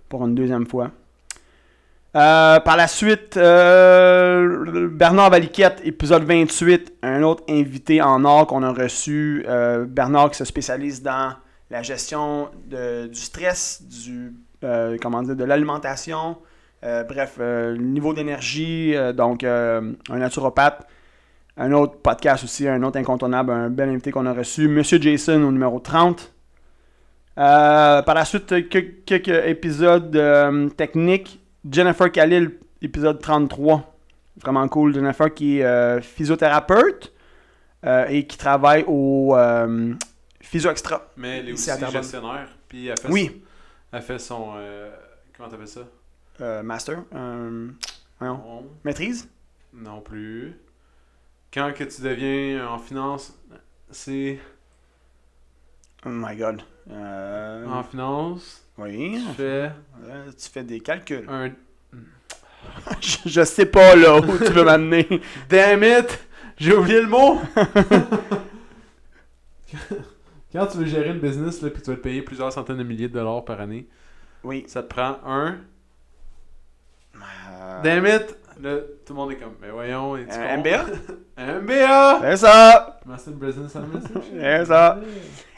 pour 0.10 0.28
une 0.28 0.36
deuxième 0.36 0.68
fois. 0.68 0.92
Euh, 2.14 2.60
par 2.60 2.76
la 2.76 2.88
suite, 2.88 3.38
euh, 3.38 4.90
Bernard 4.90 5.30
Valiquette, 5.30 5.80
épisode 5.86 6.24
28, 6.24 6.96
un 7.02 7.24
autre 7.24 7.44
invité 7.48 8.02
en 8.02 8.26
or 8.26 8.46
qu'on 8.46 8.64
a 8.64 8.74
reçu. 8.74 9.46
Bernard 9.88 10.32
qui 10.32 10.38
se 10.38 10.44
spécialise 10.44 11.02
dans 11.02 11.36
la 11.70 11.82
gestion 11.82 12.50
du 12.68 13.16
stress, 13.16 13.84
du, 13.84 14.34
comment 15.02 15.24
dire, 15.24 15.38
de 15.38 15.46
l'alimentation, 15.46 16.36
bref, 16.82 17.40
niveau 17.80 18.14
d'énergie, 18.14 18.96
donc 19.16 19.46
un 19.46 19.94
naturopathe. 20.10 20.86
Un 21.64 21.72
autre 21.74 21.98
podcast 22.02 22.44
aussi, 22.44 22.68
un 22.68 22.82
autre 22.82 22.98
incontournable, 22.98 23.52
un 23.52 23.70
bel 23.70 23.90
invité 23.90 24.10
qu'on 24.10 24.26
a 24.26 24.34
reçu, 24.34 24.68
Monsieur 24.68 25.00
Jason 25.00 25.44
au 25.44 25.52
numéro 25.52 25.80
30. 25.80 26.34
Euh, 27.38 28.02
par 28.02 28.16
la 28.16 28.26
suite, 28.26 28.68
quelques, 28.68 29.06
quelques 29.06 29.46
épisodes 29.46 30.16
euh, 30.16 30.70
techniques. 30.70 31.40
Jennifer 31.70 32.12
Khalil, 32.12 32.58
épisode 32.82 33.22
33. 33.22 33.96
Vraiment 34.42 34.68
cool. 34.70 34.96
Jennifer 34.96 35.32
qui 35.32 35.60
est 35.60 35.64
euh, 35.64 36.02
physiothérapeute 36.02 37.14
et 38.10 38.26
qui 38.26 38.38
travaille 38.38 38.84
au 38.88 39.36
Physio 40.40 40.72
Extra. 40.72 41.12
Mais 41.18 41.40
elle 41.40 41.50
est 41.50 41.54
aussi 41.54 41.70
gestionnaire. 41.92 42.48
Puis 42.68 42.88
elle 42.88 42.98
fait 43.00 43.08
Oui. 43.12 43.26
son- 43.28 43.98
elle 43.98 44.02
fait 44.02 44.20
son. 44.20 44.54
comment 45.38 45.48
t'appelles 45.50 45.68
ça? 45.68 46.62
Master. 46.64 47.04
Non. 47.14 48.66
Maîtrise? 48.84 49.30
Non 49.74 50.02
plus. 50.02 50.56
Quand 51.54 51.74
que 51.74 51.84
tu 51.84 52.02
deviens 52.02 52.68
en 52.68 52.78
finance, 52.80 53.34
c'est. 53.90 54.40
Oh 56.06 56.10
my 56.10 56.36
god. 56.36 56.62
Euh, 56.90 57.68
En 57.68 57.84
finance, 57.84 58.66
Oui. 58.78 59.22
tu 59.30 59.34
fais 59.36 59.72
Euh, 60.06 60.32
tu 60.32 60.50
fais 60.50 60.64
des 60.64 60.80
calculs. 60.80 61.26
un. 61.30 61.52
je, 63.02 63.18
je 63.26 63.44
sais 63.44 63.66
pas 63.66 63.96
là 63.96 64.18
où 64.18 64.38
tu 64.38 64.52
veux 64.52 64.64
m'amener. 64.64 65.08
Damn 65.50 65.84
it! 65.84 66.20
J'ai 66.58 66.74
oublié 66.76 67.02
le 67.02 67.08
mot! 67.08 67.40
Quand 70.52 70.68
tu 70.68 70.78
veux 70.80 70.86
gérer 70.86 71.10
une 71.10 71.20
business, 71.20 71.62
là, 71.62 71.70
puis 71.70 71.82
tu 71.82 71.90
vas 71.92 71.96
te 71.96 72.02
payer 72.02 72.22
plusieurs 72.22 72.52
centaines 72.52 72.78
de 72.78 72.84
milliers 72.84 73.08
de 73.08 73.14
dollars 73.14 73.46
par 73.46 73.62
année, 73.62 73.88
Oui. 74.44 74.66
ça 74.68 74.84
te 74.84 74.88
prend 74.90 75.18
un. 75.26 75.58
Euh, 77.16 77.82
Damn 77.84 78.06
it! 78.06 78.36
Là, 78.62 78.76
tout 79.06 79.14
le 79.14 79.16
monde 79.16 79.32
est 79.32 79.38
comme, 79.38 79.56
mais 79.60 79.72
voyons, 79.72 80.16
es-tu 80.18 80.34
un 80.38 80.56
con? 80.56 80.60
MBA? 80.60 80.86
Un 81.38 81.62
MBA! 81.62 82.20
C'est 82.22 82.38
ça! 82.38 83.00
Master 83.06 83.34
Business 83.34 83.76
Administration. 83.76 84.22
C'est 84.40 84.66
ça. 84.66 85.00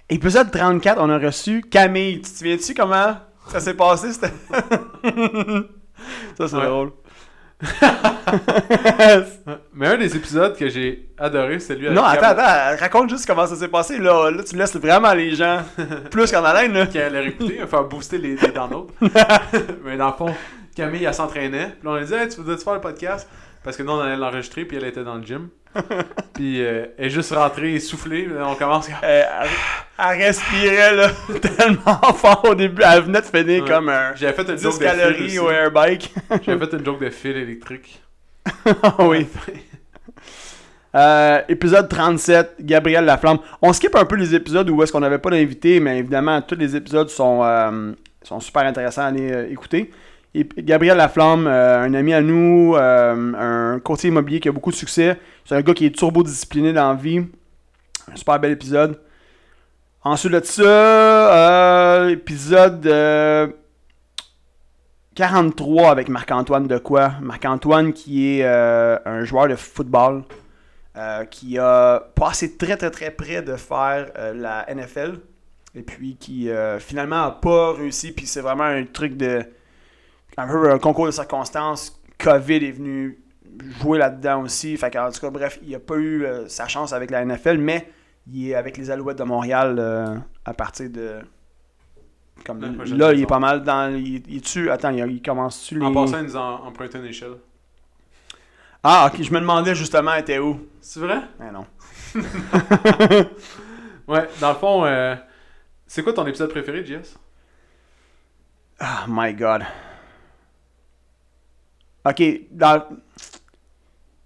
Épisode 0.07 0.51
34, 0.51 1.01
on 1.01 1.09
a 1.09 1.17
reçu 1.17 1.61
Camille. 1.63 2.21
Tu 2.21 2.31
te 2.31 2.37
souviens-tu 2.37 2.73
comment 2.73 3.17
ça 3.49 3.59
s'est 3.59 3.73
passé? 3.73 4.13
C'était... 4.13 4.27
ça, 6.37 6.47
c'est 6.47 6.55
Ouais. 6.55 6.65
drôle. 6.65 6.91
Mais 9.73 9.87
un 9.87 9.97
des 9.97 10.15
épisodes 10.15 10.55
que 10.55 10.69
j'ai 10.69 11.09
adoré, 11.17 11.59
c'est 11.59 11.73
celui 11.73 11.87
avec 11.87 11.97
non, 11.97 12.03
attends, 12.05 12.37
attends. 12.37 12.77
Raconte 12.79 13.09
juste 13.09 13.25
comment 13.25 13.47
ça 13.47 13.55
s'est 13.55 13.67
passé. 13.67 13.97
Là, 13.99 14.31
là 14.31 14.43
tu 14.43 14.55
laisses 14.55 14.75
vraiment 14.77 15.13
les 15.13 15.35
gens 15.35 15.61
plus 16.11 16.31
qu'en 16.31 16.43
haleine. 16.45 16.73
Là. 16.73 16.87
qui 16.87 16.99
allait 16.99 17.27
écouter, 17.27 17.59
à 17.61 17.67
faire 17.67 17.83
booster 17.85 18.17
les, 18.17 18.35
les 18.35 18.51
downloads. 18.51 18.87
Mais 19.83 19.97
dans 19.97 20.07
le 20.07 20.13
fond, 20.13 20.33
Camille, 20.75 21.03
elle 21.05 21.13
s'entraînait. 21.13 21.75
Puis 21.79 21.87
on 21.87 21.93
a 21.93 22.03
dit, 22.03 22.13
hey, 22.13 22.27
tu 22.29 22.37
voudrais-tu 22.37 22.63
faire 22.63 22.73
le 22.75 22.81
podcast? 22.81 23.27
Parce 23.63 23.77
que 23.77 23.83
nous, 23.83 23.91
on 23.91 23.99
allait 23.99 24.17
l'enregistrer, 24.17 24.65
puis 24.65 24.77
elle 24.77 24.85
était 24.85 25.03
dans 25.03 25.15
le 25.15 25.23
gym. 25.23 25.49
puis 26.33 26.63
euh, 26.63 26.85
elle 26.97 27.05
est 27.05 27.09
juste 27.09 27.33
rentrée 27.33 27.73
essoufflée. 27.75 28.27
On 28.45 28.55
commence. 28.55 28.89
Euh, 28.89 29.23
elle, 29.41 29.49
elle 29.97 30.21
respirait 30.21 30.95
là, 30.95 31.09
tellement 31.41 32.13
fort 32.13 32.45
au 32.49 32.55
début. 32.55 32.81
Elle 32.85 33.03
venait 33.03 33.21
de 33.21 33.25
finir 33.25 33.63
Ouais. 33.63 33.69
comme 33.69 33.89
un 33.89 34.13
J'avais 34.15 34.33
fait 34.33 34.49
une 34.49 34.55
10 34.55 34.63
joke 34.63 34.73
de 34.73 34.77
fil 34.77 34.97
calories 34.97 35.39
au 35.39 35.49
airbike. 35.49 36.13
J'avais 36.45 36.65
fait 36.65 36.77
une 36.77 36.85
joke 36.85 37.01
de 37.01 37.09
fil 37.09 37.37
électrique. 37.37 38.01
oui. 38.99 39.27
Euh, 40.95 41.41
épisode 41.49 41.89
37, 41.89 42.57
Gabriel 42.61 43.05
Laflamme. 43.05 43.39
On 43.61 43.73
skip 43.73 43.95
un 43.95 44.05
peu 44.05 44.15
les 44.15 44.35
épisodes 44.35 44.69
où 44.69 44.83
est-ce 44.83 44.91
qu'on 44.91 44.99
n'avait 44.99 45.17
pas 45.17 45.31
d'invité, 45.31 45.79
mais 45.79 45.97
évidemment, 45.99 46.39
tous 46.41 46.55
les 46.55 46.75
épisodes 46.75 47.09
sont, 47.09 47.41
euh, 47.43 47.93
sont 48.21 48.39
super 48.39 48.63
intéressants 48.63 49.01
à 49.01 49.05
aller 49.05 49.31
euh, 49.31 49.49
écouter. 49.49 49.89
Et 50.35 50.47
Gabriel 50.57 50.97
Laflamme, 50.97 51.45
euh, 51.45 51.83
un 51.83 51.93
ami 51.93 52.11
à 52.11 52.21
nous, 52.21 52.75
euh, 52.75 53.33
un 53.75 53.79
courtier 53.79 54.09
immobilier 54.09 54.39
qui 54.39 54.49
a 54.49 54.51
beaucoup 54.51 54.71
de 54.71 54.75
succès. 54.75 55.19
C'est 55.45 55.55
un 55.55 55.61
gars 55.61 55.75
qui 55.75 55.85
est 55.85 55.95
turbo-discipliné 55.95 56.73
dans 56.73 56.89
la 56.89 56.95
vie. 56.95 57.19
Un 58.11 58.15
super 58.15 58.39
bel 58.39 58.51
épisode. 58.51 58.99
Ensuite 60.03 60.33
de 60.33 60.41
ça, 60.43 60.63
euh, 60.63 62.09
épisode 62.09 62.85
euh, 62.87 63.47
43 65.13 65.91
avec 65.91 66.09
Marc-Antoine 66.09 66.67
de 66.67 66.79
quoi 66.79 67.13
Marc-Antoine 67.21 67.93
qui 67.93 68.39
est 68.39 68.43
un 68.43 69.23
joueur 69.23 69.47
de 69.47 69.55
football 69.55 70.23
qui 71.29 71.57
a 71.59 72.03
passé 72.15 72.57
très 72.57 72.75
très 72.75 72.89
très 72.91 73.11
près 73.11 73.41
de 73.41 73.55
faire 73.55 74.11
la 74.33 74.65
NFL 74.73 75.19
et 75.75 75.83
puis 75.83 76.17
qui 76.19 76.49
finalement 76.79 77.23
a 77.23 77.31
pas 77.31 77.73
réussi 77.73 78.11
puis 78.11 78.25
c'est 78.25 78.41
vraiment 78.41 78.63
un 78.63 78.83
truc 78.85 79.15
de 79.15 79.45
un 80.37 80.47
peu 80.47 80.71
un 80.71 80.79
concours 80.79 81.05
de 81.05 81.11
circonstances 81.11 82.01
Covid 82.17 82.65
est 82.65 82.71
venu 82.71 83.19
jouer 83.81 83.99
là-dedans 83.99 84.41
aussi 84.43 84.77
fait 84.77 84.97
en 84.97 85.11
tout 85.11 85.19
cas 85.21 85.29
bref 85.29 85.59
il 85.63 85.73
a 85.75 85.79
pas 85.79 85.95
eu 85.95 86.25
euh, 86.25 86.47
sa 86.47 86.67
chance 86.67 86.93
avec 86.93 87.11
la 87.11 87.23
NFL 87.25 87.57
mais 87.57 87.89
il 88.31 88.49
est 88.49 88.55
avec 88.55 88.77
les 88.77 88.89
Alouettes 88.89 89.17
de 89.17 89.23
Montréal 89.23 89.75
euh, 89.79 90.15
à 90.45 90.53
partir 90.53 90.89
de 90.89 91.19
comme 92.45 92.61
là 92.61 93.13
il 93.13 93.21
est 93.21 93.27
pas 93.27 93.39
mal 93.39 93.63
dans 93.63 93.93
il, 93.95 94.23
il 94.27 94.41
tue 94.41 94.69
attends 94.71 94.89
il, 94.89 95.05
il 95.11 95.21
commence 95.21 95.63
tu 95.63 95.77
les 95.79 95.85
En 95.85 95.93
passant, 95.93 96.19
ils 96.19 96.25
nous 96.25 96.35
emprunté 96.35 96.97
une 96.97 97.05
échelle. 97.05 97.35
ah 98.83 99.09
ok 99.11 99.21
je 99.21 99.31
me 99.31 99.39
demandais 99.39 99.75
justement 99.75 100.13
elle 100.13 100.21
était 100.21 100.39
où? 100.39 100.59
C'est 100.81 100.99
vrai? 100.99 101.19
mais 101.39 101.51
non 101.51 101.65
Ouais, 104.07 104.27
dans 104.41 104.49
le 104.49 104.55
fond, 104.55 104.85
euh, 104.85 105.15
c'est 105.87 106.03
quoi 106.03 106.13
ton 106.13 106.27
épisode 106.27 106.49
préféré, 106.49 106.85
JS? 106.85 107.17
Ah, 108.79 109.05
my 109.07 109.33
God. 109.33 109.63
Ok, 112.05 112.21
dans... 112.51 112.83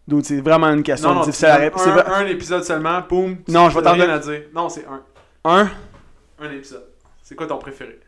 Dude, 0.08 0.26
c'est 0.26 0.40
vraiment 0.42 0.68
une 0.68 0.84
question 0.84 1.10
Non, 1.10 1.16
non, 1.16 1.22
difficile 1.26 1.48
à 1.48 1.56
répondre. 1.58 1.84
C'est 1.84 1.92
un, 1.92 2.13
un 2.13 2.26
épisode 2.28 2.63
seulement, 2.63 3.02
boum. 3.02 3.38
Non, 3.50 3.70
je 3.70 3.76
vais 3.78 3.84
t'en 3.84 3.96
donner- 3.96 4.12
à 4.12 4.20
dire. 4.20 4.44
Non, 4.54 4.70
c'est 4.70 4.86
un. 4.88 5.04
Un? 5.44 5.70
Un 6.40 6.52
épisode. 6.52 6.86
C'est 7.22 7.36
quoi 7.36 7.46
ton 7.46 7.58
préféré? 7.58 8.00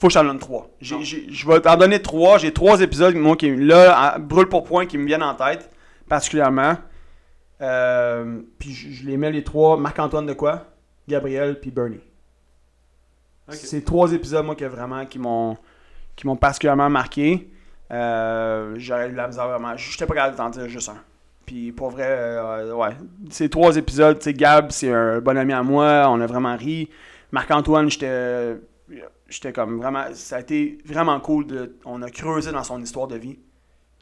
Faut 0.00 0.06
que 0.06 0.12
j'en 0.12 0.24
donne 0.24 0.38
trois. 0.38 0.70
Je 0.80 1.46
vais 1.48 1.60
t'en 1.60 1.76
donner 1.76 2.00
trois. 2.00 2.38
J'ai 2.38 2.52
trois 2.52 2.80
épisodes, 2.80 3.14
moi, 3.16 3.36
qui, 3.36 3.54
là, 3.54 4.18
brûle 4.18 4.46
pour 4.46 4.64
point, 4.64 4.86
qui 4.86 4.96
me 4.98 5.06
viennent 5.06 5.22
en 5.22 5.34
tête, 5.34 5.70
particulièrement. 6.08 6.74
Euh, 7.60 8.40
puis 8.58 8.72
je, 8.72 8.90
je 8.90 9.06
les 9.06 9.16
mets 9.16 9.30
les 9.30 9.44
trois. 9.44 9.76
Marc-Antoine 9.76 10.26
de 10.26 10.32
quoi? 10.32 10.66
Gabriel, 11.08 11.58
puis 11.60 11.70
Bernie. 11.70 12.00
C'est 13.52 13.84
trois 13.84 14.12
épisodes, 14.12 14.44
moi, 14.44 14.54
vraiment, 14.54 15.06
qui 15.06 15.18
m'ont 15.18 15.56
qui 16.16 16.26
m'ont 16.26 16.36
particulièrement 16.36 16.90
marqué. 16.90 17.50
Euh, 17.90 18.74
J'aurais 18.76 19.08
eu 19.08 19.14
la 19.14 19.26
misère 19.26 19.48
vraiment. 19.48 19.76
J'étais 19.76 20.06
pas 20.06 20.14
capable 20.14 20.36
d'en 20.36 20.50
dire 20.50 20.68
juste 20.68 20.88
un. 20.88 20.98
Puis 21.46 21.72
pour 21.72 21.90
vrai, 21.90 22.06
euh, 22.06 22.74
ouais. 22.74 22.96
Ces 23.30 23.48
trois 23.48 23.76
épisodes, 23.76 24.18
tu 24.18 24.32
Gab, 24.32 24.70
c'est 24.70 24.92
un 24.92 25.20
bon 25.20 25.36
ami 25.36 25.52
à 25.52 25.62
moi. 25.62 26.06
On 26.08 26.20
a 26.20 26.26
vraiment 26.26 26.56
ri. 26.56 26.88
Marc-Antoine, 27.32 27.90
j'étais. 27.90 28.56
J'étais 29.28 29.52
comme 29.52 29.78
vraiment. 29.78 30.04
Ça 30.12 30.36
a 30.36 30.40
été 30.40 30.78
vraiment 30.84 31.18
cool. 31.20 31.46
De, 31.46 31.76
on 31.84 32.02
a 32.02 32.10
creusé 32.10 32.52
dans 32.52 32.64
son 32.64 32.80
histoire 32.82 33.08
de 33.08 33.16
vie. 33.16 33.38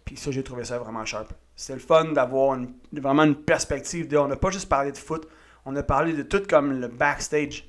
Puis 0.04 0.16
ça, 0.16 0.30
j'ai 0.30 0.42
trouvé 0.42 0.64
ça 0.64 0.78
vraiment 0.78 1.04
sharp. 1.04 1.32
C'était 1.54 1.74
le 1.74 1.80
fun 1.80 2.12
d'avoir 2.12 2.58
vraiment 2.92 3.24
une 3.24 3.34
perspective 3.34 4.08
de. 4.08 4.16
On 4.16 4.28
n'a 4.28 4.36
pas 4.36 4.50
juste 4.50 4.68
parlé 4.68 4.90
de 4.90 4.96
foot, 4.96 5.28
on 5.64 5.76
a 5.76 5.82
parlé 5.82 6.14
de 6.14 6.22
tout 6.22 6.42
comme 6.48 6.80
le 6.80 6.88
backstage, 6.88 7.68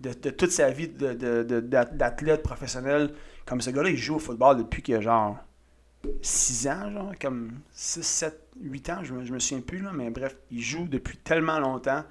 de, 0.00 0.12
toute 0.30 0.50
sa 0.50 0.70
vie 0.70 0.88
d'athlète 0.88 2.42
professionnel. 2.42 3.12
Comme 3.46 3.60
ce 3.60 3.70
gars-là, 3.70 3.90
il 3.90 3.96
joue 3.96 4.16
au 4.16 4.18
football 4.18 4.58
depuis 4.58 4.94
a 4.94 5.00
genre 5.00 5.38
6 6.22 6.68
ans, 6.68 6.90
genre, 6.92 7.12
comme 7.20 7.60
6, 7.72 8.02
7, 8.02 8.40
8 8.60 8.90
ans, 8.90 9.04
je 9.04 9.14
me, 9.14 9.24
je 9.24 9.32
me 9.32 9.38
souviens 9.38 9.62
plus, 9.62 9.80
là, 9.80 9.90
mais 9.92 10.10
bref, 10.10 10.36
il 10.50 10.60
joue 10.60 10.86
depuis 10.86 11.16
tellement 11.16 11.58
longtemps. 11.58 12.04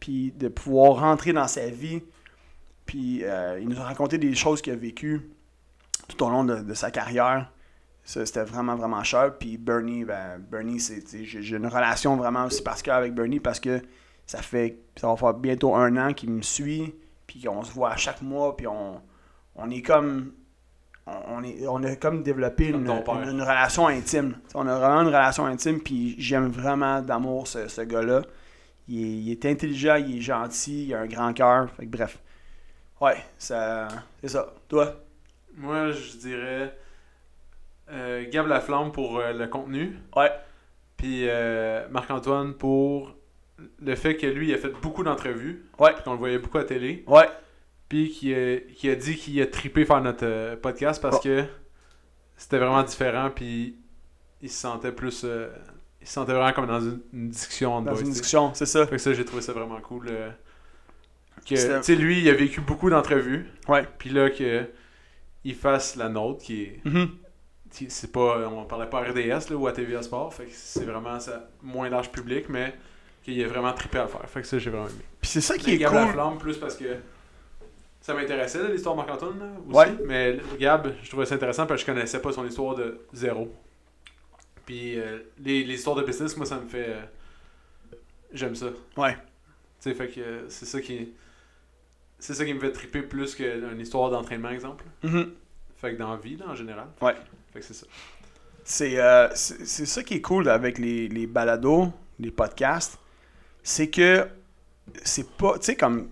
Puis 0.00 0.32
de 0.32 0.48
pouvoir 0.48 0.96
rentrer 0.96 1.32
dans 1.32 1.46
sa 1.46 1.68
vie, 1.68 2.02
puis 2.86 3.24
euh, 3.24 3.60
il 3.60 3.68
nous 3.68 3.80
a 3.80 3.84
raconté 3.84 4.18
des 4.18 4.34
choses 4.34 4.60
qu'il 4.60 4.72
a 4.72 4.76
vécues 4.76 5.30
tout 6.08 6.24
au 6.24 6.30
long 6.30 6.44
de, 6.44 6.74
sa 6.74 6.90
carrière. 6.90 7.50
C'était 8.04 8.42
vraiment, 8.42 8.74
vraiment 8.74 9.04
cher. 9.04 9.38
Puis 9.38 9.56
Bernie, 9.56 10.04
ben, 10.04 10.38
Bernie, 10.38 10.80
j'ai 10.80 11.56
une 11.56 11.68
relation 11.68 12.16
vraiment 12.16 12.46
aussi 12.46 12.62
particulière 12.62 12.98
avec 12.98 13.14
Bernie 13.14 13.38
parce 13.38 13.60
que 13.60 13.80
ça 14.26 14.42
fait, 14.42 14.80
ça 14.96 15.06
va 15.06 15.16
faire 15.16 15.34
bientôt 15.34 15.74
un 15.76 15.96
an 15.96 16.12
qu'il 16.12 16.30
me 16.30 16.42
suit, 16.42 16.94
puis 17.38 17.48
on 17.48 17.62
se 17.62 17.72
voit 17.72 17.92
à 17.92 17.96
chaque 17.96 18.22
mois, 18.22 18.56
puis 18.56 18.66
on, 18.66 19.00
on 19.56 19.70
est 19.70 19.82
comme, 19.82 20.32
on, 21.06 21.42
est, 21.42 21.66
on 21.66 21.82
a 21.82 21.96
comme 21.96 22.22
développé 22.22 22.72
Comme 22.72 23.22
une, 23.22 23.40
relation 23.40 23.86
intime. 23.88 24.36
On 24.54 24.66
a 24.66 24.78
vraiment 24.78 25.02
une 25.02 25.08
relation 25.08 25.46
intime, 25.46 25.80
puis 25.80 26.14
j'aime 26.18 26.48
vraiment 26.48 27.00
d'amour 27.00 27.46
ce, 27.46 27.68
ce 27.68 27.80
gars-là. 27.80 28.22
Il 28.88 29.02
est, 29.02 29.22
il 29.22 29.30
est 29.30 29.46
intelligent, 29.46 29.96
il 29.96 30.18
est 30.18 30.20
gentil, 30.20 30.86
il 30.86 30.94
a 30.94 31.00
un 31.00 31.06
grand 31.06 31.32
cœur. 31.32 31.70
Fait 31.70 31.86
que 31.86 31.90
bref. 31.90 32.18
Ouais, 33.00 33.16
ça, 33.38 33.88
c'est 34.20 34.28
ça. 34.28 34.52
Toi? 34.68 34.94
Moi, 35.56 35.90
je 35.90 36.16
dirais 36.16 36.76
euh, 37.90 38.24
Gab 38.30 38.46
Laflamme 38.46 38.92
pour 38.92 39.18
euh, 39.18 39.32
le 39.32 39.46
contenu. 39.48 39.98
Ouais. 40.16 40.30
Puis 40.96 41.28
euh, 41.28 41.88
Marc-Antoine 41.88 42.54
pour 42.54 43.16
le 43.80 43.94
fait 43.94 44.16
que 44.16 44.26
lui, 44.26 44.48
il 44.48 44.54
a 44.54 44.58
fait 44.58 44.72
beaucoup 44.82 45.02
d'entrevues. 45.04 45.64
Ouais. 45.78 45.94
Qu'on 46.04 46.12
le 46.12 46.18
voyait 46.18 46.38
beaucoup 46.38 46.58
à 46.58 46.64
télé. 46.64 47.04
Ouais. 47.06 47.28
Puis 47.88 48.10
qui 48.10 48.34
a, 48.34 48.58
qui 48.58 48.88
a 48.88 48.94
dit 48.94 49.16
qu'il 49.16 49.40
a 49.42 49.46
trippé 49.46 49.84
faire 49.84 50.00
notre 50.00 50.24
euh, 50.26 50.56
podcast 50.56 51.00
parce 51.02 51.16
Oh. 51.18 51.20
que 51.24 51.44
c'était 52.36 52.58
vraiment 52.58 52.82
différent. 52.82 53.30
Puis 53.34 53.76
il 54.40 54.50
se 54.50 54.58
sentait 54.60 54.92
plus. 54.92 55.22
euh, 55.24 55.48
il 56.00 56.06
se 56.06 56.14
sentait 56.14 56.32
vraiment 56.32 56.52
comme 56.52 56.66
dans 56.66 56.80
une, 56.80 57.00
une 57.12 57.28
discussion 57.28 57.80
Dans 57.82 57.92
boys, 57.92 58.00
une 58.00 58.10
discussion, 58.10 58.52
c'est 58.54 58.66
ça. 58.66 58.86
Fait 58.86 58.96
que 58.96 59.02
ça, 59.02 59.12
j'ai 59.12 59.24
trouvé 59.24 59.42
ça 59.42 59.52
vraiment 59.52 59.80
cool. 59.80 60.06
euh, 60.10 60.30
que, 61.46 61.54
tu 61.54 61.82
sais, 61.82 61.96
lui, 61.96 62.20
il 62.20 62.28
a 62.28 62.34
vécu 62.34 62.60
beaucoup 62.60 62.88
d'entrevues. 62.90 63.46
Ouais. 63.68 63.86
Puis 63.98 64.10
là, 64.10 64.30
que 64.30 64.66
il 65.44 65.54
fasse 65.54 65.96
la 65.96 66.08
nôtre, 66.08 66.42
qui 66.42 66.62
est. 66.62 66.82
Qui- 67.70 67.90
C'est 67.90 68.12
pas. 68.12 68.48
On 68.48 68.64
parlait 68.64 68.88
pas 68.88 69.00
à 69.00 69.10
RDS 69.10 69.48
là, 69.50 69.56
ou 69.56 69.66
à 69.66 69.72
TVA 69.72 70.02
Sport. 70.02 70.32
Fait 70.34 70.44
que 70.44 70.50
c'est 70.52 70.84
vraiment 70.84 71.18
ça, 71.20 71.48
moins 71.62 71.88
large 71.88 72.10
public, 72.12 72.48
mais 72.48 72.74
qu'il 73.22 73.42
a 73.44 73.48
vraiment 73.48 73.72
trippé 73.72 73.98
à 73.98 74.02
le 74.02 74.08
faire. 74.08 74.28
Fait 74.28 74.40
que 74.40 74.46
ça, 74.46 74.58
j'ai 74.58 74.70
vraiment 74.70 74.88
aimé. 74.88 75.02
Puis 75.20 75.30
c'est 75.30 75.40
ça 75.40 75.56
qui 75.56 75.72
est 75.74 75.78
Gab 75.78 75.90
cool. 75.90 76.00
Laflamme, 76.00 76.38
plus 76.38 76.56
parce 76.58 76.76
que 76.76 76.96
ça 78.00 78.14
m'intéressait, 78.14 78.68
l'histoire 78.70 78.94
de 78.96 79.00
Marc-Antoine, 79.00 79.38
là, 79.38 79.46
aussi. 79.68 79.90
Ouais. 79.90 79.96
Mais 80.06 80.38
Gab, 80.58 80.92
je 81.02 81.08
trouvais 81.08 81.26
ça 81.26 81.36
intéressant 81.36 81.66
parce 81.66 81.82
que 81.84 81.86
je 81.88 81.92
connaissais 81.94 82.20
pas 82.20 82.32
son 82.32 82.46
histoire 82.46 82.74
de 82.74 83.00
zéro. 83.12 83.52
Puis 84.66 84.98
euh, 84.98 85.18
les, 85.38 85.64
les 85.64 85.74
histoires 85.74 85.96
de 85.96 86.02
business, 86.02 86.36
moi, 86.36 86.46
ça 86.46 86.56
me 86.58 86.68
fait. 86.68 86.86
euh, 86.88 87.00
J'aime 88.32 88.54
ça. 88.54 88.66
Ouais. 88.96 89.14
Tu 89.14 89.90
sais, 89.90 89.94
fait 89.94 90.08
que 90.08 90.20
euh, 90.20 90.48
c'est 90.48 90.66
ça 90.66 90.80
qui. 90.80 91.12
C'est 92.18 92.34
ça 92.34 92.44
qui 92.44 92.54
me 92.54 92.60
fait 92.60 92.70
tripper 92.72 93.02
plus 93.02 93.34
qu'une 93.34 93.80
histoire 93.80 94.10
d'entraînement, 94.10 94.50
exemple. 94.50 94.84
Mhm. 95.02 95.32
Fait 95.76 95.92
que 95.94 95.98
dans 95.98 96.10
la 96.12 96.16
vie, 96.16 96.36
là, 96.36 96.46
en 96.48 96.54
général. 96.54 96.86
Ouais. 97.00 97.14
Fait 97.52 97.58
que 97.60 97.64
c'est 97.64 97.74
ça. 97.74 97.86
C'est 98.64 99.00
euh, 99.00 99.28
ça 99.34 100.02
qui 100.04 100.14
est 100.14 100.20
cool 100.20 100.48
avec 100.48 100.78
les, 100.78 101.08
les 101.08 101.26
balados, 101.26 101.92
les 102.20 102.30
podcasts. 102.30 102.98
C'est 103.62 103.88
que 103.88 104.26
c'est 105.04 105.28
pas. 105.36 105.58
Tu 105.58 105.66
sais, 105.66 105.76
comme. 105.76 106.08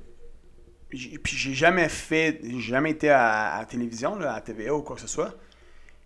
Puis 0.88 1.18
j'ai 1.36 1.54
jamais 1.54 1.88
fait. 1.88 2.40
J'ai 2.42 2.60
jamais 2.60 2.90
été 2.90 3.10
à, 3.10 3.54
à 3.54 3.58
la 3.60 3.64
télévision, 3.66 4.16
là, 4.16 4.34
à 4.34 4.40
TVA 4.40 4.74
ou 4.74 4.82
quoi 4.82 4.96
que 4.96 5.02
ce 5.02 5.08
soit. 5.08 5.34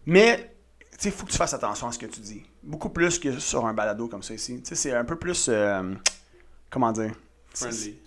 Mais. 0.07 0.51
Tu 0.93 1.01
sais, 1.01 1.09
il 1.09 1.13
faut 1.13 1.27
que 1.27 1.33
tu 1.33 1.37
fasses 1.39 1.55
attention 1.55 1.89
à 1.89 1.93
ce 1.93 1.99
que 1.99 2.07
tu 2.07 2.21
dis. 2.21 2.43
Beaucoup 2.63 2.89
plus 2.91 3.19
que 3.19 3.39
sur 3.41 3.67
un 3.67 3.75
balado 3.75 4.07
comme 4.07 4.23
ça 4.23 4.33
ici. 4.35 4.59
Tu 4.63 4.69
sais, 4.69 4.75
c'est 4.77 4.93
un 4.93 5.05
peu 5.05 5.17
plus. 5.17 5.47
euh, 5.49 5.93
comment 6.71 6.93
dire? 6.93 7.13
Friendly. 7.55 7.99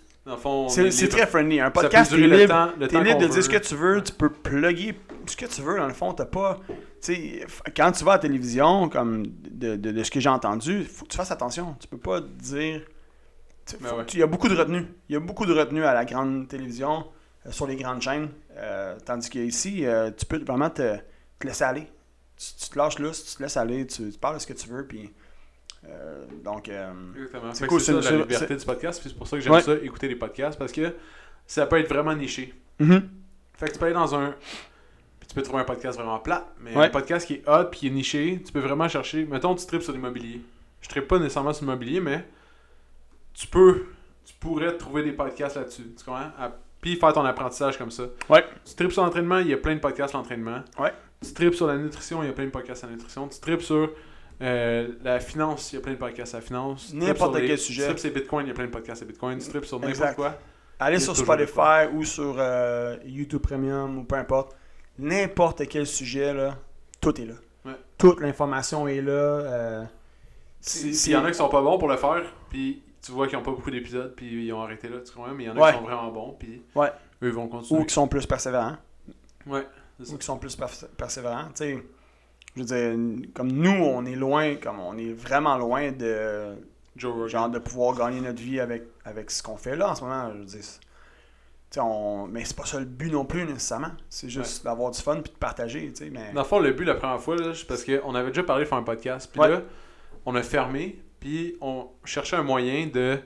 C'est 0.90 1.08
très 1.08 1.26
friendly. 1.26 1.60
Un 1.60 1.70
podcast, 1.70 2.10
t'es 2.10 2.16
libre. 2.40 2.54
temps, 2.54 2.72
temps 2.86 3.00
libre 3.02 3.18
de 3.20 3.26
dire 3.32 3.42
ce 3.44 3.48
que 3.48 3.56
tu 3.58 3.74
veux, 3.74 4.02
tu 4.02 4.12
peux 4.12 4.30
plugger 4.30 4.98
ce 5.26 5.36
que 5.36 5.46
tu 5.46 5.60
veux, 5.62 5.76
dans 5.76 5.86
le 5.86 5.92
fond, 5.94 6.12
t'as 6.14 6.24
pas... 6.26 6.58
Tu 6.68 6.74
sais, 7.00 7.14
f- 7.46 7.72
quand 7.76 7.92
tu 7.92 8.04
vas 8.04 8.12
à 8.12 8.14
la 8.16 8.20
télévision, 8.20 8.88
comme 8.88 9.26
de, 9.26 9.76
de- 9.76 9.90
de 9.92 10.02
ce 10.02 10.10
que 10.10 10.20
j'ai 10.20 10.28
entendu, 10.30 10.80
il 10.80 10.86
faut 10.86 11.04
que 11.04 11.10
tu 11.10 11.16
fasses 11.18 11.30
attention. 11.30 11.76
Tu 11.80 11.86
peux 11.88 11.98
pas 11.98 12.20
dire... 12.20 12.82
Ben 13.80 13.94
ouais. 13.96 14.04
Il 14.12 14.18
y 14.18 14.22
a 14.22 14.26
beaucoup 14.26 14.48
de 14.48 14.56
retenue. 14.56 14.86
Il 15.08 15.12
y 15.12 15.16
a 15.16 15.20
beaucoup 15.20 15.46
de 15.46 15.52
retenue 15.52 15.84
à 15.84 15.94
la 15.94 16.04
grande 16.04 16.48
télévision, 16.48 17.06
euh, 17.46 17.50
sur 17.52 17.66
les 17.66 17.76
grandes 17.76 18.02
chaînes. 18.02 18.28
euh, 18.56 18.96
tandis 19.04 19.30
qu'ici, 19.30 19.86
euh, 19.86 20.10
tu 20.16 20.26
peux 20.26 20.38
vraiment 20.44 20.70
te, 20.70 20.96
te 21.38 21.46
laisser 21.46 21.64
aller. 21.64 21.86
Tu, 22.36 22.46
tu 22.64 22.70
te 22.70 22.78
lâches 22.78 22.98
là, 22.98 23.10
tu 23.10 23.36
te 23.36 23.42
laisses 23.42 23.56
aller, 23.56 23.86
tu, 23.86 24.10
tu 24.10 24.18
parles 24.18 24.36
de 24.36 24.40
ce 24.40 24.46
que 24.46 24.52
tu 24.52 24.68
veux, 24.68 24.86
puis... 24.86 25.12
donc... 26.44 26.68
euh. 26.68 26.92
C'est 27.52 27.66
cool, 27.66 27.80
ça 27.80 27.92
la 27.92 28.10
liberté 28.10 28.56
du 28.56 28.64
podcast, 28.64 29.00
c'est 29.02 29.14
pour 29.16 29.26
ça 29.26 29.36
que 29.36 29.42
j'aime 29.42 29.52
Ouais. 29.52 29.60
ça, 29.62 29.74
écouter 29.74 30.08
les 30.08 30.16
podcasts, 30.16 30.58
parce 30.58 30.72
que 30.72 30.94
ça 31.46 31.66
peut 31.66 31.78
être 31.78 31.88
vraiment 31.88 32.14
niché. 32.14 32.54
mhm. 32.78 33.08
Fait 33.54 33.66
que 33.66 33.72
tu 33.72 33.78
peux 33.78 33.86
aller 33.86 33.94
dans 33.94 34.14
un. 34.14 34.34
Puis 35.18 35.28
tu 35.28 35.34
peux 35.34 35.42
trouver 35.42 35.60
un 35.62 35.64
podcast 35.64 35.98
vraiment 35.98 36.20
plat, 36.20 36.46
mais 36.60 36.76
Ouais. 36.76 36.86
un 36.86 36.90
podcast 36.90 37.26
qui 37.26 37.34
est 37.34 37.48
hot 37.48 37.64
puis 37.70 37.80
qui 37.80 37.86
est 37.88 37.90
niché, 37.90 38.40
tu 38.44 38.52
peux 38.52 38.60
vraiment 38.60 38.88
chercher. 38.88 39.24
Mettons, 39.24 39.54
tu 39.56 39.66
tripes 39.66 39.82
sur 39.82 39.92
l'immobilier. 39.92 40.40
Je 40.80 40.88
tripe 40.88 41.08
pas 41.08 41.18
nécessairement 41.18 41.52
sur 41.52 41.64
l'immobilier, 41.64 42.00
mais 42.00 42.24
tu 43.38 43.46
peux. 43.46 43.84
Tu 44.24 44.34
pourrais 44.34 44.76
trouver 44.76 45.02
des 45.02 45.12
podcasts 45.12 45.56
là-dessus. 45.56 45.94
Tu 45.96 46.04
comprends? 46.04 46.30
À- 46.38 46.52
Puis 46.80 46.96
faire 46.96 47.12
ton 47.12 47.24
apprentissage 47.24 47.76
comme 47.78 47.90
ça. 47.90 48.04
Ouais. 48.28 48.44
Tu 48.64 48.74
tripes 48.74 48.92
sur 48.92 49.02
l'entraînement, 49.02 49.38
il 49.38 49.48
y 49.48 49.52
a 49.52 49.56
plein 49.56 49.74
de 49.74 49.80
podcasts 49.80 50.14
l'entraînement. 50.14 50.60
Ouais. 50.78 50.92
Tu 51.24 51.32
tripes 51.32 51.54
sur 51.54 51.66
la 51.66 51.76
nutrition, 51.76 52.22
il 52.22 52.26
y 52.26 52.28
a 52.30 52.32
plein 52.32 52.44
de 52.44 52.50
podcasts 52.50 52.80
sur 52.80 52.88
la 52.88 52.94
nutrition. 52.94 53.26
Tu 53.28 53.40
tripes 53.40 53.62
sur 53.62 53.90
euh, 54.40 54.88
la 55.02 55.18
finance, 55.18 55.72
il 55.72 55.76
y 55.76 55.78
a 55.78 55.80
plein 55.82 55.94
de 55.94 55.98
podcasts 55.98 56.28
sur 56.30 56.38
la 56.38 56.42
finance. 56.42 56.92
N'importe 56.94 57.36
les- 57.36 57.48
quel 57.48 57.58
sujet. 57.58 57.82
Tu 57.82 57.88
tripes 57.88 57.98
sur 57.98 58.12
Bitcoin, 58.12 58.46
il 58.46 58.48
y 58.50 58.52
a 58.52 58.54
plein 58.54 58.66
de 58.66 58.70
podcasts 58.70 58.98
sur 58.98 59.06
Bitcoin. 59.08 59.38
Tu 59.38 59.48
tripes 59.48 59.64
sur 59.64 59.78
n'importe 59.80 59.98
Exact. 59.98 60.14
quoi. 60.14 60.38
Allez 60.80 61.00
sur 61.00 61.16
Spotify 61.16 61.88
ou 61.92 62.04
sur 62.04 62.36
euh, 62.38 62.96
YouTube 63.04 63.42
Premium 63.42 63.98
ou 63.98 64.04
peu 64.04 64.14
importe. 64.14 64.54
N'importe 64.98 65.66
quel 65.68 65.86
sujet, 65.86 66.32
là, 66.32 66.56
tout 67.00 67.20
est 67.20 67.24
là. 67.24 67.34
Ouais. 67.64 67.72
Toute 67.98 68.20
l'information 68.20 68.86
est 68.86 69.00
là. 69.02 69.10
euh, 69.12 69.84
c'est- 70.60 70.82
Puis 70.82 70.94
c'est- 70.94 71.10
il 71.10 71.14
y 71.14 71.16
en 71.16 71.24
a 71.24 71.30
qui 71.32 71.36
sont 71.36 71.48
pas 71.48 71.62
bons 71.62 71.78
pour 71.78 71.88
le 71.88 71.96
faire, 71.96 72.22
puis 72.50 72.82
tu 73.02 73.12
vois 73.12 73.26
qu'ils 73.28 73.38
ont 73.38 73.42
pas 73.42 73.50
beaucoup 73.52 73.70
d'épisodes, 73.70 74.12
puis 74.16 74.46
ils 74.46 74.52
ont 74.52 74.62
arrêté 74.62 74.88
là, 74.88 74.98
tu 75.04 75.12
comprends? 75.12 75.32
Mais 75.34 75.44
il 75.44 75.46
y 75.46 75.50
en 75.50 75.56
a 75.56 75.60
Ouais. 75.60 75.72
qui 75.72 75.78
sont 75.78 75.84
vraiment 75.84 76.10
bons, 76.12 76.36
puis 76.38 76.62
Ouais. 76.74 76.88
eux 77.22 77.28
ils 77.28 77.32
vont 77.32 77.48
continuer. 77.48 77.80
ou 77.80 77.84
qui 77.84 77.94
sont 77.94 78.08
plus 78.08 78.26
persévérants. 78.26 78.76
Ouais. 79.46 79.66
Ou 80.00 80.16
qui 80.18 80.24
sont 80.26 80.38
plus 80.38 80.56
persévérants. 80.96 81.46
Tu 81.48 81.52
sais, 81.54 81.82
je 82.56 82.62
veux 82.62 82.66
dire, 82.66 83.28
comme 83.34 83.50
nous, 83.52 83.70
on 83.84 84.04
est 84.04 84.14
loin, 84.16 84.56
comme 84.56 84.78
on 84.80 84.96
est 84.96 85.12
vraiment 85.12 85.56
loin 85.58 85.90
de 85.92 86.54
Joe 86.96 87.28
genre 87.28 87.48
de 87.48 87.58
pouvoir 87.58 87.96
gagner 87.96 88.20
notre 88.20 88.40
vie 88.42 88.58
avec, 88.60 88.82
avec 89.04 89.30
ce 89.30 89.42
qu'on 89.42 89.56
fait 89.56 89.76
là 89.76 89.90
en 89.90 89.94
ce 89.94 90.02
moment. 90.02 90.32
Je 90.34 90.38
veux 90.38 90.44
dire, 90.44 90.62
c'est- 90.62 90.80
tu 90.80 91.74
sais, 91.74 91.80
on, 91.80 92.26
mais 92.26 92.44
c'est 92.44 92.56
pas 92.56 92.64
ça 92.64 92.78
le 92.80 92.86
but 92.86 93.10
non 93.12 93.24
plus 93.24 93.44
nécessairement. 93.44 93.92
C'est 94.08 94.28
juste 94.30 94.64
d'avoir 94.64 94.90
du 94.90 95.00
fun 95.00 95.16
puis 95.20 95.32
de 95.32 95.38
partager. 95.38 95.92
Mais... 96.10 96.32
Dans 96.32 96.40
le 96.40 96.46
fond, 96.46 96.58
le 96.60 96.72
but 96.72 96.84
la 96.84 96.94
première 96.94 97.20
fois, 97.20 97.36
là, 97.36 97.52
c'est 97.54 97.66
parce 97.66 97.84
qu'on 97.84 98.14
avait 98.14 98.28
déjà 98.28 98.42
parlé 98.42 98.64
de 98.64 98.68
faire 98.68 98.78
un 98.78 98.82
podcast, 98.82 99.30
puis 99.30 99.40
là, 99.48 99.62
on 100.24 100.34
a 100.34 100.42
fermé 100.42 100.98
Puis 101.20 101.56
on 101.60 101.88
cherchait 102.04 102.36
un 102.36 102.42
moyen 102.42 102.86
de 102.86 103.18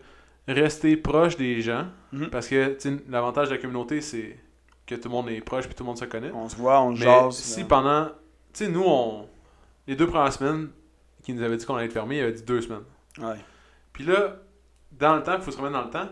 rester 0.48 0.96
proche 0.96 1.36
des 1.36 1.60
gens. 1.62 1.86
Mhm. 2.12 2.30
Parce 2.30 2.48
que 2.48 2.76
l'avantage 3.08 3.48
de 3.48 3.54
la 3.54 3.60
communauté, 3.60 4.00
c'est 4.00 4.36
que 4.86 4.94
tout 4.94 5.08
le 5.08 5.10
monde 5.10 5.28
est 5.30 5.40
proche 5.40 5.66
puis 5.66 5.74
tout 5.74 5.84
le 5.84 5.88
monde 5.88 5.98
se 5.98 6.04
connaît. 6.04 6.30
On 6.32 6.48
se 6.48 6.56
voit, 6.56 6.80
on 6.80 6.90
Mais 6.90 6.96
jase. 6.96 7.36
si 7.36 7.60
là. 7.60 7.66
pendant. 7.66 8.06
Tu 8.52 8.64
sais, 8.64 8.68
nous, 8.68 8.84
on. 8.84 9.28
Les 9.86 9.96
deux 9.96 10.06
premières 10.06 10.32
semaines 10.32 10.68
qui 11.22 11.32
nous 11.32 11.42
avaient 11.42 11.56
dit 11.56 11.64
qu'on 11.64 11.76
allait 11.76 11.86
être 11.86 11.92
fermé, 11.92 12.16
il 12.18 12.22
avait 12.22 12.32
dit 12.32 12.42
deux 12.42 12.60
semaines. 12.60 12.84
Ouais. 13.18 13.36
Puis 13.92 14.04
là, 14.04 14.36
dans 14.92 15.16
le 15.16 15.22
temps, 15.22 15.34
il 15.36 15.42
faut 15.42 15.50
se 15.50 15.56
remettre 15.56 15.74
dans 15.74 15.84
le 15.84 15.90
temps, 15.90 16.08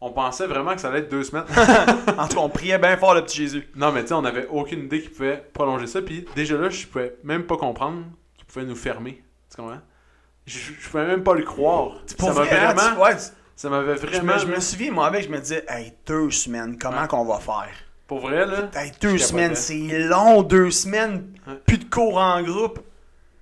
on 0.00 0.10
pensait 0.10 0.46
vraiment 0.46 0.74
que 0.74 0.80
ça 0.80 0.88
allait 0.88 1.00
être 1.00 1.10
deux 1.10 1.24
semaines. 1.24 1.44
En 2.18 2.28
tout 2.28 2.36
cas, 2.36 2.40
on 2.42 2.48
priait 2.48 2.78
bien 2.78 2.96
fort 2.96 3.14
le 3.14 3.22
petit 3.22 3.38
Jésus. 3.38 3.68
non, 3.74 3.92
mais 3.92 4.02
tu 4.02 4.08
sais, 4.08 4.14
on 4.14 4.22
n'avait 4.22 4.46
aucune 4.48 4.80
idée 4.84 5.00
qu'il 5.00 5.10
pouvait 5.10 5.44
prolonger 5.52 5.86
ça. 5.86 6.02
Puis 6.02 6.26
déjà 6.34 6.56
là, 6.56 6.68
je 6.68 6.86
pouvais 6.86 7.16
même 7.22 7.44
pas 7.44 7.56
comprendre 7.56 8.04
qu'il 8.36 8.44
pouvait 8.46 8.64
nous 8.66 8.76
fermer. 8.76 9.22
Tu 9.50 9.56
comprends? 9.56 9.80
Je, 10.46 10.58
je 10.58 10.88
pouvais 10.90 11.06
même 11.06 11.22
pas 11.22 11.34
le 11.34 11.42
croire. 11.42 11.92
Pour 12.18 12.28
ça 12.32 12.34
m'a 12.34 12.44
vrai, 12.46 12.72
vraiment. 12.72 13.02
ouais, 13.02 13.16
Ça 13.56 13.70
m'avait 13.70 13.96
je, 13.96 14.06
vraiment. 14.06 14.34
me, 14.34 14.38
je 14.38 14.46
me 14.46 14.60
souviens, 14.60 14.90
moi, 14.92 15.06
avec, 15.06 15.24
je 15.24 15.28
me 15.30 15.38
disais, 15.38 15.64
hey, 15.68 15.92
deux 16.06 16.30
semaines, 16.30 16.76
comment 16.78 17.02
Ouais. 17.02 17.08
qu'on 17.08 17.24
va 17.24 17.38
faire? 17.38 17.70
Pour 18.06 18.20
vrai, 18.20 18.44
là? 18.46 18.68
Hey, 18.74 18.92
deux 19.00 19.16
Je 19.16 19.22
semaines, 19.24 19.54
c'est 19.54 19.98
long, 20.06 20.42
deux 20.42 20.70
semaines. 20.70 21.32
Ouais. 21.46 21.54
Plus 21.66 21.78
de 21.78 21.84
cours 21.84 22.18
en 22.18 22.42
groupe. 22.42 22.80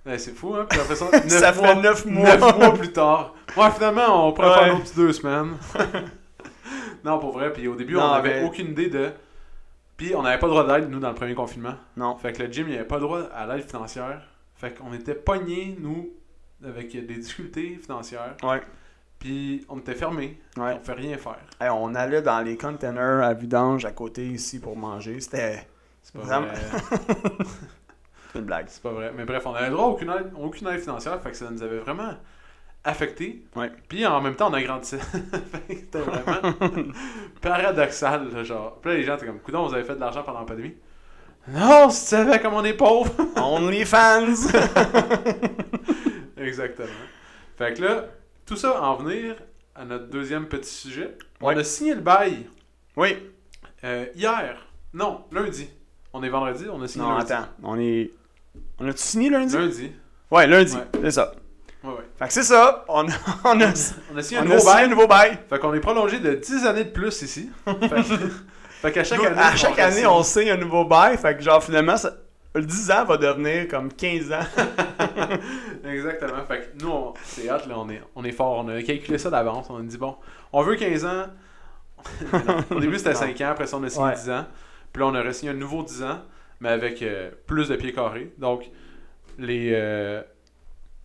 Ouais, 0.06 0.18
c'est 0.18 0.32
fou, 0.32 0.54
hein? 0.54 0.66
Puis 0.68 0.78
après 0.78 0.94
ça, 0.96 1.06
Ça 1.28 1.52
fait 1.52 1.74
neuf 1.76 2.04
mois. 2.06 2.36
neuf 2.36 2.56
mois 2.58 2.74
plus 2.74 2.92
tard. 2.92 3.34
Ouais, 3.56 3.70
finalement, 3.72 4.28
on 4.28 4.32
pourrait 4.32 4.54
faire 4.54 4.74
nos 4.76 4.82
deux 4.96 5.12
semaines. 5.12 5.54
non, 7.04 7.18
pour 7.18 7.32
vrai. 7.32 7.52
Puis 7.52 7.66
au 7.68 7.74
début, 7.74 7.94
Non, 7.94 8.04
on 8.04 8.12
n'avait 8.12 8.40
mais- 8.40 8.46
aucune 8.46 8.68
idée 8.68 8.88
de. 8.88 9.10
Puis 9.96 10.14
on 10.14 10.22
n'avait 10.22 10.38
pas 10.38 10.46
le 10.46 10.52
droit 10.52 10.66
d'aide, 10.66 10.90
nous, 10.90 10.98
dans 11.00 11.08
le 11.10 11.14
premier 11.14 11.34
confinement. 11.34 11.74
Non. 11.96 12.16
Fait 12.16 12.32
que 12.32 12.42
le 12.42 12.52
gym, 12.52 12.66
il 12.68 12.74
avait 12.74 12.84
pas 12.84 12.96
le 12.96 13.02
droit 13.02 13.20
à 13.34 13.46
l'aide 13.46 13.68
financière. 13.68 14.22
Fait 14.56 14.70
qu'on 14.76 14.92
était 14.92 15.14
pognés, 15.14 15.76
nous, 15.80 16.10
avec 16.64 16.90
des 16.92 17.16
difficultés 17.16 17.78
financières. 17.82 18.36
Ouais. 18.42 18.60
Puis 19.18 19.64
on 19.68 19.78
était 19.78 19.94
fermés. 19.94 20.38
Ouais. 20.56 20.76
On 20.80 20.84
fait 20.84 20.94
rien 20.94 21.16
faire. 21.16 21.38
Hey, 21.60 21.70
on 21.70 21.94
allait 21.94 22.22
dans 22.22 22.40
les 22.40 22.56
containers 22.56 23.22
à 23.22 23.34
vidange 23.34 23.84
à 23.84 23.92
côté 23.92 24.26
ici 24.26 24.58
pour 24.58 24.76
manger. 24.76 25.20
C'était 25.20 25.66
C'est 26.02 26.14
pas 26.14 26.20
Vraiment. 26.20 26.46
vrai. 26.48 27.46
une 28.34 28.40
blague. 28.42 28.66
C'est 28.68 28.82
pas 28.82 28.90
vrai. 28.90 29.12
Mais 29.16 29.24
bref, 29.24 29.42
on 29.46 29.54
avait 29.54 29.66
le 29.68 29.72
droit 29.72 29.86
à 29.86 29.88
aucune 29.88 30.10
aide, 30.10 30.32
aucune 30.36 30.66
aide 30.68 30.80
financière. 30.80 31.20
Fait 31.22 31.30
que 31.30 31.36
ça 31.36 31.48
nous 31.50 31.62
avait 31.62 31.78
vraiment 31.78 32.14
affecté. 32.84 33.44
Ouais. 33.54 33.70
Puis 33.88 34.04
en 34.04 34.20
même 34.20 34.34
temps, 34.34 34.50
on 34.50 34.54
agrandissait. 34.54 34.98
C'était 35.68 36.00
vraiment 36.00 36.52
paradoxal, 37.40 38.32
là, 38.32 38.42
genre. 38.42 38.78
Puis 38.80 38.90
là, 38.90 38.96
les 38.96 39.04
gens 39.04 39.16
étaient 39.16 39.26
comme, 39.26 39.38
coudon, 39.38 39.68
vous 39.68 39.74
avez 39.74 39.84
fait 39.84 39.94
de 39.94 40.00
l'argent 40.00 40.24
pendant 40.24 40.40
la 40.40 40.46
pandémie. 40.46 40.74
Non, 41.48 41.90
si 41.90 42.02
tu 42.02 42.08
savais 42.10 42.40
comme 42.40 42.54
on 42.54 42.64
est 42.64 42.74
pauvre. 42.74 43.12
Only 43.36 43.84
fans! 43.84 44.34
Exactement. 46.42 46.88
Fait 47.56 47.74
que 47.74 47.82
là, 47.82 48.04
tout 48.46 48.56
ça 48.56 48.82
en 48.82 48.96
venir 48.96 49.36
à 49.74 49.84
notre 49.84 50.06
deuxième 50.08 50.46
petit 50.46 50.70
sujet. 50.72 51.16
On 51.40 51.48
a 51.56 51.64
signé 51.64 51.94
le 51.94 52.00
bail 52.00 52.46
oui. 52.96 53.16
euh, 53.84 54.06
hier. 54.14 54.56
Non, 54.94 55.24
lundi. 55.32 55.68
On 56.12 56.22
est 56.22 56.28
vendredi, 56.28 56.66
on 56.70 56.82
a 56.82 56.88
signé 56.88 57.04
Non, 57.06 57.16
lundi. 57.16 57.32
attends. 57.32 57.46
On 57.62 57.78
est. 57.78 58.10
On 58.78 58.86
a-tu 58.88 58.98
signé 58.98 59.30
lundi? 59.30 59.56
Lundi. 59.56 59.92
Ouais, 60.30 60.46
lundi. 60.46 60.74
Ouais. 60.76 60.82
C'est 61.02 61.10
ça. 61.12 61.32
Ouais, 61.82 61.90
ouais. 61.90 61.96
Fait 62.18 62.26
que 62.26 62.32
c'est 62.34 62.42
ça. 62.42 62.84
On 62.88 63.08
a, 63.08 63.12
on 63.44 63.60
a, 63.60 63.72
On 64.12 64.16
a 64.18 64.22
signé 64.22 64.40
un 64.40 64.42
on 64.42 64.44
a 64.44 64.48
nouveau 64.48 64.58
signé 64.60 64.72
bail. 64.74 64.84
un 64.84 64.88
nouveau 64.88 65.06
bail. 65.06 65.38
Fait 65.48 65.58
qu'on 65.58 65.72
est 65.74 65.80
prolongé 65.80 66.18
de 66.20 66.34
10 66.34 66.66
années 66.66 66.84
de 66.84 66.90
plus 66.90 67.22
ici. 67.22 67.50
Fait, 68.82 68.90
qu'à 68.92 69.04
chaque 69.04 69.24
année. 69.24 69.38
à 69.38 69.54
chaque 69.56 69.74
on 69.78 69.82
année, 69.82 69.94
reste- 69.96 70.06
on 70.08 70.22
signe 70.22 70.50
un 70.50 70.56
nouveau 70.56 70.84
bail. 70.84 71.16
Fait 71.16 71.36
que 71.36 71.42
genre, 71.42 71.62
finalement, 71.62 71.96
ça- 71.96 72.14
10 72.60 72.90
ans 72.90 73.04
va 73.04 73.16
devenir 73.16 73.66
comme 73.68 73.92
15 73.92 74.32
ans. 74.32 74.40
Exactement. 75.84 76.44
Fait 76.46 76.60
que 76.76 76.82
nous, 76.84 76.90
on- 76.90 77.14
c'est 77.24 77.48
hâte, 77.48 77.66
là, 77.66 77.74
on 77.78 77.88
est, 77.88 78.02
on 78.14 78.24
est 78.24 78.32
fort. 78.32 78.64
On 78.64 78.68
a 78.68 78.82
calculé 78.82 79.18
ça 79.18 79.30
d'avance. 79.30 79.66
On 79.70 79.78
a 79.78 79.82
dit, 79.82 79.96
bon, 79.98 80.16
on 80.52 80.62
veut 80.62 80.76
15 80.76 81.04
ans. 81.04 81.26
Au 82.70 82.80
début, 82.80 82.98
c'était 82.98 83.10
Non. 83.14 83.18
5 83.20 83.40
ans. 83.40 83.48
Après 83.50 83.66
ça, 83.66 83.76
on 83.76 83.82
a 83.84 83.88
signé 83.88 84.06
Ouais. 84.06 84.14
10 84.14 84.30
ans. 84.30 84.46
Puis 84.92 85.00
là, 85.00 85.06
on 85.08 85.14
a 85.14 85.32
signé 85.32 85.52
un 85.52 85.54
nouveau 85.56 85.82
10 85.82 86.02
ans, 86.02 86.20
mais 86.60 86.68
avec 86.68 87.02
euh, 87.02 87.30
plus 87.46 87.68
de 87.68 87.76
pieds 87.76 87.92
carrés. 87.92 88.32
Donc, 88.38 88.70
les, 89.38 89.70
euh, 89.72 90.22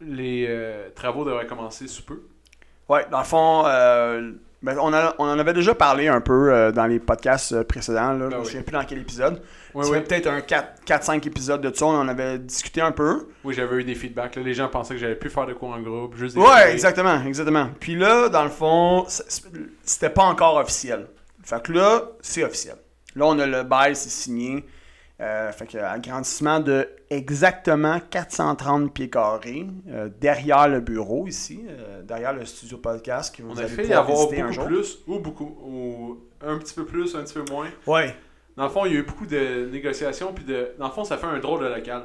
les 0.01 0.45
euh, 0.49 0.89
travaux 0.95 1.23
devraient 1.23 1.47
commencer 1.47 1.87
sous 1.87 2.03
peu. 2.03 2.23
Ouais, 2.89 3.05
dans 3.11 3.19
le 3.19 3.25
fond, 3.25 3.63
euh, 3.65 4.31
ben, 4.61 4.77
on, 4.81 4.91
a- 4.93 5.15
on 5.19 5.25
en 5.25 5.37
avait 5.39 5.53
déjà 5.53 5.75
parlé 5.75 6.07
un 6.07 6.19
peu 6.21 6.51
euh, 6.53 6.71
dans 6.71 6.85
les 6.87 6.99
podcasts 6.99 7.51
euh, 7.53 7.63
précédents. 7.63 8.13
Là, 8.13 8.25
je 8.25 8.29
Ben 8.29 8.35
me 8.37 8.39
oui. 8.41 8.45
souviens 8.45 8.61
plus 8.63 8.73
dans 8.73 8.83
quel 8.85 8.99
épisode. 8.99 9.41
Oui, 9.75 9.85
peut-être 10.01 10.27
un 10.27 10.39
4-5 10.39 11.27
épisodes 11.27 11.61
de 11.61 11.71
ça. 11.75 11.85
On 11.85 11.89
en 11.99 12.07
avait 12.07 12.39
discuté 12.39 12.81
un 12.81 12.91
peu. 12.91 13.27
Oui, 13.43 13.53
j'avais 13.53 13.75
eu 13.77 13.83
des 13.83 13.93
feedbacks. 13.93 14.35
là. 14.35 14.41
Les 14.41 14.53
gens 14.55 14.67
pensaient 14.69 14.95
que 14.95 14.99
j'allais 14.99 15.15
plus 15.15 15.29
faire 15.29 15.45
de 15.45 15.53
cours 15.53 15.69
en 15.69 15.79
groupe. 15.81 16.15
Juste 16.15 16.35
des 16.35 16.41
Ouais, 16.41 16.71
exactement, 16.71 17.21
exactement. 17.23 17.69
Puis 17.79 17.95
là, 17.95 18.29
dans 18.29 18.43
le 18.43 18.49
fond, 18.49 19.05
c'était 19.83 20.09
pas 20.09 20.23
encore 20.23 20.55
officiel. 20.57 21.07
Fait 21.43 21.61
que 21.61 21.71
là, 21.73 22.01
c'est 22.21 22.43
officiel. 22.43 22.75
Là, 23.15 23.25
on 23.27 23.37
a 23.39 23.45
le 23.45 23.63
bail, 23.63 23.95
c'est 23.95 24.09
signé. 24.09 24.65
Euh, 25.19 25.51
fait 25.51 25.65
que 25.65 25.79
agrandissement 25.79 26.59
de 26.59 26.87
exactement 27.09 27.99
430 27.99 28.93
pieds 28.93 29.09
carrés 29.09 29.65
euh, 29.89 30.09
derrière 30.21 30.67
le 30.67 30.79
bureau 30.79 31.25
ici, 31.27 31.65
euh, 31.67 32.03
derrière 32.03 32.33
le 32.33 32.45
studio 32.45 32.77
podcast 32.77 33.35
que 33.35 33.41
vous 33.41 33.49
On 33.51 33.57
a 33.57 33.61
allez 33.61 33.69
fait 33.69 33.81
pouvoir 33.81 33.99
avoir 34.01 34.17
visiter 34.17 34.41
un 34.41 34.43
beaucoup 34.43 34.53
jour. 34.53 34.65
plus 34.67 34.99
ou 35.07 35.19
beaucoup. 35.19 35.57
Ou 35.63 36.17
un 36.45 36.59
petit 36.59 36.75
peu 36.75 36.85
plus, 36.85 37.15
un 37.15 37.23
petit 37.23 37.33
peu 37.33 37.45
moins. 37.51 37.67
Ouais. 37.87 38.15
Dans 38.57 38.65
le 38.65 38.69
fond, 38.69 38.85
il 38.85 38.93
y 38.93 38.95
a 38.95 38.99
eu 38.99 39.03
beaucoup 39.03 39.25
de 39.25 39.69
négociations. 39.71 40.33
Puis 40.33 40.43
de... 40.45 40.73
Dans 40.77 40.85
le 40.87 40.91
fond, 40.93 41.03
ça 41.03 41.17
fait 41.17 41.25
un 41.25 41.39
drôle 41.39 41.61
de 41.63 41.67
local. 41.73 42.03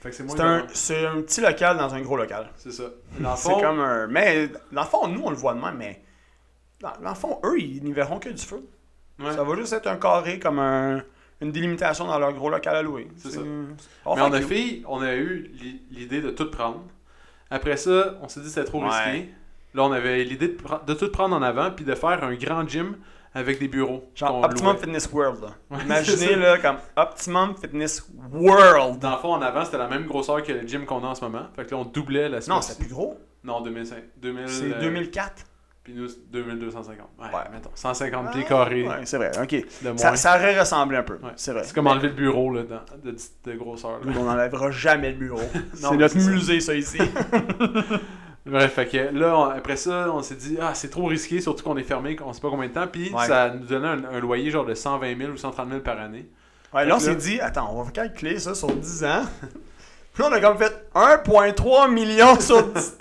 Fait 0.00 0.10
que 0.10 0.16
c'est 0.16 0.40
un, 0.40 0.66
c'est 0.72 1.06
un 1.06 1.22
petit 1.22 1.40
local 1.40 1.76
dans 1.76 1.92
un 1.94 2.00
gros 2.00 2.16
local. 2.16 2.50
C'est 2.56 2.72
ça. 2.72 2.84
Dans 3.20 3.30
le 3.32 3.36
C'est 3.36 3.50
fond, 3.50 3.60
comme 3.60 3.80
un. 3.80 4.06
Mais 4.08 4.48
dans 4.72 4.82
le 4.82 4.86
fond, 4.88 5.08
nous, 5.08 5.22
on 5.24 5.30
le 5.30 5.36
voit 5.36 5.54
de 5.54 5.60
même, 5.60 5.76
mais. 5.76 6.02
Dans, 6.80 6.92
dans 7.02 7.08
le 7.10 7.14
fond, 7.16 7.40
eux, 7.44 7.58
ils 7.60 7.82
n'y 7.82 7.92
verront 7.92 8.20
que 8.20 8.28
du 8.28 8.42
feu. 8.44 8.64
ouais. 9.20 9.32
Ça 9.32 9.42
va 9.42 9.56
juste 9.56 9.72
être 9.72 9.88
un 9.88 9.96
carré 9.96 10.38
comme 10.38 10.60
un- 10.60 11.02
une 11.40 11.52
délimitation 11.52 12.06
dans 12.06 12.18
leur 12.18 12.32
gros 12.32 12.50
local 12.50 12.74
à 12.76 12.82
louer. 12.82 13.08
C'est 13.16 13.30
ça. 13.30 13.40
Mais 13.40 14.38
cute. 14.40 14.48
fait, 14.48 14.82
on 14.86 15.00
a 15.02 15.14
eu 15.14 15.50
l'i- 15.54 15.82
l'idée 15.90 16.20
de 16.20 16.30
tout 16.30 16.50
prendre. 16.50 16.82
Après 17.50 17.76
ça, 17.76 18.16
on 18.22 18.28
s'est 18.28 18.40
dit 18.40 18.46
que 18.46 18.52
c'était 18.52 18.66
trop 18.66 18.82
Ouais. 18.82 18.88
risqué. 18.88 19.28
Là, 19.74 19.84
on 19.84 19.92
avait 19.92 20.24
l'idée 20.24 20.48
de, 20.48 20.56
de 20.86 20.94
tout 20.94 21.10
prendre 21.10 21.36
en 21.36 21.42
avant 21.42 21.70
puis 21.70 21.84
de 21.84 21.94
faire 21.94 22.24
un 22.24 22.34
grand 22.34 22.66
gym 22.68 22.96
avec 23.34 23.58
des 23.60 23.68
bureaux. 23.68 24.10
Genre 24.14 24.42
Optimum 24.42 24.72
louait. 24.72 24.80
Fitness 24.82 25.08
World. 25.12 25.42
là. 25.42 25.48
Ouais, 25.70 25.76
c'est 25.78 25.84
Imaginez 25.84 26.36
là 26.36 26.58
comme 26.58 26.76
Optimum 26.96 27.54
Fitness 27.60 28.08
World. 28.32 28.98
Dans 28.98 29.12
le 29.12 29.16
fond, 29.18 29.32
en 29.34 29.42
avant, 29.42 29.64
c'était 29.64 29.78
la 29.78 29.86
même 29.88 30.06
grosseur 30.06 30.42
que 30.42 30.52
le 30.52 30.66
gym 30.66 30.84
qu'on 30.86 31.04
a 31.04 31.08
en 31.08 31.14
ce 31.14 31.20
moment. 31.22 31.46
Fait 31.54 31.64
que 31.66 31.70
là, 31.70 31.76
on 31.76 31.84
doublait 31.84 32.28
la 32.28 32.40
Non, 32.48 32.60
c'est 32.62 32.78
plus 32.78 32.88
gros. 32.88 33.18
Non, 33.44 33.60
2005. 33.60 33.98
2000, 34.16 34.48
C'est 34.48 34.72
euh, 34.74 34.80
2004. 34.80 35.44
Puis 35.88 35.96
nous, 35.96 36.06
c'est 36.06 36.30
2250. 36.30 36.98
Ouais, 37.18 37.24
Ouais. 37.28 37.40
mettons. 37.50 37.70
150 37.74 38.30
pieds 38.32 38.42
Ah, 38.44 38.48
carrés 38.50 38.86
Ouais, 38.86 38.94
c'est 39.06 39.16
vrai. 39.16 39.30
Ok. 39.42 39.52
de 39.52 39.88
moins. 39.88 39.96
Ça, 39.96 40.16
ça 40.16 40.36
aurait 40.36 40.60
ressemblé 40.60 40.98
un 40.98 41.02
peu. 41.02 41.14
Ouais. 41.14 41.30
C'est 41.36 41.52
vrai. 41.52 41.62
C'est 41.64 41.74
comme 41.74 41.86
enlever 41.86 42.08
le 42.08 42.12
bureau 42.14 42.52
là, 42.52 42.62
dans- 42.64 42.82
de, 43.10 43.16
de 43.44 43.52
grosseur. 43.56 43.92
là. 44.04 44.12
On 44.18 44.24
n'enlèvera 44.24 44.70
jamais 44.70 45.12
le 45.12 45.16
bureau. 45.16 45.40
C'est 45.72 45.96
notre 45.96 46.16
musée, 46.18 46.60
ça, 46.60 46.74
ici. 46.74 46.98
Bref, 48.44 48.72
fait 48.74 48.86
que 48.86 48.96
là, 49.18 49.34
on- 49.38 49.44
après 49.48 49.76
ça, 49.76 50.10
on 50.12 50.20
s'est 50.22 50.34
dit, 50.34 50.58
ah, 50.60 50.72
c'est 50.74 50.90
trop 50.90 51.06
risqué, 51.06 51.40
surtout 51.40 51.64
qu'on 51.64 51.78
est 51.78 51.82
fermé, 51.84 52.16
qu'on 52.16 52.34
sait 52.34 52.40
pas 52.42 52.50
combien 52.50 52.68
de 52.68 52.74
temps. 52.74 52.86
Puis 52.86 53.10
ça 53.26 53.48
nous 53.50 53.64
donnait 53.64 53.88
un, 53.88 54.04
un 54.04 54.20
loyer 54.20 54.50
genre 54.50 54.66
de 54.66 54.74
120 54.74 55.16
000 55.18 55.32
ou 55.32 55.36
130 55.38 55.68
000 55.70 55.80
par 55.80 55.98
année. 55.98 56.28
Ouais, 56.74 56.84
là, 56.84 56.96
on 56.96 56.98
s'est 56.98 57.14
dit, 57.16 57.40
attends, 57.40 57.70
on 57.72 57.82
va 57.82 57.90
calculer 57.90 58.38
ça 58.38 58.54
sur 58.54 58.68
10 58.70 59.04
ans. 59.04 59.22
Puis 60.12 60.22
là, 60.22 60.28
on 60.30 60.32
a 60.34 60.40
comme 60.40 60.58
fait 60.58 60.86
1,3 60.94 61.90
million 61.90 62.38
sur 62.40 62.62
10 62.72 62.98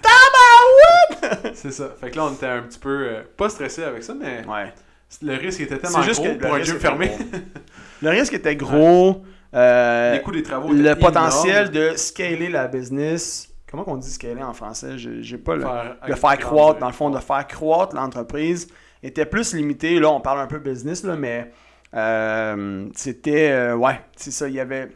c'est 1.54 1.72
ça. 1.72 1.90
Fait 2.00 2.12
que 2.12 2.16
là, 2.18 2.26
on 2.26 2.34
était 2.34 2.46
un 2.48 2.62
petit 2.64 2.80
peu, 2.80 3.08
euh, 3.08 3.22
pas 3.38 3.50
stressé 3.50 3.84
avec 3.84 4.04
ça, 4.04 4.14
mais 4.14 4.46
Ouais. 4.48 4.74
le 5.22 5.36
risque 5.36 5.62
était 5.62 5.78
tellement 5.78 6.02
juste 6.02 6.22
gros 6.22 6.34
que 6.34 6.40
pour 6.40 6.54
un 6.56 6.60
était 6.60 6.72
fermé. 6.74 7.12
Le 8.02 8.10
risque 8.12 8.34
était 8.34 8.56
gros. 8.56 9.24
euh, 9.56 10.14
Les 10.14 10.22
coûts 10.22 10.32
des 10.32 10.44
travaux 10.44 10.72
le 10.72 10.94
potentiel 10.96 11.72
de 11.72 11.94
scaler 11.96 12.48
la 12.50 12.68
business. 12.68 13.50
Comment 13.72 13.84
qu'on 13.84 13.98
dit 13.98 14.10
scaler 14.12 14.44
en 14.44 14.54
français? 14.54 14.98
J'ai 14.98 15.38
pas 15.40 15.56
le. 15.56 15.62
Faire- 15.64 15.96
de 16.08 16.14
faire 16.14 16.38
croître, 16.38 16.80
dans 16.80 16.88
le 16.88 16.94
fond, 16.94 17.10
de 17.10 17.18
faire 17.20 17.48
croître 17.48 17.96
l'entreprise 17.96 18.68
était 19.04 19.26
plus 19.26 19.54
limité. 19.54 20.00
Là, 20.00 20.10
on 20.12 20.22
parle 20.22 20.40
un 20.42 20.48
peu 20.48 20.60
business, 20.60 21.04
là, 21.04 21.16
mais 21.16 21.52
euh, 21.96 22.88
c'était. 22.96 23.50
euh, 23.52 23.76
ouais, 23.76 24.00
c'est 24.16 24.32
ça. 24.32 24.48
Il 24.48 24.54
y 24.54 24.60
avait, 24.60 24.90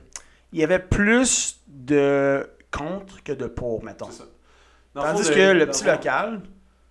il 0.54 0.60
y 0.60 0.64
avait 0.64 0.80
plus 0.80 1.60
de 1.68 2.48
contre 2.72 3.24
que 3.24 3.32
de 3.34 3.48
pour, 3.48 3.84
mettons. 3.84 4.08
C'est 4.12 4.20
ça. 4.20 4.30
Tandis 4.94 5.30
que 5.30 5.52
le 5.52 5.66
petit 5.68 5.84
fond, 5.84 5.92
local, 5.92 6.42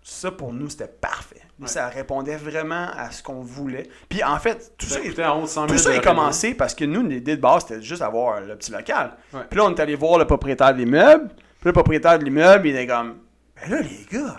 ça 0.02 0.30
pour 0.30 0.52
nous, 0.52 0.70
c'était 0.70 0.88
parfait. 0.88 1.42
Ouais. 1.60 1.68
Ça 1.68 1.88
répondait 1.88 2.36
vraiment 2.36 2.88
à 2.96 3.10
ce 3.10 3.22
qu'on 3.22 3.42
voulait. 3.42 3.88
Puis 4.08 4.24
en 4.24 4.38
fait, 4.38 4.72
tout 4.78 4.86
Ça 4.86 4.94
ça, 4.94 5.00
coûtait 5.00 5.24
en 5.24 5.40
haut 5.40 5.42
de 5.42 5.48
100 5.48 5.68
000 5.68 5.76
tout 5.76 5.78
ça 5.78 5.94
est 5.94 6.00
commencé 6.00 6.54
parce 6.54 6.74
que 6.74 6.86
nous, 6.86 7.06
l'idée 7.06 7.36
de 7.36 7.40
base, 7.40 7.66
c'était 7.66 7.82
juste 7.82 8.00
avoir 8.00 8.40
le 8.40 8.56
petit 8.56 8.72
local. 8.72 9.12
Ouais. 9.34 9.40
Puis 9.50 9.58
là, 9.58 9.66
on 9.66 9.74
est 9.74 9.80
allé 9.80 9.94
voir 9.94 10.18
le 10.18 10.24
propriétaire 10.24 10.72
de 10.72 10.78
l'immeuble. 10.78 11.28
Puis 11.28 11.66
le 11.66 11.72
propriétaire 11.72 12.18
de 12.18 12.24
l'immeuble, 12.24 12.68
il 12.68 12.76
est 12.76 12.86
comme 12.86 13.18
Ben 13.56 13.70
là, 13.70 13.82
les 13.82 14.06
gars, 14.10 14.36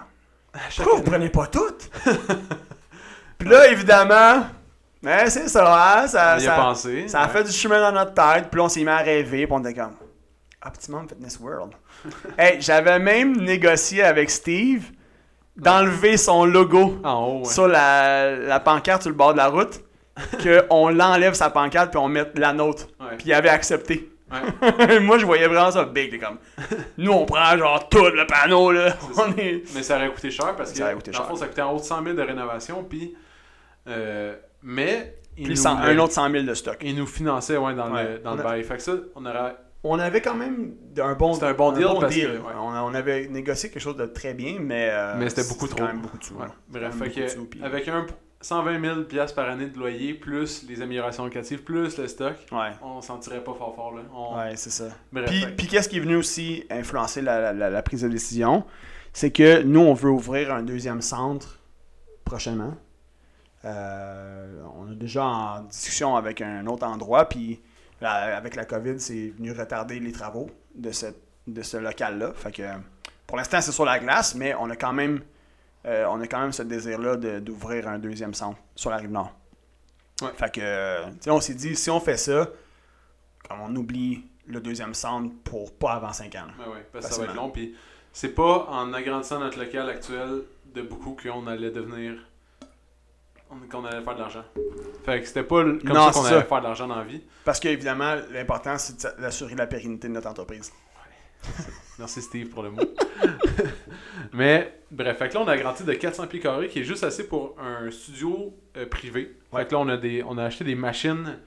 Chaque 0.70 0.84
pourquoi 0.84 1.00
vous 1.00 1.12
prenez 1.12 1.30
pas 1.30 1.46
toutes 1.48 1.92
Puis 3.38 3.50
là, 3.50 3.68
évidemment, 3.72 4.48
ben 5.04 5.30
c'est 5.30 5.48
ça, 5.48 6.02
hein, 6.02 6.08
ça, 6.08 6.34
a 6.34 6.40
ça, 6.40 6.56
pensé. 6.56 7.08
ça 7.08 7.22
a 7.22 7.28
ouais. 7.28 7.34
fait 7.34 7.44
du 7.44 7.52
chemin 7.52 7.80
dans 7.80 7.92
notre 7.92 8.14
tête. 8.14 8.50
Puis 8.50 8.58
là, 8.58 8.66
on 8.66 8.70
s'est 8.70 8.82
mis 8.82 8.90
à 8.90 8.98
rêver. 8.98 9.46
Puis 9.46 9.56
on 9.56 9.60
était 9.60 9.80
comme 9.80 9.96
Optimum 10.66 11.08
Fitness 11.08 11.40
World. 11.40 11.74
Hey, 12.38 12.62
j'avais 12.62 13.00
même 13.00 13.38
négocié 13.38 14.04
avec 14.04 14.30
Steve 14.30 14.92
d'enlever 15.58 16.18
son 16.18 16.46
logo 16.46 17.00
En 17.04 17.26
haut, 17.26 17.40
ouais. 17.40 17.46
sur 17.46 17.68
la, 17.68 18.36
la 18.36 18.60
pancarte 18.60 19.02
sur 19.04 19.12
le 19.12 19.18
bord 19.18 19.34
de 19.34 19.38
la 19.38 19.48
route, 19.48 19.82
qu'on 20.70 20.90
l'enlève 20.90 21.34
sa 21.34 21.50
pancarte 21.50 21.92
puis 21.92 22.00
on 22.00 22.08
mette 22.08 22.38
la 22.38 22.54
nôtre. 22.54 22.88
Ouais. 23.00 23.18
Puis 23.18 23.28
il 23.28 23.34
avait 23.34 23.50
accepté. 23.50 24.10
Ouais. 24.32 25.00
Moi, 25.02 25.18
je 25.18 25.26
voyais 25.26 25.48
vraiment 25.48 25.72
ça 25.72 25.84
big. 25.84 26.10
t'es 26.12 26.18
comme, 26.20 26.38
nous, 26.98 27.12
on 27.12 27.26
prend 27.26 27.58
genre 27.58 27.90
tout 27.90 28.06
le 28.06 28.26
panneau, 28.26 28.72
là. 28.72 28.96
On 29.18 29.32
est... 29.38 29.64
Mais 29.76 29.84
ça 29.84 29.98
aurait 29.98 30.10
coûté 30.10 30.32
cher 30.32 30.56
parce 30.56 30.72
que, 30.72 30.78
Ça 30.78 30.86
aurait 30.86 30.94
coûté 30.96 31.12
cher. 31.12 31.26
fond, 31.28 31.36
ça 31.36 31.48
coûtait 31.48 31.62
en 31.62 31.74
haut 31.74 31.80
de 31.80 31.84
100 31.84 32.04
000 32.04 32.16
de 32.16 32.22
rénovation. 32.22 32.84
Puis, 32.84 33.14
euh, 33.88 34.34
mais, 34.64 35.18
Puis 35.36 35.48
nous, 35.50 35.68
un 35.68 35.98
autre 35.98 36.14
100 36.14 36.30
000 36.32 36.44
de 36.46 36.54
stock. 36.54 36.78
il 36.82 36.96
nous 36.96 37.08
finançait 37.08 37.58
ouais, 37.58 37.74
dans, 37.76 37.92
Ouais. 37.92 38.04
le, 38.14 38.20
dans 38.20 38.36
le 38.36 38.44
bail. 38.44 38.64
Fait 38.64 38.78
que 38.78 38.82
ça, 38.84 38.94
on 39.16 39.26
aurait. 39.26 39.56
On 39.84 39.98
avait 39.98 40.22
quand 40.22 40.36
même 40.36 40.76
un 41.00 41.14
bon, 41.16 41.42
un 41.44 41.54
bon 41.54 41.72
deal 41.72 41.88
parce 42.00 42.16
que, 42.16 42.38
ouais. 42.38 42.54
On, 42.56 42.68
on 42.68 42.94
avait 42.94 43.28
négocié 43.28 43.70
quelque 43.70 43.82
chose 43.82 43.98
de 43.98 44.06
très 44.06 44.34
bien, 44.36 44.58
mais, 44.60 44.90
euh, 44.92 45.16
Mais 45.18 45.30
c'était 45.30 45.48
beaucoup 45.48 45.68
trop. 45.68 45.80
quand 45.80 45.88
même 45.88 46.02
beaucoup 46.02 46.20
de 46.20 46.24
sous. 46.24 46.36
Ouais. 46.36 46.46
Bref, 46.70 46.96
fait 47.00 47.10
que, 47.10 47.28
sous, 47.28 47.46
puis- 47.46 47.64
avec 47.64 47.88
un 47.88 48.06
120 48.42 48.80
000 48.80 49.02
piastres 49.04 49.36
par 49.36 49.50
année 49.50 49.68
de 49.68 49.78
loyer, 49.80 50.14
plus 50.14 50.64
les 50.68 50.82
améliorations 50.84 51.24
locatives, 51.24 51.64
plus 51.64 51.98
le 51.98 52.08
stock, 52.08 52.36
Ouais. 52.52 52.72
on 52.84 53.02
s'en 53.02 53.18
tirait 53.18 53.44
pas 53.44 53.54
fort 53.56 53.76
fort. 53.76 53.96
Là. 53.96 54.02
On- 54.14 54.38
Ouais, 54.38 54.56
c'est 54.56 54.70
ça. 54.72 54.90
Bref, 55.12 55.30
Puis, 55.58 55.68
qu'est-ce 55.68 55.90
qui 55.90 55.98
est 55.98 56.02
venu 56.02 56.16
aussi 56.16 56.64
influencer 56.70 57.22
la, 57.22 57.40
la- 57.42 57.54
la- 57.54 57.70
la 57.72 57.82
prise 57.84 58.02
de 58.04 58.08
décision? 58.10 58.64
C'est 59.14 59.32
que 59.32 59.64
nous, 59.64 59.80
on 59.82 59.94
veut 59.96 60.10
ouvrir 60.12 60.54
un 60.54 60.62
deuxième 60.64 61.02
centre 61.02 61.60
prochainement. 62.24 62.76
Euh, 63.66 64.62
on 64.76 64.92
est 64.92 64.96
déjà 64.96 65.24
en 65.26 65.62
discussion 65.64 66.16
avec 66.16 66.42
un 66.42 66.66
autre 66.68 66.86
endroit, 66.86 67.26
puis 67.30 67.62
la- 68.02 68.36
avec 68.38 68.56
la 68.56 68.66
COVID, 68.66 69.00
c'est 69.00 69.30
venu 69.38 69.52
retarder 69.52 70.00
les 70.00 70.12
travaux 70.12 70.50
de, 70.76 70.92
cette, 70.92 71.22
de 71.48 71.62
ce 71.62 71.78
local-là. 71.78 72.34
Fait 72.34 72.52
que 72.52 72.64
pour 73.28 73.38
l'instant, 73.38 73.62
c'est 73.62 73.72
sur 73.72 73.86
la 73.86 74.00
glace, 74.00 74.36
mais 74.36 74.54
on 74.56 74.70
a 74.70 74.76
quand 74.76 74.94
même, 74.94 75.22
euh, 75.86 76.06
on 76.10 76.20
a 76.22 76.28
quand 76.28 76.40
même 76.42 76.52
ce 76.52 76.64
désir-là 76.64 77.16
de- 77.16 77.40
d'ouvrir 77.40 77.88
un 77.88 78.00
deuxième 78.00 78.34
centre 78.34 78.60
sur 78.76 78.90
la 78.90 78.98
rive 78.98 79.12
nord. 79.12 79.32
Ouais. 80.22 80.30
Fait 80.36 80.52
que, 80.54 81.30
on 81.30 81.40
s'est 81.42 81.54
dit, 81.56 81.76
si 81.76 81.90
on 81.90 82.00
fait 82.00 82.18
ça, 82.18 82.48
comme 83.48 83.62
on 83.62 83.76
oublie 83.76 84.26
le 84.48 84.60
deuxième 84.60 84.94
centre 84.94 85.34
pour 85.44 85.74
pas 85.74 85.94
avant 85.94 86.14
5 86.14 86.36
ans. 86.36 86.48
Ouais, 86.60 86.74
ouais, 86.74 86.88
parce 86.92 87.08
que 87.08 87.14
ça 87.14 87.22
va 87.22 87.28
être 87.28 87.36
long. 87.36 87.50
Puis 87.50 87.76
c'est 88.12 88.36
pas 88.36 88.66
en 88.70 88.92
agrandissant 88.94 89.40
notre 89.40 89.58
local 89.60 89.90
actuel 89.90 90.42
de 90.76 90.82
beaucoup 90.82 91.16
qu'on 91.22 91.48
allait 91.48 91.72
devenir. 91.72 92.14
On- 93.52 93.68
qu'on 93.70 93.86
allait 93.86 94.02
faire 94.02 94.16
de 94.16 94.20
l'argent. 94.20 94.44
Fait 95.06 95.22
que 95.22 95.28
c'était 95.28 95.44
pas 95.44 95.64
comme 95.64 95.80
Non, 95.84 96.08
ça 96.08 96.12
qu'on 96.12 96.26
allait 96.26 96.36
ça. 96.38 96.44
faire 96.44 96.60
de 96.60 96.64
l'argent 96.64 96.88
dans 96.88 96.96
la 96.96 97.04
vie. 97.04 97.22
Parce 97.46 97.60
qu'évidemment, 97.60 98.16
l'important, 98.32 98.78
c'est 98.78 99.20
d'assurer 99.20 99.56
la 99.56 99.68
pérennité 99.68 100.08
de 100.08 100.14
notre 100.14 100.28
entreprise. 100.30 100.72
Merci 102.00 102.22
Steve 102.22 102.50
pour 102.50 102.64
le 102.64 102.72
mot. 102.72 102.82
Mais 104.34 104.80
bref, 104.92 105.18
fait 105.18 105.30
que 105.30 105.34
là 105.34 105.42
on 105.42 105.48
a 105.48 105.54
agrandi 105.54 105.84
de 105.84 105.94
400 105.94 106.28
pieds 106.28 106.40
carrés 106.40 106.68
qui 106.68 106.80
est 106.80 106.84
juste 106.84 107.04
assez 107.04 107.28
pour 107.28 107.56
un 107.60 107.90
studio 107.92 108.54
euh, 108.78 108.86
privé. 108.88 109.36
Ouais. 109.52 109.62
Fait 109.62 109.68
que 109.68 109.74
là 109.74 109.80
on 109.82 109.90
a, 109.90 109.98
des, 109.98 110.24
on 110.24 110.38
a 110.38 110.46
acheté 110.46 110.64
des 110.64 110.76
machines 110.76 111.38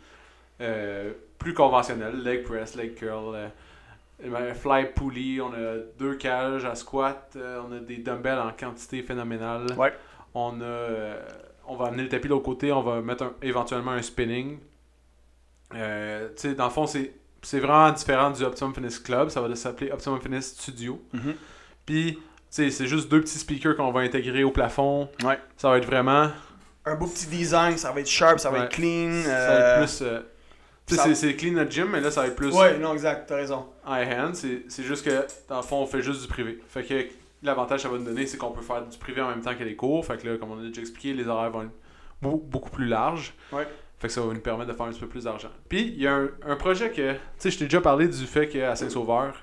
euh, 0.60 1.12
plus 1.38 1.54
conventionnelles, 1.54 2.22
leg 2.22 2.42
press, 2.42 2.74
leg 2.76 2.94
curl, 2.94 3.34
euh, 3.34 3.48
euh, 4.24 4.54
fly 4.54 4.86
pulley, 4.94 5.40
on 5.40 5.52
a 5.52 5.76
deux 5.98 6.14
cages 6.16 6.64
à 6.64 6.74
squat, 6.74 7.36
on 7.36 7.72
a 7.72 7.78
des 7.80 7.96
dumbbells 7.98 8.38
en 8.38 8.52
quantité 8.52 9.02
phénoménale. 9.02 9.66
Ouais. 9.76 9.92
On 10.34 10.60
a 10.60 11.14
on 11.68 11.76
va 11.76 11.86
amener 11.86 12.02
le 12.04 12.08
tapis 12.08 12.28
de 12.28 12.32
l'autre 12.32 12.44
côté, 12.44 12.72
on 12.72 12.82
va 12.82 13.00
mettre 13.00 13.24
un- 13.24 13.32
éventuellement 13.42 13.92
un 13.92 14.02
spinning. 14.02 14.58
Euh, 15.74 16.28
tu 16.36 16.48
sais, 16.48 16.54
dans 16.54 16.64
le 16.64 16.70
fond, 16.70 16.86
c'est 16.86 17.12
c'est 17.42 17.60
vraiment 17.60 17.90
différent 17.92 18.30
du 18.30 18.42
Optimum 18.42 18.72
Fitness 18.74 18.98
Club. 18.98 19.28
Ça 19.28 19.42
va 19.42 19.54
s'appeler 19.54 19.90
Optimum 19.90 20.18
Fitness 20.20 20.52
Studio. 20.54 21.02
Puis, 21.84 22.14
tu 22.14 22.20
sais, 22.48 22.70
c'est 22.70 22.86
juste 22.86 23.10
deux 23.10 23.20
petits 23.20 23.38
speakers 23.38 23.76
qu'on 23.76 23.90
va 23.92 24.00
intégrer 24.00 24.44
au 24.44 24.50
plafond. 24.50 25.10
Ouais. 25.22 25.38
Ça 25.58 25.68
va 25.68 25.76
être 25.76 25.84
vraiment. 25.84 26.30
Un 26.86 26.94
beau 26.96 27.06
petit 27.06 27.26
design, 27.26 27.76
ça 27.76 27.92
va 27.92 28.00
être 28.00 28.08
sharp, 28.08 28.38
ça 28.40 28.50
va 28.50 28.60
Ouais. 28.60 28.64
être 28.64 28.72
clean. 28.72 29.22
Ça 29.24 29.28
va 29.28 29.34
euh, 29.50 29.82
être 29.82 29.86
plus. 29.86 30.02
euh, 30.02 30.20
tu 30.86 30.94
sais, 30.94 31.00
ça- 31.00 31.04
c'est- 31.08 31.14
c'est 31.14 31.36
clean 31.36 31.52
notre 31.52 31.70
gym, 31.70 31.88
mais 31.90 32.00
là, 32.00 32.10
ça 32.10 32.22
va 32.22 32.28
être 32.28 32.36
plus 32.36 32.54
Ouais, 32.54 32.78
non, 32.78 32.94
exact, 32.94 33.26
t'as 33.28 33.36
raison. 33.36 33.66
high 33.86 34.08
hand. 34.10 34.34
C'est 34.34 34.64
c'est 34.68 34.82
juste 34.84 35.04
que, 35.04 35.26
dans 35.48 35.56
le 35.58 35.62
fond, 35.62 35.76
on 35.82 35.86
fait 35.86 36.00
juste 36.02 36.22
du 36.22 36.28
privé. 36.28 36.62
Fait 36.68 36.82
que 36.82 36.94
l'avantage 37.44 37.78
que 37.78 37.82
ça 37.82 37.88
va 37.88 37.98
nous 37.98 38.04
donner, 38.04 38.26
c'est 38.26 38.36
qu'on 38.38 38.50
peut 38.52 38.62
faire 38.62 38.84
du 38.84 38.96
privé 38.98 39.20
en 39.20 39.28
même 39.28 39.40
temps 39.40 39.54
que 39.54 39.64
les 39.64 39.76
cours. 39.76 40.04
Fait 40.04 40.16
que 40.20 40.28
là, 40.28 40.36
comme 40.38 40.50
on 40.52 40.58
a 40.58 40.62
déjà 40.62 40.80
expliqué, 40.80 41.12
les 41.14 41.28
horaires 41.28 41.50
vont 41.50 41.62
être 41.62 41.70
beau- 42.22 42.42
beaucoup 42.46 42.70
plus 42.70 42.86
larges. 42.86 43.34
Ouais. 43.52 43.66
Fait 43.98 44.08
que 44.08 44.12
ça 44.12 44.20
va 44.20 44.32
nous 44.34 44.40
permettre 44.40 44.70
de 44.72 44.76
faire 44.76 44.86
un 44.86 44.90
petit 44.90 45.00
peu 45.00 45.06
plus 45.06 45.24
d'argent. 45.24 45.48
Puis, 45.68 45.82
il 45.96 46.02
y 46.02 46.06
a 46.06 46.14
un, 46.14 46.28
un 46.46 46.56
projet 46.56 46.90
que. 46.90 47.12
Tu 47.12 47.18
sais, 47.38 47.50
je 47.50 47.58
t'ai 47.58 47.64
déjà 47.64 47.80
parlé 47.80 48.08
du 48.08 48.26
fait 48.26 48.48
qu'à 48.48 48.74
Saint-Sauveur. 48.76 49.34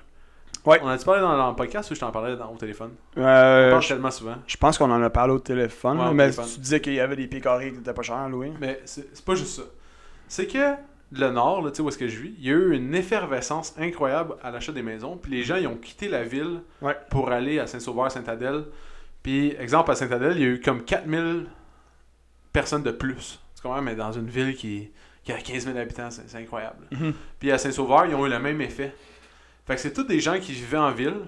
Ouais. 0.64 0.78
On 0.82 0.86
a-tu 0.88 1.04
parlé 1.04 1.20
dans, 1.20 1.36
dans 1.36 1.48
le 1.50 1.56
podcast 1.56 1.90
ou 1.90 1.94
je 1.94 2.00
t'en 2.00 2.12
parlais 2.12 2.36
dans, 2.36 2.52
au 2.52 2.56
téléphone? 2.56 2.92
On 3.16 3.22
Euh, 3.22 3.70
parle 3.72 3.84
tellement 3.84 4.10
souvent. 4.12 4.36
je 4.46 4.56
pense 4.56 4.78
qu'on 4.78 4.90
en 4.92 5.02
a 5.02 5.10
parlé 5.10 5.32
au 5.32 5.40
téléphone, 5.40 5.98
Ouais, 5.98 6.04
là, 6.04 6.10
au 6.10 6.14
mais 6.14 6.24
téléphone. 6.30 6.44
tu 6.54 6.60
disais 6.60 6.80
qu'il 6.80 6.94
y 6.94 7.00
avait 7.00 7.16
des 7.16 7.26
pieds 7.26 7.40
carrés 7.40 7.72
qui 7.72 7.78
étaient 7.78 7.92
pas 7.94 8.02
chers, 8.02 8.28
Louis. 8.28 8.52
Mais 8.60 8.80
c'est 8.84 9.08
c'est 9.12 9.24
pas 9.24 9.34
juste 9.34 9.56
ça. 9.56 9.62
C'est 10.28 10.46
que 10.46 10.74
le 11.14 11.30
Nord, 11.30 11.62
là, 11.62 11.70
tu 11.70 11.76
sais 11.76 11.82
où 11.82 11.88
est-ce 11.88 11.98
que 11.98 12.08
je 12.08 12.18
vis, 12.18 12.34
il 12.38 12.46
y 12.46 12.50
a 12.50 12.54
eu 12.54 12.72
une 12.74 12.94
effervescence 12.94 13.74
incroyable 13.78 14.34
à 14.42 14.50
l'achat 14.50 14.72
des 14.72 14.82
maisons. 14.82 15.16
Puis 15.16 15.30
les 15.32 15.42
gens, 15.42 15.56
ils 15.56 15.66
ont 15.66 15.76
quitté 15.76 16.08
la 16.08 16.22
ville 16.24 16.60
Ouais. 16.80 16.96
pour 17.10 17.30
aller 17.30 17.58
à 17.58 17.66
Saint-Sauveur, 17.66 18.10
Saint-Adèle. 18.10 18.64
Puis, 19.22 19.54
exemple, 19.58 19.90
à 19.90 19.94
Saint-Adèle, 19.94 20.32
il 20.36 20.40
y 20.42 20.44
a 20.44 20.48
eu 20.48 20.60
comme 20.60 20.82
4000 20.84 21.46
personnes 22.52 22.82
de 22.82 22.90
plus. 22.90 23.40
Tu 23.56 23.62
comprends? 23.62 23.82
Mais 23.82 23.94
dans 23.94 24.12
une 24.12 24.28
ville 24.28 24.54
qui, 24.56 24.90
qui 25.22 25.32
a 25.32 25.38
15 25.38 25.66
000 25.66 25.78
habitants, 25.78 26.10
c'est 26.10 26.36
incroyable. 26.38 26.86
Puis 27.38 27.50
à 27.52 27.58
Saint-Sauveur, 27.58 28.06
ils 28.06 28.14
ont 28.14 28.26
eu 28.26 28.30
le 28.30 28.38
même 28.38 28.60
effet. 28.60 28.94
Fait 29.66 29.74
que 29.76 29.80
c'est 29.80 29.92
tous 29.92 30.02
des 30.04 30.18
gens 30.18 30.38
qui 30.40 30.52
vivaient 30.52 30.76
en 30.78 30.90
ville, 30.90 31.20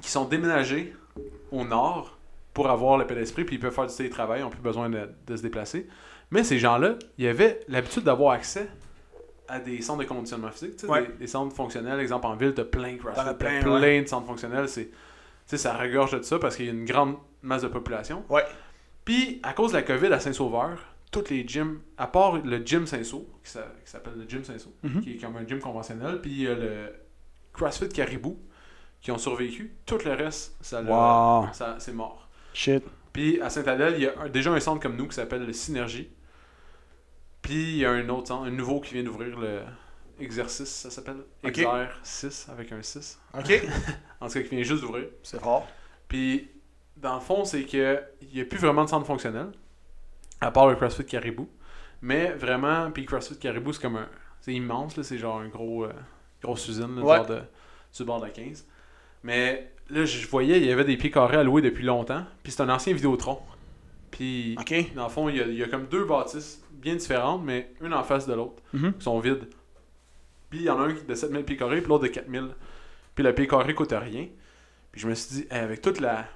qui 0.00 0.10
sont 0.10 0.24
déménagés 0.24 0.92
au 1.52 1.64
nord 1.64 2.18
pour 2.52 2.68
avoir 2.68 2.98
le 2.98 3.06
paix 3.06 3.14
d'esprit, 3.14 3.44
puis 3.44 3.56
ils 3.56 3.60
peuvent 3.60 3.72
faire 3.74 3.86
du 3.86 3.94
télétravail, 3.94 4.40
ils 4.40 4.42
n'ont 4.42 4.50
plus 4.50 4.60
besoin 4.60 4.90
de, 4.90 5.08
de 5.26 5.36
se 5.36 5.42
déplacer. 5.42 5.86
Mais 6.32 6.42
ces 6.42 6.58
gens-là, 6.58 6.96
ils 7.18 7.28
avaient 7.28 7.60
l'habitude 7.68 8.02
d'avoir 8.02 8.32
accès 8.32 8.66
à 9.46 9.60
des 9.60 9.80
centres 9.82 10.02
de 10.02 10.08
conditionnement 10.08 10.50
physique, 10.50 10.76
tu 10.76 10.86
sais, 10.86 10.90
Ouais. 10.92 11.06
des, 11.06 11.12
des 11.12 11.26
centres 11.26 11.54
fonctionnels. 11.54 12.00
Exemple, 12.00 12.26
en 12.26 12.34
ville, 12.34 12.54
tu 12.54 12.62
as 12.62 12.64
plein 12.64 12.94
de 12.94 12.98
CrossFit, 12.98 13.20
t'as 13.24 13.34
plein, 13.34 13.60
plein, 13.60 13.80
ouais. 13.80 14.02
de 14.02 14.08
centres 14.08 14.26
fonctionnels. 14.26 14.68
C'est, 14.68 14.86
tu 14.86 14.92
sais, 15.46 15.58
ça 15.58 15.74
regorge 15.76 16.12
de 16.18 16.22
ça 16.22 16.38
parce 16.38 16.56
qu'il 16.56 16.64
y 16.66 16.68
a 16.68 16.72
une 16.72 16.84
grande 16.86 17.16
masse 17.42 17.62
de 17.62 17.68
population. 17.68 18.24
Ouais. 18.30 18.44
Puis, 19.04 19.40
à 19.42 19.52
cause 19.52 19.72
de 19.72 19.76
la 19.76 19.82
COVID 19.82 20.06
à 20.06 20.20
Saint-Sauveur, 20.20 20.78
tous 21.10 21.28
les 21.28 21.46
gyms, 21.46 21.80
à 21.98 22.06
part 22.06 22.38
le 22.38 22.64
gym 22.64 22.86
Saint-Saul, 22.86 23.24
qui 23.44 23.50
s'a- 23.50 23.70
qui 23.84 23.90
s'appelle 23.90 24.14
le 24.16 24.26
gym 24.26 24.42
Saint-Saul, 24.42 24.72
Mhm. 24.82 25.00
qui 25.02 25.12
est 25.12 25.16
comme 25.18 25.36
un 25.36 25.46
gym 25.46 25.58
conventionnel, 25.60 26.20
puis 26.22 26.30
il 26.30 26.40
y 26.42 26.48
a 26.48 26.54
le 26.54 26.94
CrossFit 27.52 27.90
Caribou, 27.90 28.38
qui 29.02 29.10
ont 29.10 29.18
survécu. 29.18 29.74
Tout 29.84 29.98
le 30.06 30.12
reste, 30.12 30.56
ça, 30.62 30.80
Wow. 30.80 31.48
ça 31.52 31.76
c'est 31.78 31.92
mort. 31.92 32.28
Shit. 32.54 32.84
Puis 33.12 33.38
à 33.42 33.50
Saint-Adèle, 33.50 33.94
il 33.98 34.04
y 34.04 34.06
a 34.06 34.12
un- 34.22 34.28
déjà 34.30 34.50
un 34.52 34.60
centre 34.60 34.80
comme 34.80 34.96
nous 34.96 35.08
qui 35.08 35.14
s'appelle 35.16 35.44
le 35.44 35.52
Synergie. 35.52 36.08
Puis 37.42 37.54
il 37.72 37.76
y 37.78 37.84
a 37.84 37.90
un 37.90 38.08
autre 38.08 38.28
centre, 38.28 38.44
un 38.46 38.50
nouveau 38.50 38.80
qui 38.80 38.94
vient 38.94 39.02
d'ouvrir 39.02 39.38
le 39.38 39.60
Exercice, 40.20 40.68
ça 40.68 40.90
s'appelle 40.90 41.16
Ok. 41.44 41.58
Exer 41.58 41.88
6 42.02 42.48
avec 42.52 42.70
un 42.72 42.82
6. 42.82 43.20
Ok. 43.36 43.62
En 44.20 44.28
tout 44.28 44.34
cas, 44.34 44.42
qui 44.42 44.50
vient 44.54 44.62
juste 44.62 44.82
d'ouvrir. 44.82 45.06
C'est 45.24 45.40
fort. 45.40 45.66
Puis, 46.06 46.48
dans 46.96 47.14
le 47.16 47.20
fond, 47.20 47.44
c'est 47.44 47.64
que 47.64 48.00
il 48.20 48.28
n'y 48.34 48.40
a 48.40 48.44
plus 48.44 48.58
vraiment 48.58 48.84
de 48.84 48.88
centre 48.88 49.04
fonctionnel, 49.06 49.48
à 50.40 50.52
part 50.52 50.68
le 50.68 50.76
CrossFit 50.76 51.04
Caribou. 51.04 51.48
Mais 52.02 52.30
vraiment, 52.32 52.90
puis 52.92 53.04
CrossFit 53.04 53.36
Caribou, 53.38 53.72
c'est 53.72 53.82
comme 53.82 53.96
un. 53.96 54.08
C'est 54.40 54.52
immense, 54.54 54.96
là, 54.96 55.02
c'est 55.02 55.18
genre 55.18 55.38
un 55.40 55.48
gros. 55.48 55.84
euh, 55.84 55.92
grosse 56.40 56.68
usine, 56.68 56.94
là, 56.96 57.02
Ouais. 57.02 57.16
genre 57.16 57.26
de, 57.26 57.40
le 58.00 58.04
bord 58.04 58.20
de 58.20 58.26
la 58.26 58.30
15. 58.30 58.64
Mais 59.24 59.72
là, 59.90 60.04
je 60.04 60.26
voyais, 60.28 60.60
il 60.60 60.66
y 60.66 60.70
avait 60.72 60.84
des 60.84 60.96
pieds 60.96 61.10
carrés 61.10 61.36
à 61.38 61.42
louer 61.44 61.62
depuis 61.62 61.84
longtemps. 61.84 62.24
Puis 62.44 62.52
c'est 62.52 62.62
un 62.62 62.68
ancien 62.68 62.92
Vidéotron. 62.94 63.40
Puis, 64.12 64.56
dans 64.94 65.04
le 65.04 65.10
fond, 65.10 65.28
il 65.28 65.36
y, 65.36 65.40
a, 65.40 65.46
il 65.46 65.54
y 65.54 65.62
a 65.64 65.68
comme 65.68 65.86
deux 65.86 66.04
bâtisses 66.04 66.62
bien 66.72 66.94
différentes, 66.94 67.42
mais 67.44 67.72
une 67.80 67.92
en 67.94 68.04
face 68.04 68.26
de 68.26 68.34
l'autre, 68.34 68.62
Mhm. 68.72 68.92
qui 68.94 69.02
sont 69.04 69.18
vides. 69.18 69.48
Puis 70.50 70.60
il 70.60 70.64
y 70.64 70.70
en 70.70 70.78
a 70.80 70.84
un 70.84 70.92
qui 70.92 71.00
est 71.00 71.06
de 71.08 71.14
7000 71.14 71.44
pieds 71.44 71.56
carrés, 71.56 71.80
puis 71.80 71.88
l'autre 71.88 72.04
de 72.04 72.08
4000. 72.08 72.50
Puis 73.14 73.24
le 73.24 73.34
pied 73.34 73.46
carré 73.48 73.74
coûte 73.74 73.92
rien. 73.92 74.28
Puis 74.92 75.00
je 75.00 75.08
me 75.08 75.14
suis 75.14 75.34
dit, 75.36 75.46
hey, 75.50 75.60
avec 75.60 75.80
toute 75.80 75.98
la, 76.00 76.26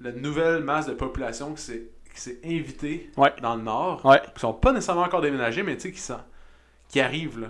la 0.00 0.12
nouvelle 0.12 0.62
masse 0.62 0.86
de 0.86 0.94
population 0.94 1.54
qui 1.54 1.62
s'est, 1.62 1.90
qui 2.14 2.20
s'est 2.20 2.38
invitée 2.44 3.10
Ouais. 3.16 3.32
dans 3.42 3.56
le 3.56 3.62
Nord, 3.62 4.04
Ouais. 4.06 4.20
qui 4.34 4.40
sont 4.40 4.52
pas 4.54 4.72
nécessairement 4.72 5.02
encore 5.02 5.20
déménagés, 5.22 5.62
mais 5.64 5.74
tu 5.76 5.82
sais, 5.88 5.92
qui, 5.92 6.00
sont- 6.00 6.20
qui 6.88 7.00
arrivent. 7.00 7.40
Là. 7.40 7.48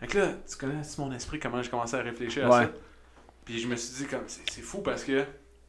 Fait 0.00 0.06
que 0.06 0.18
là, 0.18 0.28
tu 0.48 0.56
connais 0.56 0.82
mon 0.98 1.10
esprit, 1.12 1.40
comment 1.40 1.60
j'ai 1.62 1.70
commencé 1.70 1.96
à 1.96 2.00
réfléchir 2.02 2.46
à 2.52 2.62
ça? 2.66 2.70
Puis 3.44 3.58
je 3.58 3.66
me 3.66 3.74
suis 3.74 4.04
dit, 4.04 4.08
comme 4.08 4.22
c'est 4.26 4.60
fou 4.62 4.82
parce 4.82 5.02
que 5.02 5.24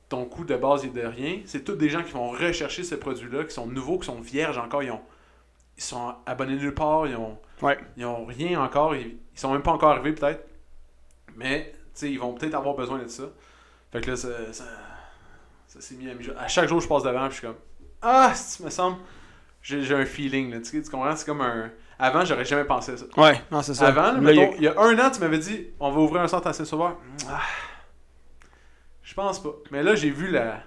ton 0.10 0.26
coût 0.26 0.44
de 0.44 0.56
base 0.56 0.84
est 0.84 0.90
de 0.90 1.06
rien. 1.06 1.42
C'est 1.46 1.64
tous 1.64 1.76
des 1.76 1.90
gens 1.90 2.04
qui 2.04 2.12
vont 2.12 2.30
rechercher 2.30 2.84
ce 2.84 2.96
produit-là, 2.96 3.44
qui 3.46 3.54
sont 3.54 3.68
nouveaux, 3.68 4.00
qui 4.00 4.08
sont 4.08 4.20
vierges 4.20 4.58
encore. 4.58 4.84
Ils, 4.84 4.92
ont, 4.92 5.02
ils 5.78 5.84
sont 5.84 6.16
abonnés 6.26 6.56
nulle 6.56 6.74
part, 6.74 7.08
ils 7.08 7.16
ont, 7.16 7.38
Ouais. 7.62 7.78
ils 7.96 8.06
ont 8.06 8.26
rien 8.26 8.60
encore. 8.60 8.96
Ils, 8.96 9.18
ils 9.34 9.40
sont 9.40 9.52
même 9.54 9.62
pas 9.62 9.72
encore 9.72 9.92
arrivés 9.92 10.14
peut-être. 10.14 10.46
Mais, 11.36 11.74
ils 12.02 12.20
vont 12.20 12.34
peut-être 12.34 12.56
avoir 12.56 12.76
besoin 12.76 12.98
de 12.98 13.08
ça. 13.08 13.24
Fait 13.92 14.02
que 14.02 14.12
là, 14.12 14.16
ça, 14.18 14.30
ça, 14.52 14.66
ça 15.68 15.82
s'est 15.82 15.96
mis 15.96 16.10
à 16.10 16.16
mi 16.16 16.26
À 16.38 16.48
chaque 16.48 16.68
jour, 16.68 16.82
je 16.82 16.88
passe 16.88 17.04
devant, 17.04 17.28
puis 17.28 17.32
je 17.32 17.38
suis 17.38 17.48
comme, 17.48 17.58
ah, 18.02 18.32
si, 18.34 18.64
me 18.64 18.70
semble, 18.70 18.98
j'ai, 19.62 19.94
un 19.94 20.06
feeling, 20.06 20.52
là. 20.52 20.60
Tu, 20.62 20.82
comprends? 20.84 21.16
C'est 21.16 21.26
comme 21.26 21.42
un. 21.42 21.72
Avant, 21.98 22.24
j'aurais 22.24 22.46
jamais 22.46 22.64
pensé 22.64 22.94
à 22.94 22.98
ça. 22.98 23.06
Ouais, 23.18 23.42
non, 23.52 23.62
c'est 23.62 23.74
ça. 23.74 23.88
Avant, 23.88 24.14
là, 24.14 24.22
mettons, 24.22 24.54
il 24.56 24.64
y 24.64 24.68
a 24.68 24.80
un 24.80 24.98
an, 25.00 25.12
tu 25.12 25.20
m'avais 25.20 25.38
dit 25.38 25.68
on 25.80 25.92
va 25.92 26.00
ouvrir 26.00 26.22
un 26.22 26.28
centre 26.28 26.48
à 26.48 26.54
Saint-Sauveur. 26.54 26.96
Ah, 27.30 27.42
je 29.10 29.14
pense 29.16 29.42
pas. 29.42 29.50
Mais 29.72 29.82
là, 29.82 29.96
j'ai 29.96 30.12
vu 30.12 30.30
la 30.30 30.60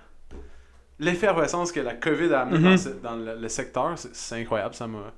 l'effervescence 0.99 1.72
que 1.72 1.80
la 1.80 1.95
COVID 1.95 2.32
a 2.32 2.40
amené 2.43 2.70
Mhm. 2.76 3.01
dans, 3.03 3.16
le, 3.16 3.36
le 3.40 3.49
secteur. 3.49 3.95
C'est- 3.97 4.40
incroyable. 4.40 4.74
Ça 4.74 4.86
m'a 4.86 5.12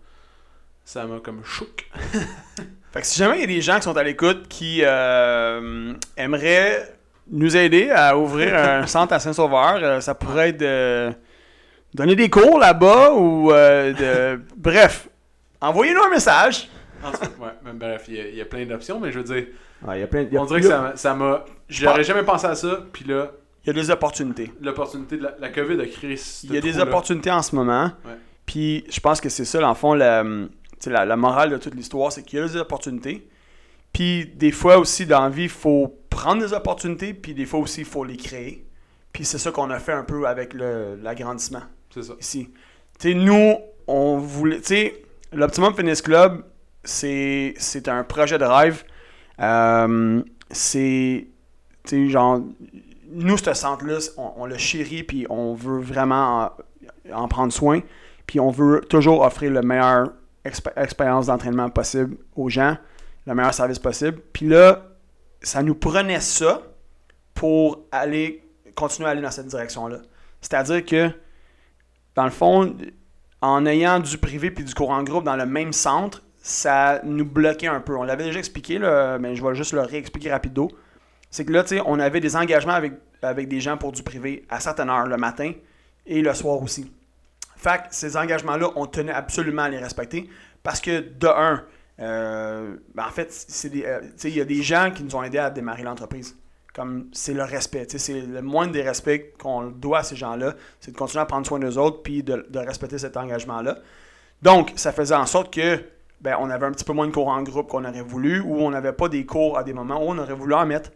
ça 0.84 1.06
m'a 1.06 1.18
comme 1.20 1.42
chouk. 1.44 1.90
Fait 2.92 3.00
que 3.00 3.06
si 3.06 3.18
jamais 3.18 3.36
il 3.38 3.40
y 3.40 3.44
a 3.44 3.46
des 3.46 3.60
gens 3.62 3.76
qui 3.76 3.82
sont 3.82 3.96
à 3.96 4.02
l'écoute 4.02 4.46
qui 4.48 4.80
euh, 4.84 5.94
aimeraient 6.16 6.94
nous 7.30 7.56
aider 7.56 7.90
à 7.90 8.16
ouvrir 8.18 8.54
un 8.82 8.86
centre 8.86 9.14
à 9.14 9.18
Saint-Sauveur, 9.18 9.78
euh, 9.82 10.00
ça 10.00 10.14
pourrait 10.14 10.50
être 10.50 10.58
de 10.60 11.12
donner 11.94 12.14
des 12.16 12.28
cours 12.30 12.58
là-bas 12.58 13.12
ou 13.12 13.50
euh, 13.52 13.92
de. 14.36 14.42
Bref, 14.56 15.08
envoyez-nous 15.60 16.02
un 16.02 16.10
message. 16.10 16.68
En 17.04 17.12
cas, 17.12 17.26
ouais, 17.40 17.50
mais 17.64 17.72
bref, 17.72 18.04
il 18.08 18.14
y, 18.14 18.20
a- 18.20 18.28
il 18.28 18.34
y 18.36 18.40
a 18.40 18.44
plein 18.44 18.64
d'options, 18.66 18.98
mais 19.00 19.12
je 19.12 19.18
veux 19.18 19.24
dire, 19.24 19.46
il 19.92 19.98
y 20.00 20.02
a 20.02 20.06
plein, 20.06 20.26
on 20.38 20.44
dirait 20.46 20.60
que 20.60 20.68
ça 20.96 21.14
m'a-. 21.14 21.44
J'aurais 21.68 22.04
jamais 22.04 22.22
pensé 22.22 22.46
à 22.46 22.54
ça, 22.54 22.84
puis 22.92 23.04
là, 23.04 23.32
Il 23.64 23.68
y 23.68 23.70
a 23.70 23.72
des 23.82 23.90
opportunités. 23.90 24.50
l'opportunité 24.60 25.16
de 25.16 25.22
la, 25.24 25.34
la 25.38 25.48
COVID 25.50 25.80
a 25.80 25.86
créé 25.86 26.16
ce 26.16 26.46
Il 26.46 26.54
y 26.54 26.58
a 26.58 26.60
des 26.60 26.78
opportunités 26.78 27.30
en 27.30 27.42
ce 27.42 27.54
moment. 27.56 27.90
Puis 28.46 28.84
je 28.90 29.00
pense 29.00 29.20
que 29.20 29.28
c'est 29.28 29.44
ça, 29.46 29.60
le 29.66 29.74
fond, 29.74 29.94
la, 29.94 30.22
la, 30.86 31.04
la 31.06 31.16
morale 31.16 31.50
de 31.50 31.56
toute 31.56 31.74
l'histoire, 31.74 32.12
c'est 32.12 32.22
qu'il 32.22 32.38
y 32.38 32.42
a 32.42 32.46
des 32.46 32.56
opportunités. 32.56 33.26
Puis 33.92 34.26
des 34.26 34.50
fois 34.52 34.76
aussi, 34.78 35.06
dans 35.06 35.22
la 35.22 35.28
vie, 35.30 35.44
il 35.44 35.48
faut 35.48 35.98
prendre 36.10 36.42
des 36.42 36.52
opportunités, 36.52 37.14
puis 37.14 37.32
des 37.34 37.46
fois 37.46 37.60
aussi, 37.60 37.80
il 37.80 37.86
faut 37.86 38.04
les 38.04 38.16
créer. 38.16 38.66
Puis 39.12 39.24
c'est 39.24 39.38
ça 39.38 39.50
qu'on 39.52 39.70
a 39.70 39.78
fait 39.78 39.92
un 39.92 40.02
peu 40.04 40.26
avec 40.26 40.52
l'agrandissement 40.54 41.62
C'est 41.90 42.02
ça. 42.02 42.14
ici. 42.20 42.50
Tu 42.98 43.08
sais, 43.12 43.14
nous, 43.14 43.56
on 43.86 44.18
voulait. 44.18 44.58
Tu 44.60 44.66
sais, 44.66 45.02
l'Optimum 45.32 45.74
Fitness 45.74 46.02
Club, 46.02 46.42
c'est 46.84 47.88
un 47.88 48.04
projet 48.04 48.38
de 48.38 48.44
rêve. 48.44 48.84
Euh, 49.40 50.22
c'est. 50.50 51.28
Tu 51.84 52.06
sais, 52.06 52.08
genre. 52.08 52.40
Nous, 53.10 53.38
ce 53.38 53.54
centre-là, 53.54 53.98
on, 54.16 54.46
le 54.46 54.58
chérit, 54.58 55.04
puis 55.04 55.26
on 55.30 55.54
veut 55.54 55.80
vraiment 55.80 56.50
en, 57.12 57.22
en 57.22 57.28
prendre 57.28 57.52
soin. 57.52 57.80
Puis 58.26 58.40
on 58.40 58.50
veut 58.50 58.80
toujours 58.88 59.20
offrir 59.20 59.52
le 59.52 59.60
meilleur 59.60 60.12
exp- 60.44 60.72
expérience 60.76 61.26
d'entraînement 61.26 61.70
possible 61.70 62.16
aux 62.34 62.48
gens, 62.48 62.76
le 63.26 63.34
meilleur 63.34 63.54
service 63.54 63.78
possible. 63.78 64.20
Puis 64.32 64.48
là, 64.48 64.82
ça 65.42 65.62
nous 65.62 65.76
prenait 65.76 66.20
ça 66.20 66.62
pour 67.34 67.84
aller 67.92 68.42
continuer 68.74 69.08
à 69.08 69.12
aller 69.12 69.22
dans 69.22 69.30
cette 69.30 69.46
direction-là. 69.46 69.98
C'est-à-dire 70.40 70.84
que, 70.84 71.10
dans 72.16 72.24
le 72.24 72.30
fond, 72.30 72.74
en 73.40 73.66
ayant 73.66 74.00
du 74.00 74.18
privé 74.18 74.50
puis 74.50 74.64
du 74.64 74.74
cours 74.74 74.90
en 74.90 75.02
groupe 75.02 75.24
dans 75.24 75.36
le 75.36 75.46
même 75.46 75.72
centre, 75.72 76.22
ça 76.46 77.00
nous 77.04 77.24
bloquait 77.24 77.68
un 77.68 77.80
peu. 77.80 77.96
On 77.96 78.02
l'avait 78.02 78.24
déjà 78.24 78.38
expliqué, 78.38 78.78
là, 78.78 79.18
mais 79.18 79.34
je 79.34 79.42
vais 79.42 79.54
juste 79.54 79.72
le 79.72 79.80
réexpliquer 79.80 80.30
rapido. 80.30 80.70
C'est 81.30 81.46
que 81.46 81.52
là, 81.52 81.64
on 81.86 81.98
avait 81.98 82.20
des 82.20 82.36
engagements 82.36 82.74
avec, 82.74 82.92
avec 83.22 83.48
des 83.48 83.60
gens 83.60 83.78
pour 83.78 83.92
du 83.92 84.02
privé 84.02 84.44
à 84.50 84.60
certaines 84.60 84.90
heures, 84.90 85.06
le 85.06 85.16
matin 85.16 85.52
et 86.04 86.20
le 86.20 86.34
soir 86.34 86.62
aussi. 86.62 86.92
Fait 87.56 87.78
que 87.78 87.84
ces 87.92 88.18
engagements-là, 88.18 88.68
on 88.76 88.84
tenait 88.84 89.10
absolument 89.10 89.62
à 89.62 89.70
les 89.70 89.78
respecter 89.78 90.28
parce 90.62 90.82
que, 90.82 91.00
de 91.00 91.26
un, 91.26 91.64
euh, 92.00 92.76
ben, 92.94 93.06
en 93.06 93.10
fait, 93.10 93.30
euh, 93.64 94.00
il 94.24 94.36
y 94.36 94.40
a 94.42 94.44
des 94.44 94.62
gens 94.62 94.90
qui 94.94 95.02
nous 95.02 95.16
ont 95.16 95.22
aidés 95.22 95.38
à 95.38 95.48
démarrer 95.48 95.82
l'entreprise. 95.82 96.36
Comme 96.74 97.08
c'est 97.12 97.32
le 97.32 97.44
respect, 97.44 97.86
c'est 97.88 98.20
le 98.20 98.42
moindre 98.42 98.72
des 98.72 98.82
respects 98.82 99.32
qu'on 99.38 99.68
doit 99.70 100.00
à 100.00 100.02
ces 100.02 100.16
gens-là, 100.16 100.56
c'est 100.78 100.90
de 100.90 100.96
continuer 100.96 101.22
à 101.22 101.26
prendre 101.26 101.46
soin 101.46 101.58
d'eux 101.58 101.78
autres 101.78 102.02
puis 102.02 102.22
de 102.22 102.58
respecter 102.58 102.98
cet 102.98 103.16
engagement-là. 103.16 103.78
Donc, 104.42 104.72
ça 104.76 104.92
faisait 104.92 105.14
en 105.14 105.24
sorte 105.24 105.54
que 105.54 105.80
ben, 106.24 106.38
on 106.40 106.48
avait 106.48 106.64
un 106.64 106.72
petit 106.72 106.84
peu 106.86 106.94
moins 106.94 107.06
de 107.06 107.12
cours 107.12 107.28
en 107.28 107.42
groupe 107.42 107.68
qu'on 107.68 107.84
aurait 107.84 108.00
voulu, 108.00 108.40
ou 108.40 108.56
on 108.62 108.70
n'avait 108.70 108.94
pas 108.94 109.10
des 109.10 109.26
cours 109.26 109.58
à 109.58 109.62
des 109.62 109.74
moments 109.74 110.02
où 110.02 110.08
on 110.08 110.16
aurait 110.16 110.32
voulu 110.32 110.54
en 110.54 110.64
mettre. 110.64 110.90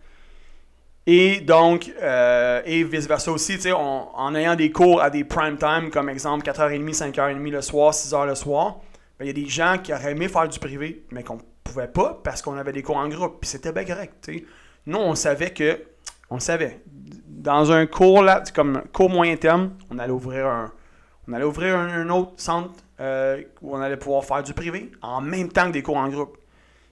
Et 1.07 1.41
donc, 1.41 1.93
euh, 2.01 2.63
et 2.65 2.83
vice-versa 2.83 3.31
aussi, 3.31 3.59
en 3.71 4.35
ayant 4.35 4.57
des 4.57 4.73
cours 4.73 5.03
à 5.03 5.11
des 5.11 5.25
prime 5.25 5.59
time, 5.59 5.91
comme 5.91 6.09
exemple 6.09 6.47
4h30, 6.47 6.97
5h30 6.97 7.51
le 7.51 7.61
soir, 7.61 7.93
6h 7.93 8.27
le 8.27 8.35
soir, 8.35 8.81
ben, 9.19 9.27
il 9.27 9.29
y 9.29 9.31
a 9.31 9.35
des 9.35 9.51
gens 9.51 9.77
qui 9.83 9.93
auraient 9.93 10.13
aimé 10.13 10.29
faire 10.29 10.49
du 10.49 10.59
privé, 10.59 11.05
mais 11.11 11.23
qu'on 11.23 11.39
pouvait 11.63 11.89
pas 11.89 12.19
parce 12.25 12.41
qu'on 12.41 12.57
avait 12.57 12.73
des 12.73 12.83
cours 12.83 12.97
en 12.97 13.09
groupe. 13.09 13.39
Puis 13.39 13.51
c'était 13.51 13.73
bien 13.73 13.85
correct. 13.85 14.31
Nous, 14.87 14.99
on 14.99 15.15
savait 15.15 15.51
que, 15.51 15.79
on 16.31 16.41
savait, 16.41 16.81
dans 17.27 17.71
un 17.71 17.85
cours 17.85 18.23
là, 18.23 18.43
comme 18.55 18.83
cours 18.95 19.11
moyen 19.11 19.37
terme, 19.37 19.73
on 19.91 19.99
allait 19.99 20.11
ouvrir 20.11 20.47
un, 20.47 20.73
on 21.29 21.35
allait 21.35 21.45
ouvrir 21.45 21.77
un 21.77 22.09
autre 22.09 22.33
centre 22.39 22.73
euh, 23.01 23.43
où 23.63 23.77
on 23.77 23.81
allait 23.81 23.97
pouvoir 23.97 24.25
faire 24.25 24.43
du 24.43 24.55
privé 24.55 24.91
en 25.03 25.21
même 25.21 25.49
temps 25.51 25.67
que 25.69 25.73
des 25.73 25.83
cours 25.83 25.97
en 25.97 26.09
groupe. 26.09 26.39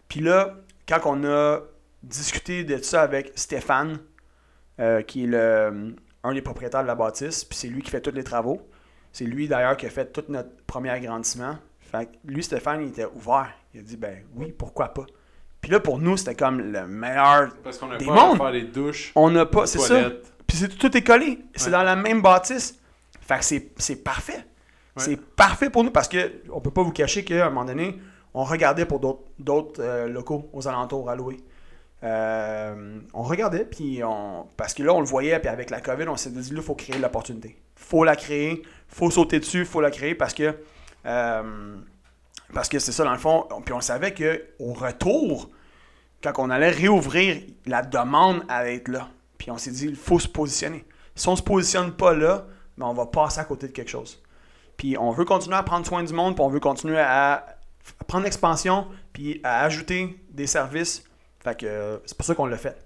Puis 0.09 0.21
là, 0.21 0.57
quand 0.89 1.01
on 1.07 1.25
a 1.25 1.61
discuté 2.03 2.65
de 2.65 2.79
ça 2.79 3.03
avec 3.03 3.33
Stéphane, 3.35 3.99
euh, 4.79 5.03
qui 5.03 5.25
est 5.25 5.27
le, 5.27 5.95
un 6.23 6.35
des 6.35 6.43
propriétaires 6.43 6.83
de 6.83 6.87
la 6.87 6.95
bâtisse, 6.95 7.45
puis 7.45 7.57
c'est 7.59 7.69
lui 7.69 7.83
qui 7.83 7.91
fait 7.91 8.01
tous 8.01 8.13
les 8.13 8.25
travaux. 8.25 8.69
C'est 9.13 9.25
lui 9.25 9.49
d'ailleurs 9.49 9.77
qui 9.77 9.87
a 9.87 9.91
fait 9.91 10.13
tout 10.13 10.25
notre 10.29 10.51
premier 10.67 10.91
agrandissement. 10.91 11.57
Fait 11.81 12.07
que 12.07 12.11
lui, 12.25 12.43
Stéphane, 12.43 12.83
il 12.83 12.89
était 12.89 13.07
ouvert. 13.07 13.51
Il 13.73 13.81
a 13.81 13.83
dit, 13.83 13.97
ben 13.97 14.19
oui, 14.35 14.53
pourquoi 14.57 14.89
pas? 14.89 15.07
Puis 15.61 15.71
là, 15.71 15.81
pour 15.81 15.99
nous, 15.99 16.17
c'était 16.17 16.35
comme 16.35 16.61
le 16.61 16.87
meilleur. 16.87 17.49
Parce 17.65 17.79
qu'on 17.79 17.91
a 17.91 17.97
Des 17.97 18.05
pas 18.07 18.15
mondes. 18.15 18.35
à 18.35 18.45
faire 18.45 18.53
des 18.53 18.63
douches, 18.65 19.13
On 19.15 19.31
n'a 19.31 19.47
pas, 19.47 19.67
c'est 19.67 19.79
ça. 19.79 20.11
Puis 20.47 20.59
c'est, 20.59 20.69
tout 20.77 20.95
est 20.97 21.03
collé. 21.03 21.39
C'est 21.55 21.71
dans 21.71 21.83
la 21.83 21.97
même 21.97 22.23
bâtisse. 22.23 22.79
Fait 23.21 23.39
que 23.39 23.45
c'est 23.79 23.97
parfait. 24.05 24.45
C'est 24.97 25.21
parfait 25.21 25.71
pour 25.71 25.85
nous 25.85 25.91
parce 25.91 26.09
que 26.09 26.33
on 26.51 26.61
peut 26.61 26.71
pas 26.71 26.83
vous 26.83 26.93
cacher 26.93 27.25
qu'à 27.25 27.47
un 27.47 27.51
moment 27.51 27.65
donné, 27.65 27.99
on 28.35 28.45
regardait 28.45 28.87
pour 28.87 29.01
d'autres, 29.01 29.25
d'autres 29.39 29.83
euh, 29.83 30.09
locaux 30.09 30.49
aux 30.53 30.69
alentours 30.69 31.09
à 31.11 31.17
louer. 31.17 31.39
Euh, 32.03 32.99
on 33.15 33.23
regardait, 33.23 33.65
puis 33.65 34.03
on. 34.05 34.47
Parce 34.57 34.75
que 34.75 34.83
là, 34.83 34.93
on 34.95 35.01
le 35.01 35.07
voyait, 35.07 35.39
puis 35.41 35.49
avec 35.49 35.71
la 35.71 35.81
COVID, 35.81 36.09
on 36.09 36.17
s'est 36.17 36.31
dit 36.31 36.51
là, 36.51 36.57
il 36.59 36.63
faut 36.63 36.75
créer 36.75 36.99
l'opportunité. 36.99 37.57
faut 37.75 38.05
la 38.05 38.17
créer, 38.17 38.63
faut 38.89 39.11
sauter 39.11 39.41
dessus, 39.41 39.65
faut 39.65 39.81
la 39.81 39.91
créer 39.91 40.15
parce 40.15 40.35
que. 40.35 40.55
euh, 41.07 41.77
parce 42.55 42.69
que 42.69 42.79
c'est 42.79 42.93
ça, 42.93 43.05
dans 43.05 43.13
le 43.13 43.19
fond. 43.19 43.47
Puis 43.65 43.75
on 43.75 43.81
savait 43.81 44.15
qu'au 44.15 44.73
retour, 44.73 45.51
quand 46.23 46.33
on 46.39 46.51
allait 46.51 46.71
réouvrir, 46.71 47.43
la 47.67 47.83
demande 47.83 48.43
allait 48.49 48.77
être 48.77 48.89
là. 48.89 49.09
Puis 49.39 49.51
on 49.51 49.59
s'est 49.59 49.73
dit, 49.73 49.87
il 49.87 49.97
faut 49.97 50.19
se 50.19 50.29
positionner. 50.29 50.85
Si 51.15 51.29
on 51.29 51.33
ne 51.33 51.37
se 51.37 51.43
positionne 51.43 51.93
pas 51.93 52.15
là, 52.15 52.47
ben 52.79 52.87
on 52.87 52.93
va 52.93 53.07
passer 53.07 53.41
à 53.41 53.45
côté 53.45 53.67
de 53.67 53.73
quelque 53.73 53.91
chose. 53.91 54.23
Puis 54.77 54.97
on 54.99 55.11
veut 55.11 55.24
continuer 55.24 55.57
à 55.57 55.62
prendre 55.62 55.87
soin 55.87 56.03
du 56.03 56.12
monde, 56.12 56.35
puis 56.35 56.45
on 56.45 56.49
veut 56.49 56.61
continuer 56.61 56.99
à, 56.99 57.45
prendre 58.07 58.24
l'expansion, 58.24 58.87
puis 59.12 59.41
à 59.43 59.64
ajouter 59.64 60.18
des 60.31 60.47
services. 60.47 61.05
Fait 61.41 61.59
que 61.59 61.66
euh, 61.66 61.97
c'est 62.05 62.16
pour 62.16 62.27
ça 62.27 62.35
qu'on 62.35 62.47
l'a 62.47 62.57
fait. 62.57 62.77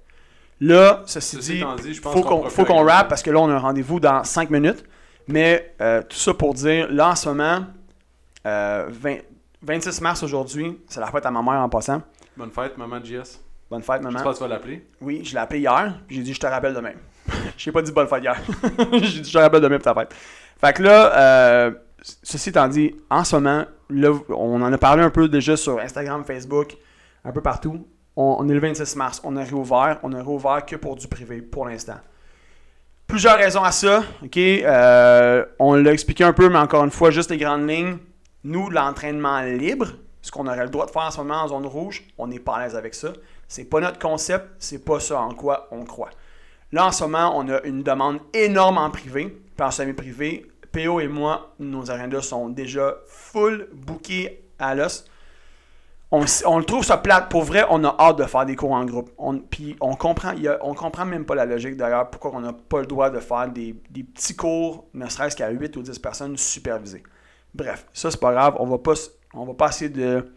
Là, 0.61 1.03
ceci, 1.07 1.37
Ceci 1.37 1.65
dit, 1.83 1.95
je 1.95 2.03
pense 2.03 2.13
faut 2.13 2.23
qu'on 2.65 2.89
ça. 2.89 3.05
parce 3.05 3.23
que 3.23 3.31
là, 3.31 3.41
on 3.41 3.49
a 3.49 3.55
un 3.55 3.59
rendez-vous 3.59 3.99
dans 3.99 4.25
5 4.25 4.51
minutes. 4.51 4.85
Mais 5.27 5.75
euh, 5.81 6.03
tout 6.03 6.17
ça 6.17 6.35
pour 6.35 6.55
dire, 6.55 6.89
là, 6.91 7.11
en 7.11 7.17
ce 7.17 7.29
moment, 7.29 7.65
euh, 8.47 8.87
20 8.89 9.19
26 9.63 10.01
mars 10.01 10.23
aujourd'hui, 10.23 10.79
c'est 10.89 11.01
la 11.01 11.07
fête 11.09 11.27
à 11.27 11.31
ma 11.31 11.43
mère 11.43 11.61
en 11.61 11.69
passant. 11.69 12.03
Bonne 12.37 12.51
fête, 12.51 12.79
maman 12.79 12.99
JS. 13.03 13.39
Bonne 13.71 13.83
fête, 13.83 14.03
maman. 14.03 14.13
J'espère 14.13 14.33
que 14.33 14.37
tu 14.39 14.43
vas 14.43 14.49
l'appeler. 14.49 14.87
Oui, 15.01 15.23
je 15.23 15.33
l'ai 15.33 15.39
appelé 15.39 15.61
hier, 15.61 16.01
puis 16.07 16.17
j'ai 16.17 16.23
dit 16.23 16.35
je 16.35 16.41
te 16.41 16.47
rappelle 16.47 16.75
demain. 16.75 16.93
j'ai 17.57 17.71
pas 17.71 17.83
dit 17.83 17.93
bonne 17.93 18.09
fête 18.09 18.23
hier. 18.23 18.37
j'ai 18.93 19.21
dit 19.21 19.29
je 19.29 19.33
te 19.33 19.39
rappelle 19.39 19.61
demain 19.61 19.77
pour 19.77 19.85
ta 19.85 19.95
fête. 19.95 20.15
Fait 20.61 20.75
que 20.75 20.83
là, 20.83 21.17
euh, 21.17 21.71
ceci 22.23 22.51
étant 22.51 22.69
dit, 22.69 22.95
en 23.09 23.25
ce 23.25 23.37
moment, 23.37 23.65
là, 23.89 24.13
on 24.29 24.61
en 24.61 24.73
a 24.73 24.79
parlé 24.79 25.03
un 25.03 25.11
peu 25.11 25.29
déjà 25.29 25.57
sur 25.57 25.79
Instagram, 25.79 26.25
Facebook, 26.25 26.77
un 27.25 27.33
peu 27.33 27.41
partout. 27.41 27.87
On, 28.17 28.47
est 28.49 28.53
le 28.53 28.61
26 28.61 28.97
mars, 28.97 29.21
on 29.25 29.37
a 29.37 29.45
réouvert, 29.45 29.99
on 30.03 30.13
a 30.13 30.19
réouvert 30.19 30.67
que 30.67 30.77
pour 30.77 30.97
du 30.97 31.09
privé 31.09 31.41
pour 31.41 31.67
l'instant. 31.67 31.99
Plusieurs 33.07 33.39
raisons 33.39 33.65
à 33.65 33.73
ça, 33.73 34.03
ok? 34.23 34.37
Euh, 34.37 35.45
on 35.59 35.75
l'a 35.75 35.93
expliqué 35.93 36.25
un 36.25 36.35
peu, 36.35 36.49
mais 36.51 36.59
encore 36.59 36.85
une 36.85 36.91
fois, 36.91 37.11
juste 37.11 37.31
les 37.31 37.39
grandes 37.39 37.69
lignes. 37.69 37.97
Nous, 38.45 38.69
l'entraînement 38.69 39.41
libre, 39.41 39.87
ce 40.21 40.31
qu'on 40.31 40.47
aurait 40.47 40.65
le 40.65 40.71
droit 40.71 40.87
de 40.87 40.91
faire 40.91 41.03
en 41.03 41.11
ce 41.11 41.19
moment 41.19 41.43
en 41.43 41.49
zone 41.49 41.67
rouge, 41.67 42.05
on 42.19 42.27
n'est 42.27 42.39
pas 42.39 42.57
à 42.57 42.65
l'aise 42.65 42.77
avec 42.77 42.95
ça. 42.95 43.13
C'est 43.49 43.65
pas 43.65 43.81
notre 43.81 43.99
concept, 43.99 44.47
c'est 44.59 44.85
pas 44.85 45.01
ça 45.01 45.21
en 45.21 45.33
quoi 45.33 45.69
on 45.71 45.85
croit. 45.85 46.11
Là, 46.73 46.87
en 46.87 46.93
ce 46.93 47.05
moment, 47.05 47.37
on 47.37 47.49
a 47.49 47.63
une 47.63 47.83
demande 47.83 48.19
énorme 48.33 48.79
en 48.79 48.91
privé, 48.91 49.37
puis 49.61 49.67
en 49.67 49.71
semi-privé. 49.71 50.47
PO 50.73 51.01
et 51.01 51.09
moi, 51.09 51.55
nos 51.59 51.91
agendas 51.91 52.23
sont 52.23 52.49
déjà 52.49 52.97
full 53.07 53.69
bookés 53.75 54.43
à 54.59 54.75
l'os. 54.75 55.05
On, 56.11 56.23
le 56.23 56.65
trouve 56.65 56.83
ça 56.83 56.97
plate. 56.97 57.29
Pour 57.29 57.43
vrai, 57.43 57.67
on 57.69 57.85
a 57.85 57.95
hâte 57.99 58.19
de 58.19 58.25
faire 58.25 58.47
des 58.47 58.57
cours 58.57 58.73
en 58.73 58.87
groupe. 58.87 59.11
On, 59.19 59.39
puis 59.39 59.77
on 59.81 59.97
comprend, 59.97 60.33
on 60.63 60.73
comprend 60.73 61.05
même 61.05 61.27
pas 61.27 61.35
la 61.35 61.45
logique 61.45 61.77
d'ailleurs, 61.77 62.09
pourquoi 62.09 62.33
on 62.35 62.41
n'a 62.41 62.55
pas 62.55 62.81
le 62.81 62.87
droit 62.87 63.11
de 63.11 63.21
faire 63.21 63.49
des, 63.49 63.75
petits 63.75 64.35
cours, 64.35 64.87
ne 64.95 65.07
serait-ce 65.09 65.37
qu'à 65.37 65.51
8 65.51 65.77
ou 65.77 65.83
10 65.83 65.99
personnes 65.99 66.37
supervisées. 66.39 67.03
Bref, 67.55 67.87
ça 67.93 68.11
c'est 68.11 68.21
pas 68.21 68.33
grave, 68.33 68.57
on 68.61 68.67
va 68.67 68.79
pas, 68.79 68.95
on 69.35 69.45
va 69.45 69.53
pas 69.53 69.69
essayer 69.69 69.91
de 69.91 70.33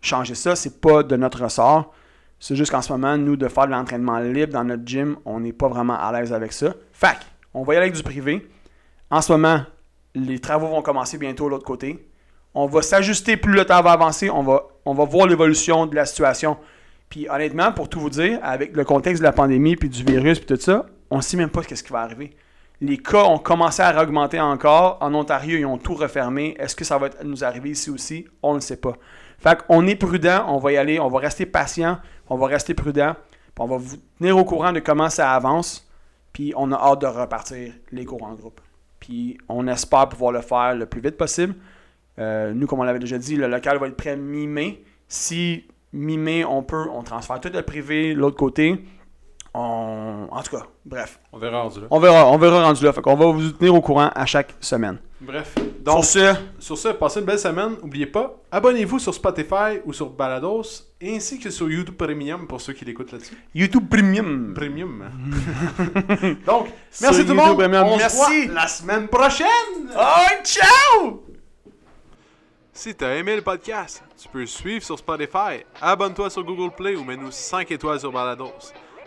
changer 0.00 0.34
ça, 0.34 0.56
c'est 0.56 0.80
pas 0.80 1.04
de 1.04 1.16
notre 1.16 1.44
ressort. 1.44 1.94
C'est 2.40 2.56
juste 2.56 2.72
qu'en 2.72 2.82
ce 2.82 2.92
moment, 2.92 3.16
nous, 3.16 3.36
de 3.36 3.46
faire 3.48 3.66
de 3.66 3.72
l'entraînement 3.72 4.18
libre 4.18 4.52
dans 4.52 4.64
notre 4.64 4.84
gym, 4.84 5.16
on 5.24 5.40
n'est 5.40 5.54
pas 5.54 5.68
vraiment 5.68 5.98
à 5.98 6.12
l'aise 6.12 6.32
avec 6.32 6.52
ça. 6.52 6.74
Fac, 6.92 7.24
on 7.54 7.62
va 7.62 7.74
y 7.74 7.76
aller 7.76 7.86
avec 7.86 7.96
du 7.96 8.02
privé. 8.02 8.46
En 9.10 9.20
ce 9.20 9.32
moment, 9.32 9.62
les 10.14 10.40
travaux 10.40 10.68
vont 10.68 10.82
commencer 10.82 11.18
bientôt 11.18 11.44
de 11.46 11.50
l'autre 11.50 11.64
côté. 11.64 12.08
On 12.54 12.66
va 12.66 12.82
s'ajuster 12.82 13.36
plus 13.36 13.52
le 13.52 13.64
temps 13.64 13.82
va 13.82 13.92
avancer. 13.92 14.30
On 14.30 14.42
va, 14.42 14.66
on 14.84 14.94
va 14.94 15.04
voir 15.04 15.26
l'évolution 15.26 15.86
de 15.86 15.94
la 15.94 16.06
situation. 16.06 16.56
Puis 17.08 17.28
honnêtement, 17.28 17.72
pour 17.72 17.88
tout 17.88 18.00
vous 18.00 18.10
dire, 18.10 18.40
avec 18.42 18.74
le 18.74 18.84
contexte 18.84 19.20
de 19.22 19.26
la 19.26 19.32
pandémie, 19.32 19.76
puis 19.76 19.88
du 19.88 20.02
virus, 20.02 20.38
puis 20.38 20.46
tout 20.46 20.60
ça, 20.60 20.86
on 21.10 21.18
ne 21.18 21.22
sait 21.22 21.36
même 21.36 21.50
pas 21.50 21.62
ce 21.62 21.82
qui 21.82 21.92
va 21.92 22.00
arriver. 22.00 22.34
Les 22.80 22.98
cas 22.98 23.24
ont 23.24 23.38
commencé 23.38 23.82
à 23.82 24.02
augmenter 24.02 24.40
encore. 24.40 24.98
En 25.00 25.14
Ontario, 25.14 25.56
ils 25.56 25.64
ont 25.64 25.78
tout 25.78 25.94
refermé. 25.94 26.56
Est-ce 26.58 26.74
que 26.74 26.84
ça 26.84 26.98
va 26.98 27.08
nous 27.24 27.44
arriver 27.44 27.70
ici 27.70 27.90
aussi? 27.90 28.26
On 28.42 28.54
ne 28.54 28.60
sait 28.60 28.76
pas. 28.76 28.94
Fait 29.38 29.56
qu'on 29.62 29.86
est 29.86 29.94
prudent, 29.94 30.46
on 30.48 30.58
va 30.58 30.72
y 30.72 30.76
aller, 30.76 30.98
on 30.98 31.08
va 31.08 31.20
rester 31.20 31.46
patient, 31.46 31.98
on 32.28 32.36
va 32.36 32.46
rester 32.48 32.74
prudent, 32.74 33.14
on 33.58 33.66
va 33.66 33.76
vous 33.76 33.96
tenir 34.18 34.36
au 34.36 34.44
courant 34.44 34.72
de 34.72 34.80
comment 34.80 35.10
ça 35.10 35.32
avance, 35.32 35.88
puis 36.32 36.52
on 36.56 36.72
a 36.72 36.76
hâte 36.76 37.02
de 37.02 37.06
repartir 37.06 37.72
les 37.92 38.04
cours 38.04 38.24
en 38.24 38.34
groupe. 38.34 38.60
On 39.48 39.66
espère 39.66 40.08
pouvoir 40.08 40.32
le 40.32 40.40
faire 40.40 40.74
le 40.74 40.86
plus 40.86 41.00
vite 41.00 41.16
possible. 41.16 41.54
Euh, 42.18 42.52
nous, 42.54 42.66
comme 42.66 42.80
on 42.80 42.84
l'avait 42.84 42.98
déjà 42.98 43.18
dit, 43.18 43.36
le 43.36 43.46
local 43.46 43.78
va 43.78 43.88
être 43.88 43.96
prêt 43.96 44.16
mi-mai. 44.16 44.82
Si 45.08 45.66
mi-mai, 45.92 46.44
on 46.44 46.62
peut, 46.62 46.86
on 46.92 47.02
transfère 47.02 47.40
tout 47.40 47.50
le 47.52 47.62
privé, 47.62 48.14
l'autre 48.14 48.36
côté. 48.36 48.84
On... 49.58 50.28
En 50.30 50.42
tout 50.42 50.54
cas, 50.54 50.66
bref. 50.84 51.18
On 51.32 51.38
verra 51.38 51.62
rendu 51.62 51.80
là. 51.80 51.86
On 51.90 51.98
verra, 51.98 52.26
on 52.30 52.36
verra 52.36 52.62
rendu 52.62 52.84
là. 52.84 52.92
Fait 52.92 53.00
qu'on 53.00 53.14
va 53.14 53.24
vous 53.24 53.52
tenir 53.52 53.74
au 53.74 53.80
courant 53.80 54.10
à 54.14 54.26
chaque 54.26 54.52
semaine. 54.60 54.98
Bref. 55.18 55.54
Donc, 55.80 56.04
sur 56.04 56.20
ce, 56.20 56.34
sur 56.58 56.76
ce, 56.76 56.88
passez 56.88 57.20
une 57.20 57.26
belle 57.26 57.38
semaine. 57.38 57.76
N'oubliez 57.80 58.04
pas, 58.04 58.36
abonnez-vous 58.52 58.98
sur 58.98 59.14
Spotify 59.14 59.80
ou 59.86 59.94
sur 59.94 60.10
Balados, 60.10 60.62
ainsi 61.02 61.38
que 61.38 61.48
sur 61.48 61.70
YouTube 61.70 61.96
Premium 61.96 62.46
pour 62.46 62.60
ceux 62.60 62.74
qui 62.74 62.84
l'écoutent 62.84 63.12
là-dessus. 63.12 63.34
YouTube 63.54 63.88
Premium. 63.88 64.52
Premium. 64.54 65.04
Donc, 66.46 66.66
merci 67.00 67.16
Sur 67.16 67.24
tout 67.24 67.30
le 67.30 67.34
monde. 67.34 67.56
Premium. 67.56 67.86
On 67.86 67.94
se 67.94 67.98
Merci. 67.98 68.46
voit 68.46 68.54
la 68.54 68.68
semaine 68.68 69.08
prochaine. 69.08 69.46
Oh, 69.98 70.44
ciao! 70.44 71.22
Si 72.74 72.94
t'as 72.94 73.14
aimé 73.14 73.36
le 73.36 73.42
podcast, 73.42 74.04
tu 74.20 74.28
peux 74.28 74.40
le 74.40 74.46
suivre 74.46 74.84
sur 74.84 74.98
Spotify, 74.98 75.64
abonne-toi 75.80 76.28
sur 76.28 76.44
Google 76.44 76.74
Play 76.76 76.94
ou 76.94 77.04
mets-nous 77.04 77.30
5 77.30 77.70
étoiles 77.70 78.00
sur 78.00 78.12
Balados. 78.12 78.52